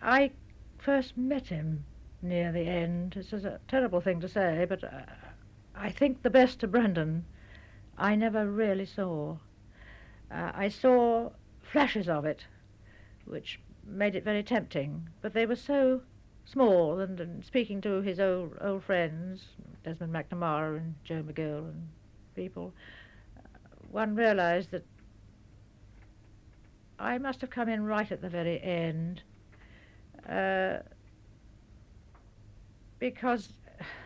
[0.00, 0.30] I
[0.78, 1.84] first met him
[2.22, 3.12] near the end.
[3.14, 5.02] This is a terrible thing to say, but uh,
[5.76, 7.26] I think the best of Brendan
[7.98, 9.36] I never really saw.
[10.30, 12.46] Uh, I saw flashes of it,
[13.30, 16.02] which made it very tempting, but they were so
[16.44, 19.44] small, and, and speaking to his old, old friends,
[19.84, 21.88] Desmond MacNamara and Joe McGill and
[22.34, 22.74] people,
[23.36, 23.40] uh,
[23.90, 24.84] one realized that
[26.98, 29.22] I must have come in right at the very end.
[30.28, 30.78] Uh,
[32.98, 33.54] because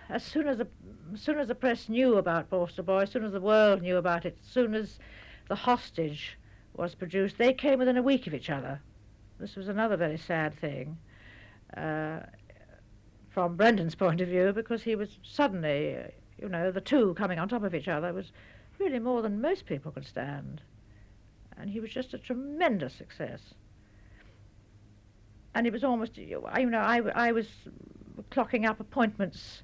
[0.09, 0.69] as soon as the
[1.13, 3.97] as soon as the press knew about Borstal Boy, as soon as the world knew
[3.97, 4.99] about it, as soon as
[5.49, 6.39] the hostage
[6.77, 8.81] was produced, they came within a week of each other.
[9.39, 10.97] This was another very sad thing
[11.77, 12.21] uh,
[13.31, 16.03] from Brendan's point of view, because he was suddenly, uh,
[16.39, 18.31] you know, the two coming on top of each other was
[18.79, 20.61] really more than most people could stand.
[21.57, 23.41] And he was just a tremendous success.
[25.55, 27.47] And it was almost, you know, I, I was
[28.31, 29.63] clocking up appointments.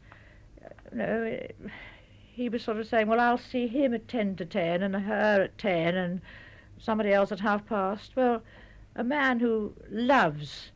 [0.92, 1.40] You know,
[2.32, 5.42] he was sort of saying, well, I'll see him at 10 to 10 and her
[5.42, 6.20] at 10 and
[6.78, 8.12] somebody else at half past.
[8.16, 8.42] Well,
[8.96, 10.72] a man who loves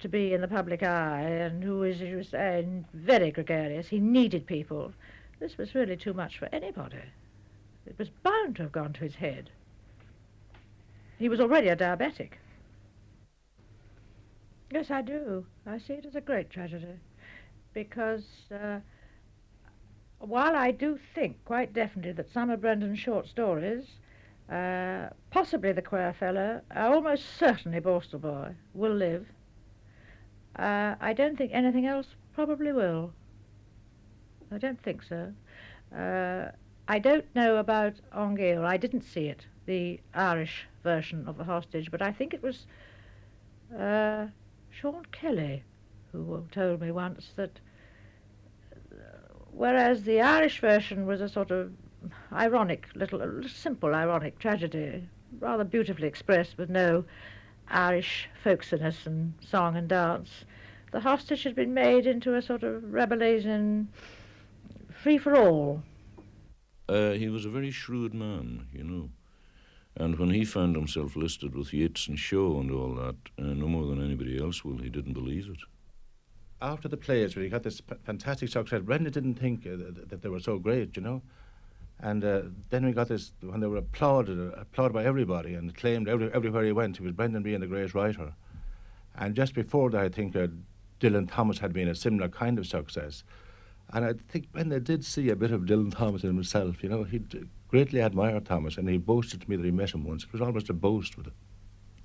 [0.00, 3.98] to be in the public eye and who is, as you say, very gregarious, he
[3.98, 4.92] needed people.
[5.38, 7.02] This was really too much for anybody.
[7.86, 9.50] It was bound to have gone to his head.
[11.18, 12.32] He was already a diabetic.
[14.70, 15.44] Yes, I do.
[15.66, 16.98] I see it as a great tragedy
[17.74, 18.80] because uh,
[20.18, 23.84] while I do think quite definitely that some of Brendan's short stories,
[24.50, 29.26] uh, possibly The Quare Fellow, almost certainly Borstal Boy, will live,
[30.56, 33.12] uh, I don't think anything else probably will.
[34.52, 35.32] I don't think so.
[35.96, 36.50] Uh,
[36.88, 38.64] I don't know about An Giall.
[38.64, 42.66] I didn't see it, the Irish version of The Hostage, but I think it was
[43.78, 44.26] uh,
[44.70, 45.62] Sean Kelly
[46.12, 47.60] who told me once that
[49.52, 51.72] whereas the Irish version was a sort of
[52.32, 55.08] ironic, little, simple ironic tragedy,
[55.38, 57.04] rather beautifully expressed with no
[57.68, 60.44] Irish folksiness and song and dance.
[60.92, 63.86] The hostage had been made into a sort of Rabelaisian
[65.02, 65.82] free for all.
[66.88, 69.10] Uh, he was a very shrewd man, you know.
[69.96, 73.68] And when he found himself listed with Yeats and Shaw and all that, uh, no
[73.68, 75.58] more than anybody else will, he didn't believe it.
[76.62, 80.08] After the plays, when he got this p- fantastic success, Brendan didn't think uh, th-
[80.08, 81.22] that they were so great, you know.
[82.02, 85.74] And uh, then we got this when they were applauded, uh, applauded by everybody, and
[85.74, 88.32] claimed every, everywhere he went he was Brendan being the great writer.
[89.16, 90.48] And just before that, I think uh,
[91.00, 93.22] Dylan Thomas had been a similar kind of success.
[93.92, 96.82] And I think Brendan did see a bit of Dylan Thomas in himself.
[96.82, 97.20] You know, he
[97.68, 100.24] greatly admired Thomas, and he boasted to me that he met him once.
[100.24, 101.34] It was almost a boast with him.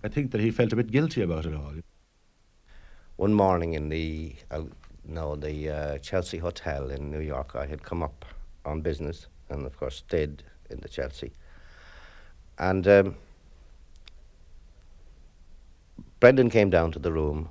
[0.03, 1.73] I think that he felt a bit guilty about it all.
[3.15, 4.63] One morning in the uh,
[5.05, 8.25] no the uh, Chelsea Hotel in New York, I had come up
[8.65, 11.31] on business, and of course stayed in the Chelsea.
[12.57, 13.15] And um,
[16.19, 17.49] Brendan came down to the room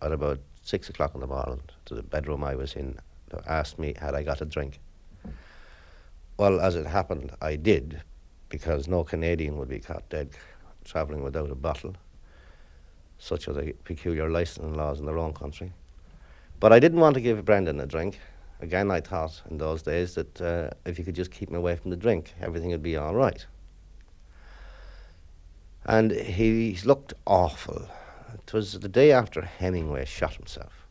[0.00, 2.98] at about six o'clock in the morning to the bedroom I was in
[3.30, 4.80] to ask me had I got a drink.
[6.36, 8.02] Well, as it happened, I did,
[8.48, 10.30] because no Canadian would be caught dead
[10.84, 11.94] travelling without a bottle.
[13.18, 15.72] Such are the peculiar licensing laws in their own country.
[16.60, 18.18] But I didn't want to give Brendan a drink.
[18.64, 21.76] Again, I thought in those days that uh, if you could just keep me away
[21.76, 23.44] from the drink, everything would be all right.
[25.84, 27.86] And he looked awful.
[28.32, 30.86] It was the day after Hemingway shot himself.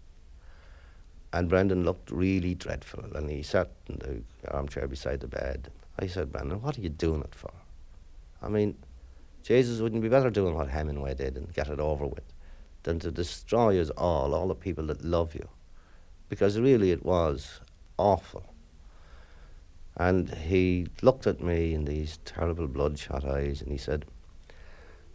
[1.34, 5.72] And Brendan looked really dreadful, and he sat in the armchair beside the bed.
[5.98, 7.54] I said, Brendan, what are you doing it for?
[8.40, 8.78] I mean,
[9.42, 12.32] Jesus wouldn't be better doing what Hemingway did and get it over with
[12.84, 15.50] than to destroy us all, all the people that love you.
[16.30, 17.62] Because really it was
[17.98, 18.44] awful.
[19.96, 24.06] And he looked at me in these terrible bloodshot eyes and he said,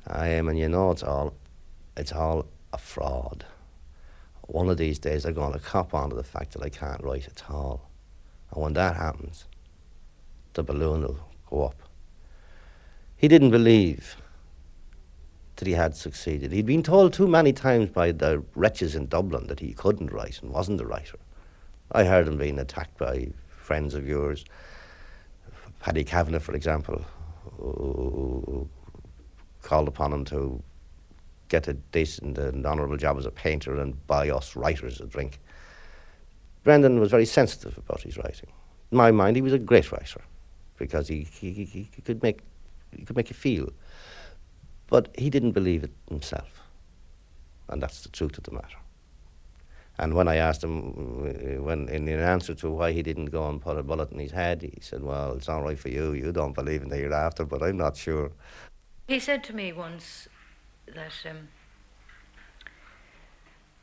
[0.07, 1.35] I am, and you know it's all,
[1.97, 3.45] it's all a fraud.
[4.43, 7.03] One of these days I'm going to cop on to the fact that I can't
[7.03, 7.89] write at all.
[8.53, 9.45] And when that happens,
[10.55, 11.83] the balloon will go up.
[13.17, 14.17] He didn't believe
[15.57, 16.53] that he had succeeded.
[16.53, 20.41] He'd been told too many times by the wretches in Dublin that he couldn't write
[20.41, 21.19] and wasn't a writer.
[21.93, 24.45] I heard him being attacked by friends of yours,
[25.81, 27.05] Paddy Kavanagh, for example,
[27.59, 28.69] who
[29.63, 30.63] called upon him to
[31.49, 35.41] get a decent and honourable job as a painter and buy us writers a drink.
[36.63, 38.51] Brendan was very sensitive about his writing.
[38.91, 40.21] In my mind, he was a great writer
[40.77, 42.41] because he, he, he, he could make
[42.97, 43.71] he could make you feel.
[44.87, 46.63] But he didn't believe it himself.
[47.69, 48.79] And that's the truth of the matter.
[49.99, 53.61] And when I asked him, uh, when in answer to why he didn't go and
[53.61, 56.13] put a bullet in his head, he said, Well, it's all right for you.
[56.13, 58.31] You don't believe in the hereafter, but I'm not sure.
[59.09, 60.29] He said to me once
[60.87, 61.49] that um,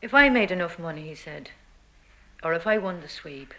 [0.02, 1.50] if I made enough money, he said,
[2.44, 3.54] or if I won the sweep,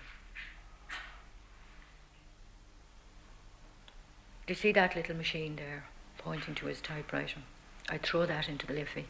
[4.46, 5.86] do you see that little machine there,
[6.18, 7.40] pointing to his typewriter?
[7.88, 9.06] I'd throw that into the Liffey.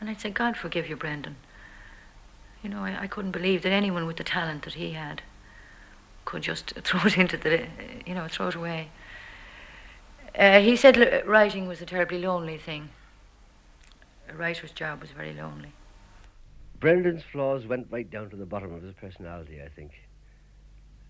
[0.00, 1.36] And I'd say, God forgive you, Brendan.
[2.64, 5.20] You know, I, I couldn't believe that anyone with the talent that he had
[6.24, 7.66] could just throw it into the,
[8.06, 8.88] you know, throw it away.
[10.36, 12.88] Uh, he said writing was a terribly lonely thing.
[14.30, 15.72] A writer's job was very lonely.
[16.80, 19.92] Brendan's flaws went right down to the bottom of his personality, I think.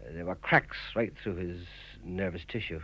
[0.03, 1.61] Uh, there were cracks right through his
[2.05, 2.81] nervous tissue.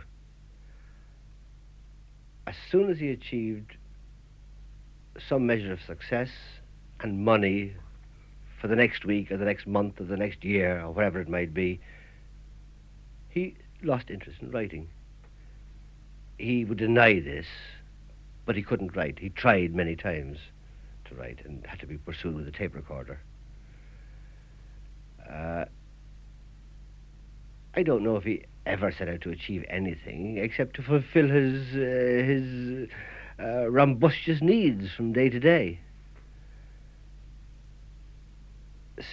[2.47, 3.75] As soon as he achieved
[5.27, 6.29] some measure of success
[7.01, 7.75] and money
[8.61, 11.27] for the next week or the next month or the next year or whatever it
[11.27, 11.81] might be,
[13.27, 14.87] he lost interest in writing.
[16.37, 17.47] He would deny this,
[18.45, 19.17] but he couldn't write.
[19.17, 20.37] He tried many times
[21.05, 23.19] to write and had to be pursued with a tape recorder.
[25.27, 25.65] Uh,
[27.73, 31.73] I don't know if he ever set out to achieve anything except to fulfill his
[31.73, 32.89] uh, his
[33.39, 35.79] uh, rumbustious needs from day to day.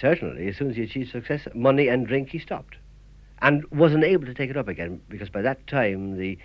[0.01, 2.77] Certainly, as soon as he achieved success, money and drink, he stopped,
[3.40, 6.39] and wasn't able to take it up again because by that time the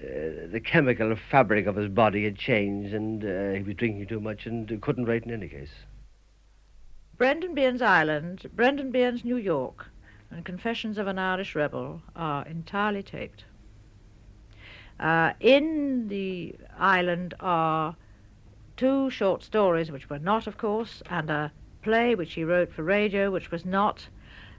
[0.00, 4.20] uh, the chemical fabric of his body had changed, and uh, he was drinking too
[4.20, 5.70] much and couldn't write in any case.
[7.16, 9.88] Brendan Behan's Island, Brendan Behan's New York,
[10.30, 13.44] and Confessions of an Irish Rebel are entirely taped.
[15.00, 17.96] Uh, in the island are
[18.76, 21.52] two short stories, which were not, of course, and a
[21.88, 24.08] play which he wrote for radio, which was not,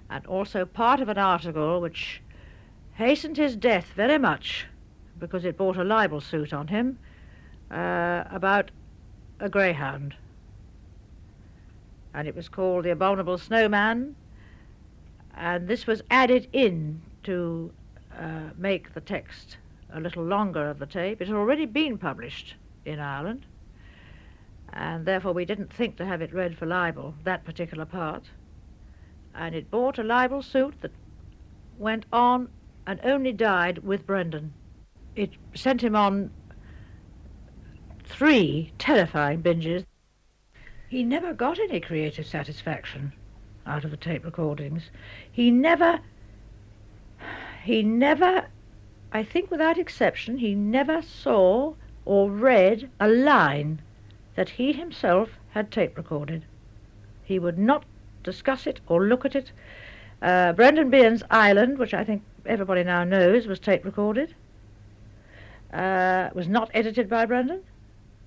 [0.09, 2.23] and also part of an article which
[2.95, 4.65] hastened his death very much
[5.19, 6.97] because it brought a libel suit on him
[7.69, 8.71] uh, about
[9.39, 10.15] a greyhound.
[12.15, 14.15] And it was called The Abominable Snowman,
[15.37, 17.71] and this was added in to
[18.17, 19.57] uh, make the text
[19.93, 21.21] a little longer of the tape.
[21.21, 23.45] It had already been published in Ireland,
[24.73, 28.29] and therefore we didn't think to have it read for libel, that particular part.
[29.33, 30.91] And it brought a libel suit that
[31.77, 32.49] went on
[32.85, 34.53] and only died with Brendan.
[35.15, 36.31] It sent him on
[38.03, 39.85] three terrifying binges.
[40.89, 43.13] He never got any creative satisfaction
[43.65, 44.89] out of the tape recordings.
[45.31, 45.99] He never,
[47.63, 48.47] he never,
[49.11, 51.75] I think without exception, he never saw
[52.05, 53.81] or read a line
[54.35, 56.45] that he himself had tape recorded.
[57.23, 57.83] He would not
[58.23, 59.51] discuss it or look at it.
[60.21, 64.33] Uh, Brendan Behan's Island, which I think everybody now knows, was tape recorded.
[65.73, 67.61] Uh, was not edited by Brendan.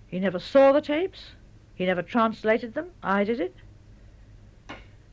[0.06, 1.32] He never saw the tapes.
[1.74, 2.90] He never translated them.
[3.02, 3.56] I did it.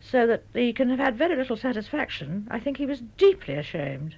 [0.02, 2.48] So that he can have had very little satisfaction.
[2.52, 4.16] I think he was deeply ashamed.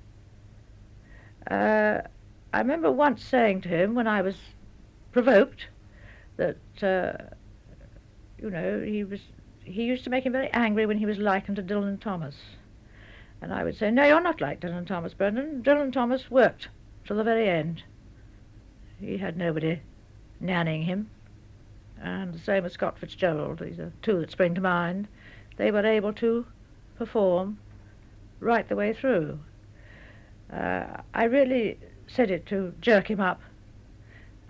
[1.49, 2.01] Uh,
[2.53, 4.35] I remember once saying to him when I was
[5.11, 5.67] provoked
[6.37, 7.35] that, uh,
[8.37, 9.19] you know, he was
[9.63, 12.35] he used to make him very angry when he was likened to Dylan Thomas.
[13.41, 15.63] And I would say, no, you're not like Dylan Thomas, Brendan.
[15.63, 16.69] Dylan Thomas worked
[17.05, 17.83] till the very end.
[18.99, 19.81] He had nobody
[20.41, 21.09] nannying him.
[22.01, 25.07] And the same as Scott Fitzgerald, these are two that spring to mind.
[25.57, 26.45] They were able to
[26.97, 27.59] perform
[28.39, 29.39] right the way through.
[30.51, 33.41] Uh, I really said it to jerk him up.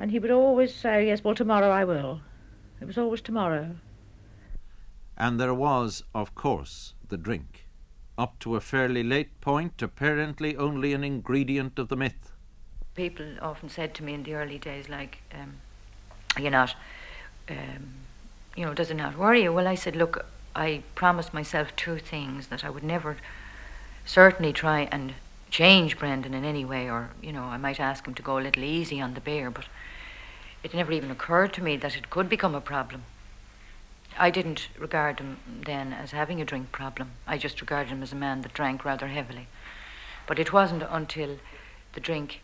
[0.02, 2.22] And he would always say, yes, well, tomorrow I will.
[2.82, 3.76] It was always tomorrow.
[5.15, 7.68] And there was, of course, the drink,
[8.18, 12.32] up to a fairly late point, apparently only an ingredient of the myth.
[12.95, 15.57] People often said to me in the early days, like, um,
[16.40, 16.73] you're not,
[17.48, 17.94] um,
[18.56, 19.53] you know, does it not worry you?
[19.53, 20.26] Well, I said, look,
[20.56, 23.18] I promised myself two things that I would never
[24.03, 25.14] certainly try and
[25.52, 28.41] change Brendan in any way, or, you know, I might ask him to go a
[28.41, 29.65] little easy on the beer, but
[30.63, 33.03] it never even occurred to me that it could become a problem.
[34.17, 37.11] I didn't regard him then as having a drink problem.
[37.25, 39.47] I just regarded him as a man that drank rather heavily.
[40.27, 41.39] But it wasn't until
[41.93, 42.41] the drink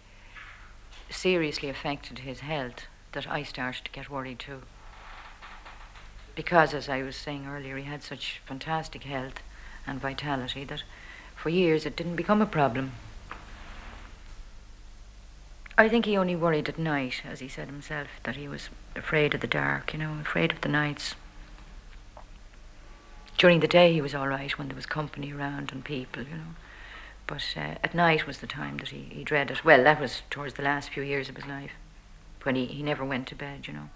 [1.10, 4.62] seriously affected his health that I started to get worried too.
[6.36, 9.42] Because, as I was saying earlier, he had such fantastic health
[9.86, 10.84] and vitality that
[11.36, 12.94] for years it didn't become a problem.
[15.80, 19.36] I think he only worried at night, as he said himself, that he was afraid
[19.36, 21.14] of the dark, you know, afraid of the nights.
[23.38, 26.36] During the day, he was all right when there was company around and people, you
[26.36, 26.56] know.
[27.28, 29.64] But uh, at night was the time that he, he dreaded.
[29.64, 31.74] Well, that was towards the last few years of his life,
[32.42, 33.90] when he, he never went to bed, you know.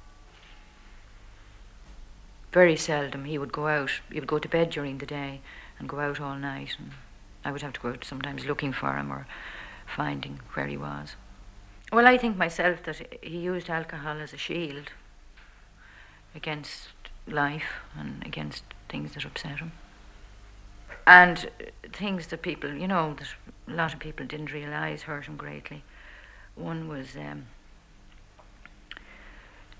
[2.52, 4.02] Very seldom he would go out.
[4.12, 5.41] He would go to bed during the day
[5.80, 6.91] and go out all night, and
[7.44, 9.26] I would have to go out sometimes looking for him or
[9.88, 11.16] finding where he was.
[11.91, 14.91] Well, I think myself that he used alcohol as a shield
[16.34, 16.88] against
[17.27, 19.73] life and against things that upset him.
[21.05, 21.49] And
[21.91, 23.27] things that people, you know, that
[23.68, 25.84] a lot of people didn't realise hurt him greatly.
[26.55, 27.47] One was um,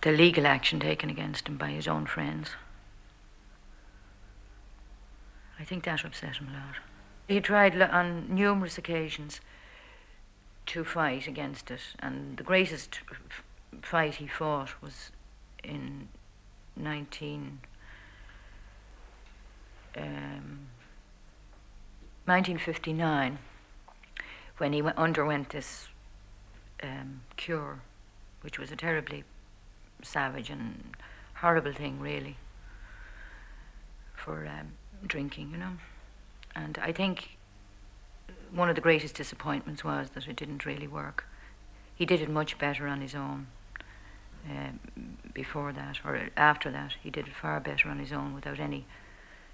[0.02, 2.50] the legal action taken against him by his own friends.
[5.58, 6.76] I think that upset him a lot.
[7.30, 9.40] He tried on numerous occasions
[10.68, 13.02] to fight against it, and the greatest
[13.82, 15.12] fight he fought was
[15.64, 16.08] in
[16.76, 17.60] 19.
[19.98, 20.68] Um,
[22.26, 23.40] 1959,
[24.58, 25.90] when he went, underwent this
[26.84, 27.80] um, cure,
[28.42, 29.24] which was a terribly
[30.04, 30.96] savage and
[31.36, 32.38] horrible thing, really,
[34.16, 34.74] for um,
[35.08, 35.78] drinking, you know.
[36.56, 37.38] And I think
[38.54, 41.26] one of the greatest disappointments was that it didn't really work.
[41.96, 43.48] He did it much better on his own
[44.50, 44.72] uh,
[45.34, 46.96] before that, or after that.
[47.02, 48.86] He did it far better on his own without any.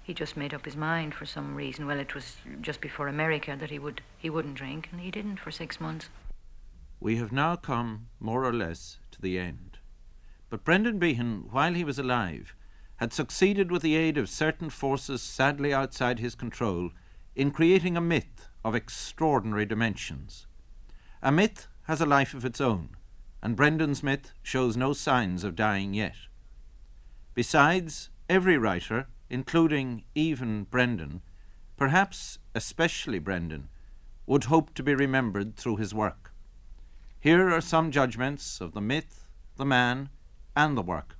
[0.02, 1.86] He just made up his mind for some reason.
[1.86, 5.40] Well, it was just before America that he would he wouldn't drink, and he didn't
[5.40, 6.08] for six months.
[7.00, 9.78] We have now come, more or less, to the end.
[10.50, 12.54] But Brendan Behan, while he was alive,
[12.96, 16.90] had succeeded with the aid of certain forces sadly outside his control
[17.36, 20.46] in creating a myth of extraordinary dimensions.
[21.22, 22.90] A myth has a life of its own,
[23.42, 26.16] and Brendan's myth shows no signs of dying yet.
[27.34, 31.22] Besides, every writer, including even Brendan,
[31.76, 33.68] perhaps especially Brendan,
[34.26, 36.32] would hope to be remembered through his work.
[37.20, 40.10] Here are some judgments of the myth, the man,
[40.54, 41.16] and the work.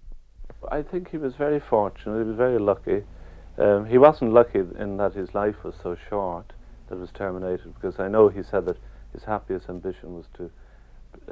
[0.71, 2.19] I think he was very fortunate.
[2.19, 3.05] He was very lucky.
[3.57, 6.53] Um, he wasn't lucky in that his life was so short
[6.89, 8.79] that was terminated, because I know he said that
[9.13, 10.51] his happiest ambition was to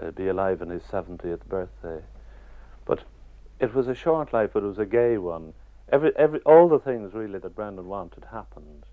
[0.00, 2.00] uh, be alive in his 70th birthday.
[2.84, 3.00] But
[3.60, 5.54] it was a short life, but it was a gay one.
[5.90, 8.84] Every, every, all the things really that Brendan wanted happened.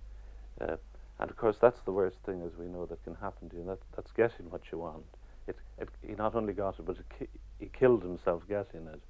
[0.59, 0.75] Uh,
[1.19, 3.65] and of course, that's the worst thing, as we know, that can happen to you.
[3.65, 5.03] That, that's getting what you want.
[5.47, 9.01] It, it, he not only got it, but it ki- he killed himself getting it.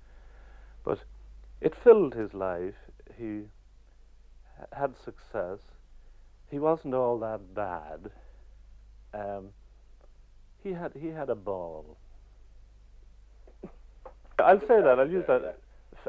[0.84, 0.99] But
[1.61, 2.75] it filled his life.
[3.17, 3.43] He
[4.73, 5.59] had success.
[6.53, 8.11] He wasn't all that bad.
[9.11, 9.49] Um,
[10.63, 11.97] he had he had a ball.
[14.38, 14.99] I'll say that.
[14.99, 15.57] I'll use that.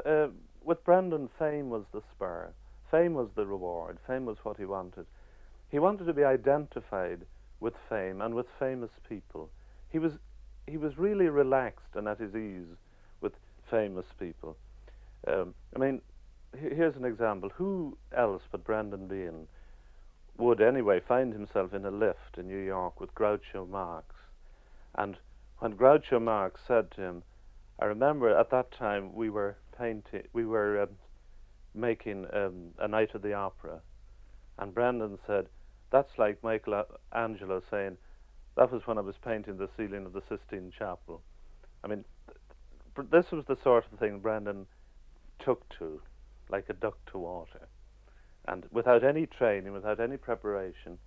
[0.05, 0.27] Uh,
[0.63, 2.49] with Brendan, fame was the spur.
[2.91, 3.97] Fame was the reward.
[4.05, 5.07] Fame was what he wanted.
[5.69, 7.21] He wanted to be identified
[7.59, 9.49] with fame and with famous people.
[9.89, 10.11] He was
[10.67, 12.77] he was really relaxed and at his ease
[13.19, 13.33] with
[13.71, 14.57] famous people.
[15.27, 16.01] Um, I mean,
[16.55, 17.49] here's an example.
[17.55, 19.47] Who else but Brendan Behan
[20.37, 24.15] would anyway find himself in a lift in New York with Groucho Marx?
[24.95, 25.17] And
[25.59, 27.23] when Groucho Marx said to him,
[27.79, 30.89] I remember at that time we were painting, we were um,
[31.73, 33.81] making um, a night of the opera,
[34.57, 35.47] and Brendan said,
[35.91, 37.97] "That's like Michelangelo saying,
[38.55, 41.21] that was when I was painting the ceiling of the Sistine Chapel."
[41.83, 42.05] I mean,
[42.95, 44.67] th- this was the sort of thing Brendan
[45.39, 46.01] took to,
[46.49, 47.67] like a duck to water,
[48.47, 50.97] and without any training, without any preparation,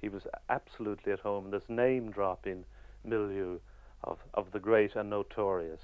[0.00, 2.64] he was absolutely at home in this name-dropping
[3.04, 3.58] milieu
[4.04, 5.80] of, of the great and notorious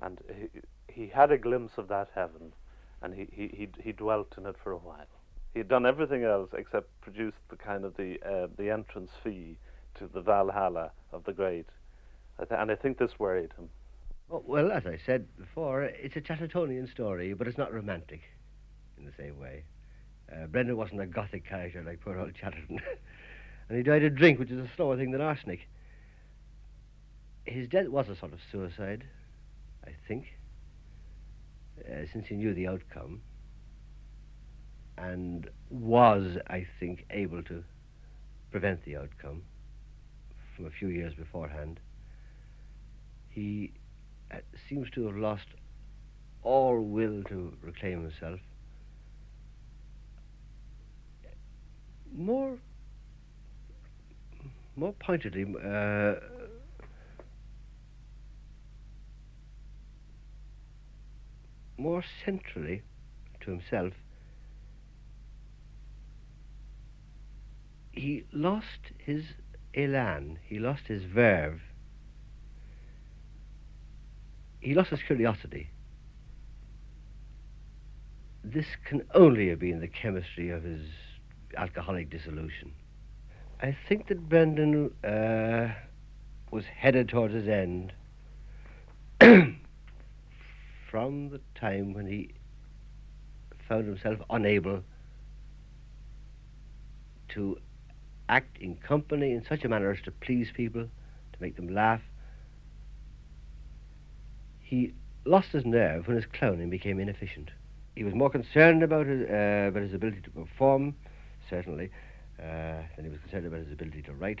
[0.00, 0.60] and he,
[1.02, 2.52] he had a glimpse of that heaven,
[3.02, 5.06] and he, he, he, he dwelt in it for a while.
[5.52, 9.58] He had done everything else except produce the kind of the, uh, the entrance fee
[9.96, 11.66] to the Valhalla of the great.
[12.38, 13.68] And I think this worried him.
[14.28, 18.20] Well, as I said before, it's a Chattertonian story, but it's not romantic
[18.98, 19.64] in the same way.
[20.32, 22.80] Uh, Brendan wasn't a gothic character like poor old Chatterton.
[23.68, 25.60] and he died of drink, which is a slower thing than arsenic.
[27.44, 29.04] His death was a sort of suicide.
[29.86, 30.26] I think,
[31.80, 33.22] uh, since he knew the outcome
[34.98, 37.64] and was, I think, able to
[38.50, 39.42] prevent the outcome
[40.56, 41.80] from a few years beforehand.
[43.30, 43.72] He
[44.32, 44.38] uh,
[44.68, 45.46] seems to have lost
[46.42, 48.40] all will to reclaim himself.
[52.16, 52.58] More,
[54.76, 56.14] more pointedly, uh,
[61.76, 62.82] more centrally
[63.40, 63.92] to himself,
[67.92, 69.24] he lost his
[69.74, 71.60] elan, he lost his verve,
[74.60, 75.70] he lost his curiosity.
[78.42, 80.88] This can only have been the chemistry of his
[81.58, 82.72] alcoholic dissolution.
[83.60, 85.74] I think that Brendan uh,
[86.50, 87.92] was headed towards his end
[90.90, 92.30] from the time when he
[93.68, 94.82] found himself unable
[97.30, 97.58] to
[98.28, 102.00] act in company in such a manner as to please people, to make them laugh.
[104.60, 104.94] He
[105.24, 107.50] lost his nerve when his clowning became inefficient.
[107.94, 110.94] He was more concerned about his, uh, about his ability to perform,
[111.48, 111.90] certainly,
[112.42, 114.40] uh, he was concerned about his ability to write.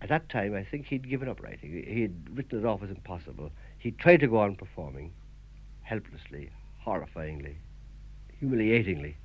[0.00, 1.84] At that time, I think he'd given up writing.
[1.86, 3.50] He had written it off as impossible.
[3.78, 5.12] He tried to go on performing,
[5.82, 6.50] helplessly,
[6.84, 7.56] horrifyingly,
[8.38, 9.16] humiliatingly.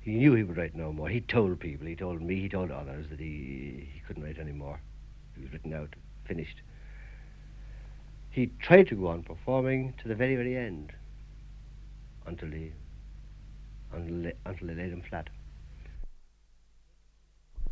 [0.00, 1.08] He knew he would write no more.
[1.08, 4.52] He told people, he told me, he told others that he, he couldn't write any
[4.52, 4.80] more.
[5.36, 6.62] He was written out, finished.
[8.30, 10.92] He tried to go on performing to the very, very end
[12.26, 12.72] until he,
[13.92, 15.28] until, until they laid him flat.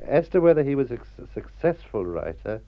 [0.05, 0.99] As to whether he was a
[1.33, 2.61] successful writer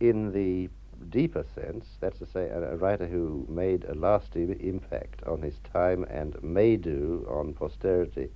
[0.00, 0.70] in the
[1.10, 5.58] deeper sense, that's to say, a, a, writer who made a lasting impact on his
[5.72, 8.30] time and may do on posterity,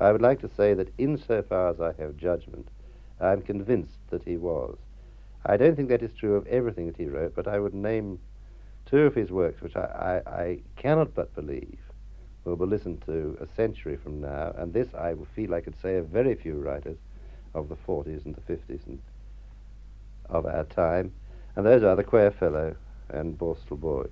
[0.00, 2.68] I would like to say that insofar as I have judgment,
[3.20, 4.76] I'm convinced that he was.
[5.44, 8.18] I don't think that is true of everything that he wrote, but I would name
[8.86, 11.78] two of his works which I, I, I cannot but believe
[12.44, 15.96] will be listened to a century from now, and this I feel I could say
[15.96, 16.96] of very few writers
[17.56, 19.00] of the 40s and the 50s and
[20.28, 21.12] of our time
[21.56, 22.76] and those are the Quare Fellow
[23.08, 24.04] and Borstal Boy.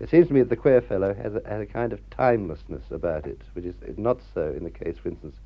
[0.00, 2.90] It seems to me that the Quare Fellow has a, has a kind of timelessness
[2.90, 5.36] about it, which is not so in the case, for instance,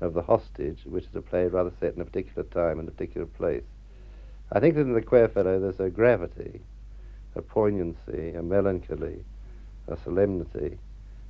[0.00, 2.92] of The Hostage, which is a play rather set in a particular time and a
[2.92, 3.64] particular place.
[4.52, 6.60] I think that in The Quare Fellow there's a gravity,
[7.34, 9.24] a poignancy, a melancholy,
[9.88, 10.78] a solemnity,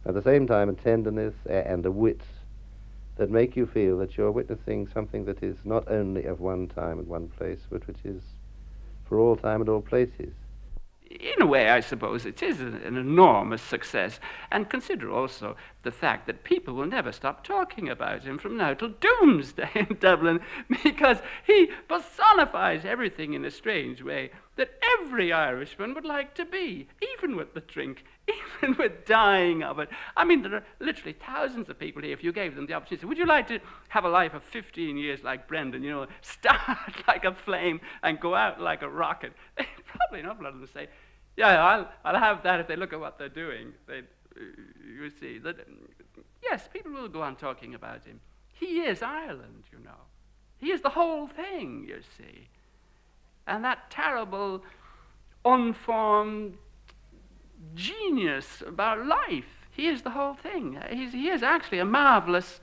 [0.05, 2.21] at the same time a tenderness and a wit
[3.17, 6.99] that make you feel that you're witnessing something that is not only of one time
[6.99, 8.23] and one place, but which is
[9.05, 10.33] for all time and all places.
[11.09, 14.19] In a way, I suppose it is an, an enormous success.
[14.51, 18.75] And consider also the fact that people will never stop talking about him from now
[18.75, 20.41] till doomsday in Dublin
[20.83, 26.89] because he personifies everything in a strange way that every Irishman would like to be,
[27.15, 28.05] even with the drink,
[28.63, 29.89] even with dying of it.
[30.17, 33.07] I mean, there are literally thousands of people here, if you gave them the opportunity,
[33.07, 37.07] would you like to have a life of 15 years like Brendan, you know, start
[37.07, 39.33] like a flame and go out like a rocket?
[39.57, 40.89] Probably not a lot of them say,
[41.37, 43.75] yeah, I'll, I'll have that if they look at what they're doing.
[43.87, 44.03] They,
[44.37, 45.57] you see, that,
[46.43, 48.21] yes, people will go on talking about him.
[48.55, 50.07] He is Ireland, you know.
[50.57, 52.49] He is the whole thing, you see.
[53.47, 54.63] And that terrible,
[55.45, 56.59] unformed
[57.75, 60.79] genius about life, he is the whole thing.
[60.91, 62.61] He's, he is actually a marvelous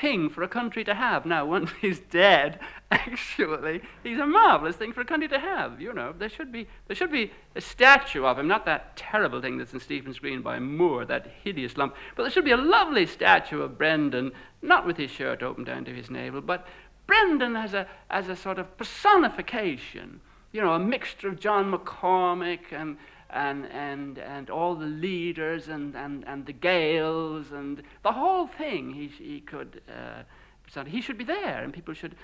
[0.00, 1.26] thing for a country to have.
[1.26, 2.58] Now, once he's dead,
[2.90, 5.80] actually, he's a marvelous thing for a country to have.
[5.80, 9.40] You know, there should be there should be a statue of him, not that terrible
[9.40, 12.56] thing that's in Stephen's Green by Moore, that hideous lump, but there should be a
[12.56, 16.66] lovely statue of Brendan, not with his shirt open down to his navel, but
[17.12, 20.20] Brendan as a as a sort of personification.
[20.50, 22.96] You know, a mixture of John McCormack and
[23.28, 28.92] and, and, and all the leaders and, and, and the Gales and the whole thing
[28.92, 32.14] he, he could uh, he should be there and people should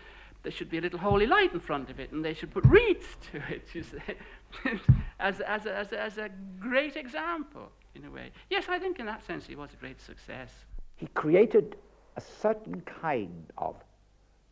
[0.43, 2.65] there should be a little holy light in front of it and they should put
[2.67, 3.99] wreaths to it you see,
[5.19, 6.29] as, as, a, as, a, as a
[6.61, 10.01] great example in a way yes I think in that sense he was a great
[10.01, 10.51] success
[10.97, 11.77] he created
[12.17, 13.77] a certain kind of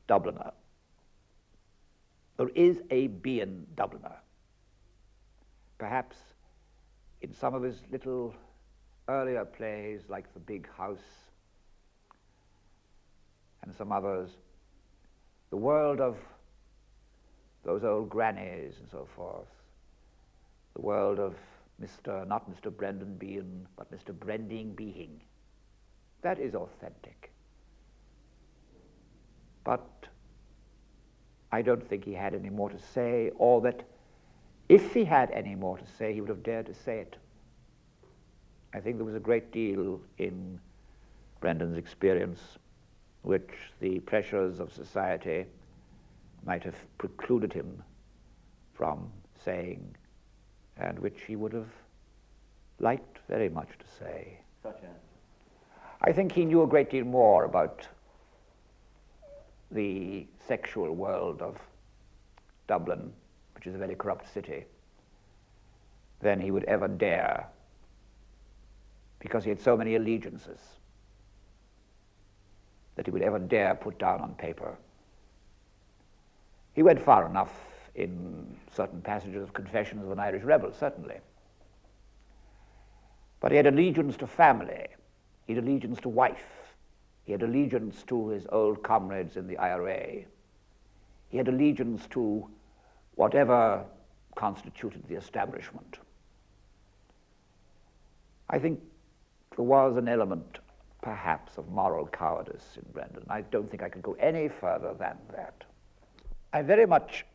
[0.09, 0.53] Dubliner
[2.37, 4.17] there is a being Dubliner
[5.79, 6.17] perhaps
[7.23, 8.35] in some of his little
[9.09, 10.99] earlier plays, like The Big House
[13.63, 14.31] and some others,
[15.51, 16.17] the world of
[17.65, 19.49] those old grannies and so forth,
[20.75, 21.35] the world of
[21.83, 22.27] Mr.
[22.27, 22.75] not Mr.
[22.75, 24.19] Brendan Behan, but Mr.
[24.19, 25.21] Brending Being.
[26.23, 27.33] That is authentic.
[29.67, 30.07] But
[31.51, 33.83] I don't think he had any more to say, or that
[34.69, 37.17] if he had any more to say, he would have dared to say it.
[38.73, 40.61] I think there was a great deal in
[41.41, 42.59] Brendan's experience
[43.23, 45.47] which the pressures of society
[46.45, 47.83] might have precluded him
[48.73, 49.11] from
[49.45, 49.97] saying,
[50.77, 51.73] and which he would have
[52.79, 54.39] liked very much to say.
[54.63, 55.01] Such as?
[56.03, 57.89] I think he knew a great deal more about
[59.71, 61.57] the sexual world of
[62.67, 63.13] Dublin
[63.57, 64.65] which is a very corrupt city,
[66.21, 67.47] than he would ever dare,
[69.19, 70.61] because he had so many allegiances
[72.95, 74.77] that he would ever dare put down on paper.
[76.75, 77.53] He went far enough
[77.95, 81.17] in certain passages of Confessions of an Irish Rebel, certainly.
[83.41, 84.87] But he had allegiance to family,
[85.47, 86.56] he had allegiance to wife,
[87.27, 90.25] he had allegiance to his old comrades in the IRA,
[91.29, 92.49] he had allegiance to
[93.17, 93.85] whatever
[94.37, 95.99] constituted the establishment.
[98.49, 98.81] I think
[99.57, 100.61] there was an element,
[101.03, 103.25] perhaps, of moral cowardice in Brendan.
[103.29, 105.65] I don't think I could go any further than that.
[106.53, 107.27] I very much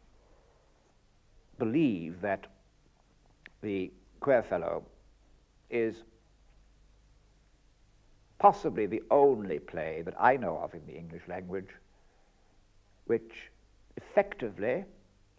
[1.60, 2.48] believe that
[3.62, 3.92] the
[4.22, 4.84] Quare Fellow
[5.70, 6.04] is
[8.42, 11.70] possibly the only play that I know of in the English language
[13.06, 13.52] which
[13.98, 14.84] effectively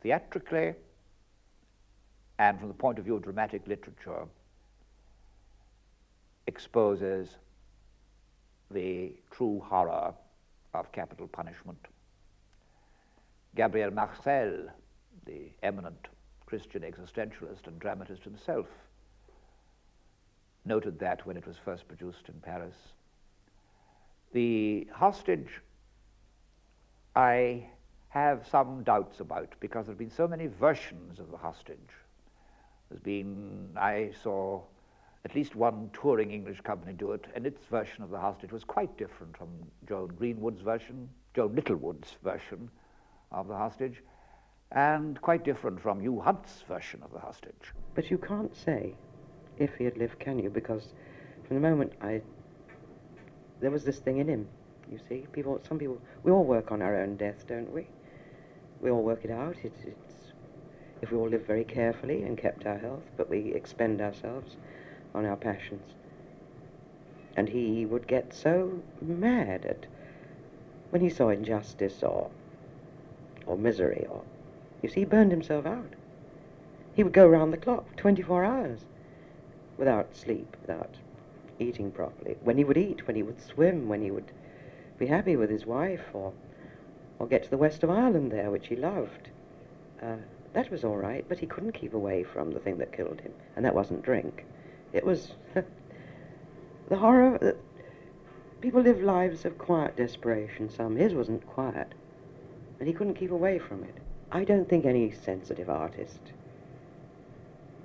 [0.03, 0.75] theatrically
[2.39, 4.25] and from the point of view of dramatic literature
[6.47, 7.39] exposes
[8.71, 10.15] the true horror
[10.73, 11.85] of capital punishment.
[13.57, 14.69] Gabriel Marcel,
[15.27, 16.07] the eminent
[16.47, 18.67] Christian existentialist and dramatist himself,
[20.65, 22.75] noted that when it was first produced in Paris.
[24.33, 25.61] The hostage,
[27.15, 27.67] I
[28.09, 31.79] have some doubts about because there have been so many versions of the hostage.
[32.89, 34.63] There's been, I saw
[35.25, 38.65] at least one touring English company do it, and its version of the hostage was
[38.65, 39.49] quite different from
[39.89, 42.69] Joan Greenwood's version, Joan Littlewood's version
[43.31, 44.03] of the hostage,
[44.73, 47.73] and quite different from Hugh Hunt's version of the hostage.
[47.95, 48.95] But you can't say
[49.59, 50.51] if he had lived, can you?
[50.51, 50.89] Because
[51.47, 52.23] from the moment I,
[53.61, 54.49] there was this thing in him
[54.91, 55.61] You see, people.
[55.67, 55.99] Some people.
[56.23, 57.87] We all work on our own death, don't we?
[58.81, 59.57] We all work it out.
[59.63, 60.33] It's, it's
[61.01, 64.57] if we all live very carefully and kept our health, but we expend ourselves
[65.15, 65.95] on our passions.
[67.37, 69.87] And he would get so mad at
[70.91, 72.31] when he saw injustice or
[73.47, 74.23] or misery or
[74.83, 75.95] you see, he burned himself out.
[76.95, 78.81] He would go round the clock, 24 hours,
[79.83, 80.95] without sleep, without
[81.59, 82.37] eating properly.
[82.45, 84.31] When he would eat, when he would swim, when he would
[84.97, 86.33] be happy with his wife, or
[87.19, 89.31] or get to the west of Ireland there, which he loved.
[90.01, 90.19] Uh,
[90.53, 93.33] that was all right, but he couldn't keep away from the thing that killed him,
[93.57, 94.45] and that wasn't drink.
[94.93, 95.33] It was
[96.89, 97.37] the horror.
[97.39, 97.57] That
[98.61, 100.71] people live lives of quiet desperation.
[100.71, 101.93] Some his wasn't quiet,
[102.79, 103.97] and he couldn't keep away from it.
[104.31, 106.21] I don't think any sensitive artist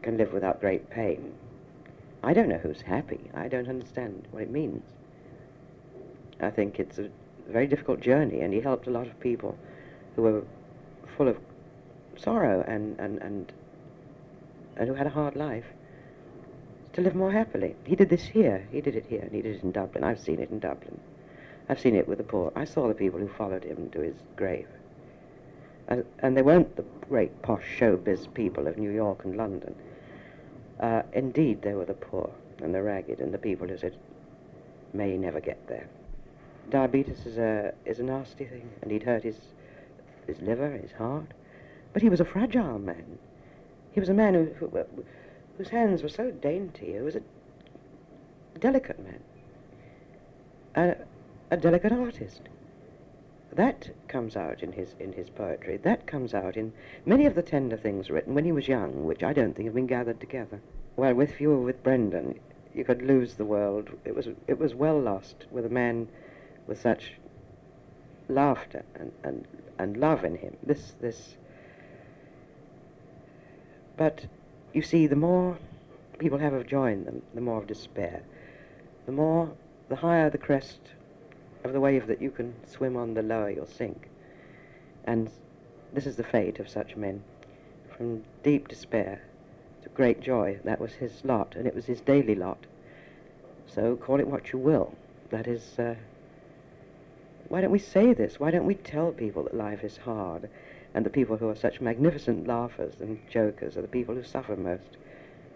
[0.03, 1.33] can live without great pain.
[2.27, 3.21] I don't know who's happy.
[3.33, 4.83] I don't understand what it means.
[6.41, 7.07] I think it's a
[7.47, 9.57] very difficult journey, and he helped a lot of people
[10.13, 10.43] who were
[11.15, 11.37] full of
[12.17, 13.53] sorrow and, and, and,
[14.75, 15.63] and who had a hard life
[16.91, 17.77] to live more happily.
[17.85, 18.67] He did this here.
[18.73, 20.03] He did it here, and he did it in Dublin.
[20.03, 20.99] I've seen it in Dublin.
[21.69, 22.51] I've seen it with the poor.
[22.57, 24.67] I saw the people who followed him to his grave.
[25.87, 29.73] And, and they weren't the great posh showbiz people of New York and London.
[30.79, 32.29] Uh, indeed, they were the poor
[32.61, 33.95] and the ragged and the people who said,
[34.93, 35.87] may never get there.
[36.69, 39.37] Diabetes is a, is a nasty thing, and he'd hurt his,
[40.25, 41.27] his liver, his heart.
[41.93, 43.17] But he was a fragile man.
[43.91, 44.85] He was a man who, who,
[45.57, 46.93] whose hands were so dainty.
[46.93, 47.21] He was a
[48.59, 49.19] delicate man,
[50.75, 50.95] a,
[51.53, 52.41] a delicate artist.
[53.53, 55.77] That comes out in his in his poetry.
[55.77, 56.73] That comes out in
[57.05, 59.75] many of the tender things written when he was young, which I don't think have
[59.75, 60.59] been gathered together.
[60.95, 62.39] Well, with you or with Brendan,
[62.73, 63.89] you could lose the world.
[64.05, 66.07] It was it was well lost with a man
[66.67, 67.13] with such
[68.29, 69.47] laughter and, and,
[69.79, 70.57] and love in him.
[70.63, 71.37] This this
[73.97, 74.27] but
[74.73, 75.57] you see, the more
[76.19, 78.21] people have of joy in them, the more of despair.
[79.07, 79.51] The more
[79.89, 80.79] the higher the crest
[81.63, 84.09] of the wave that you can swim on, the lower you'll sink.
[85.05, 85.29] And
[85.93, 87.23] this is the fate of such men.
[87.95, 89.21] From deep despair
[89.83, 92.65] to great joy, that was his lot, and it was his daily lot.
[93.65, 94.93] So call it what you will.
[95.29, 95.95] That is, uh,
[97.47, 98.39] why don't we say this?
[98.39, 100.49] Why don't we tell people that life is hard,
[100.93, 104.55] and the people who are such magnificent laughers and jokers are the people who suffer
[104.55, 104.97] most?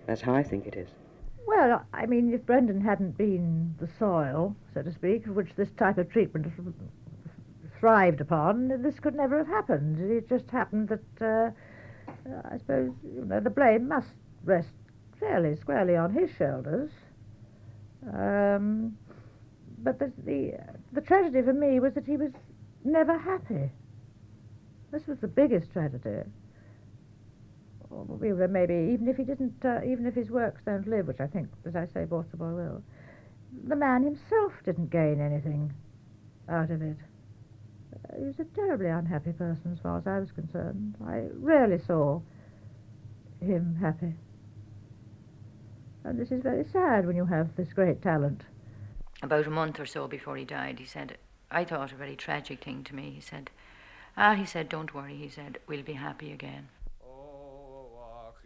[0.07, 0.90] That's how I think it is.
[1.48, 5.72] Well, I mean, if Brendan hadn't been the soil, so to speak, of which this
[5.72, 6.48] type of treatment
[7.80, 10.00] thrived upon, this could never have happened.
[10.00, 11.52] It just happened that, uh,
[12.52, 14.12] I suppose, you know, the blame must
[14.44, 14.74] rest
[15.20, 16.92] fairly squarely on his shoulders.
[18.14, 18.98] Um,
[19.84, 20.54] but the, the
[20.94, 22.32] the tragedy for me was that he was
[22.84, 23.72] never happy.
[24.92, 26.24] This was the biggest tragedy
[28.50, 31.50] maybe even if he didn't, uh, even if his works don't live, which I think,
[31.66, 32.84] as I say, both the boy will,
[33.68, 35.74] the man himself didn't gain anything
[36.50, 36.98] out of it.
[37.94, 40.96] Uh, he was a terribly unhappy person as far as I was concerned.
[41.06, 42.22] I rarely saw
[43.42, 44.14] him happy.
[46.04, 48.44] And this is very sad when you have this great talent.
[49.22, 51.18] About a month or so before he died, he said,
[51.52, 53.12] I thought a very tragic thing to me.
[53.12, 53.52] He said,
[54.18, 55.16] Ah, he said, don't worry.
[55.16, 56.70] He said, we'll be happy again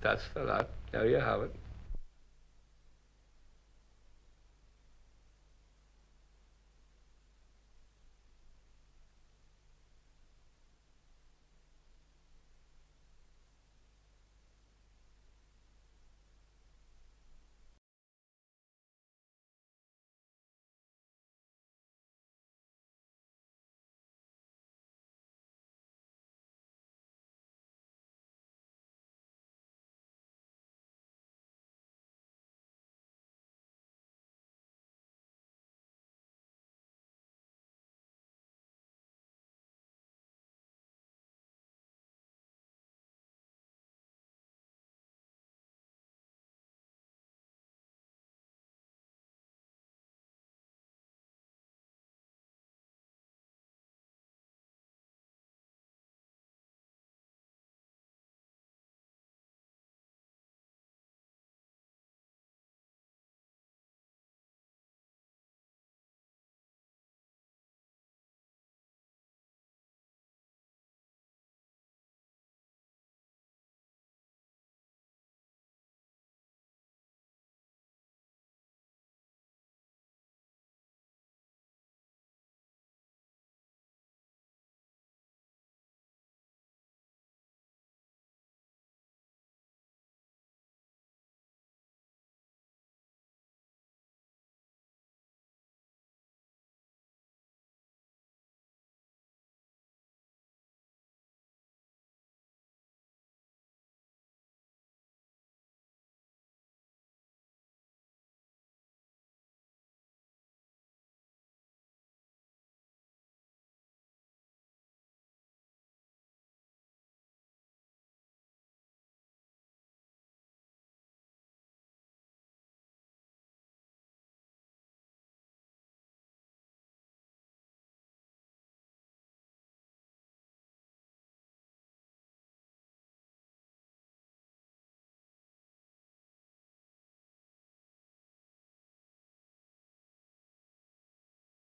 [0.00, 0.68] That's the lot.
[0.92, 1.63] There you have it.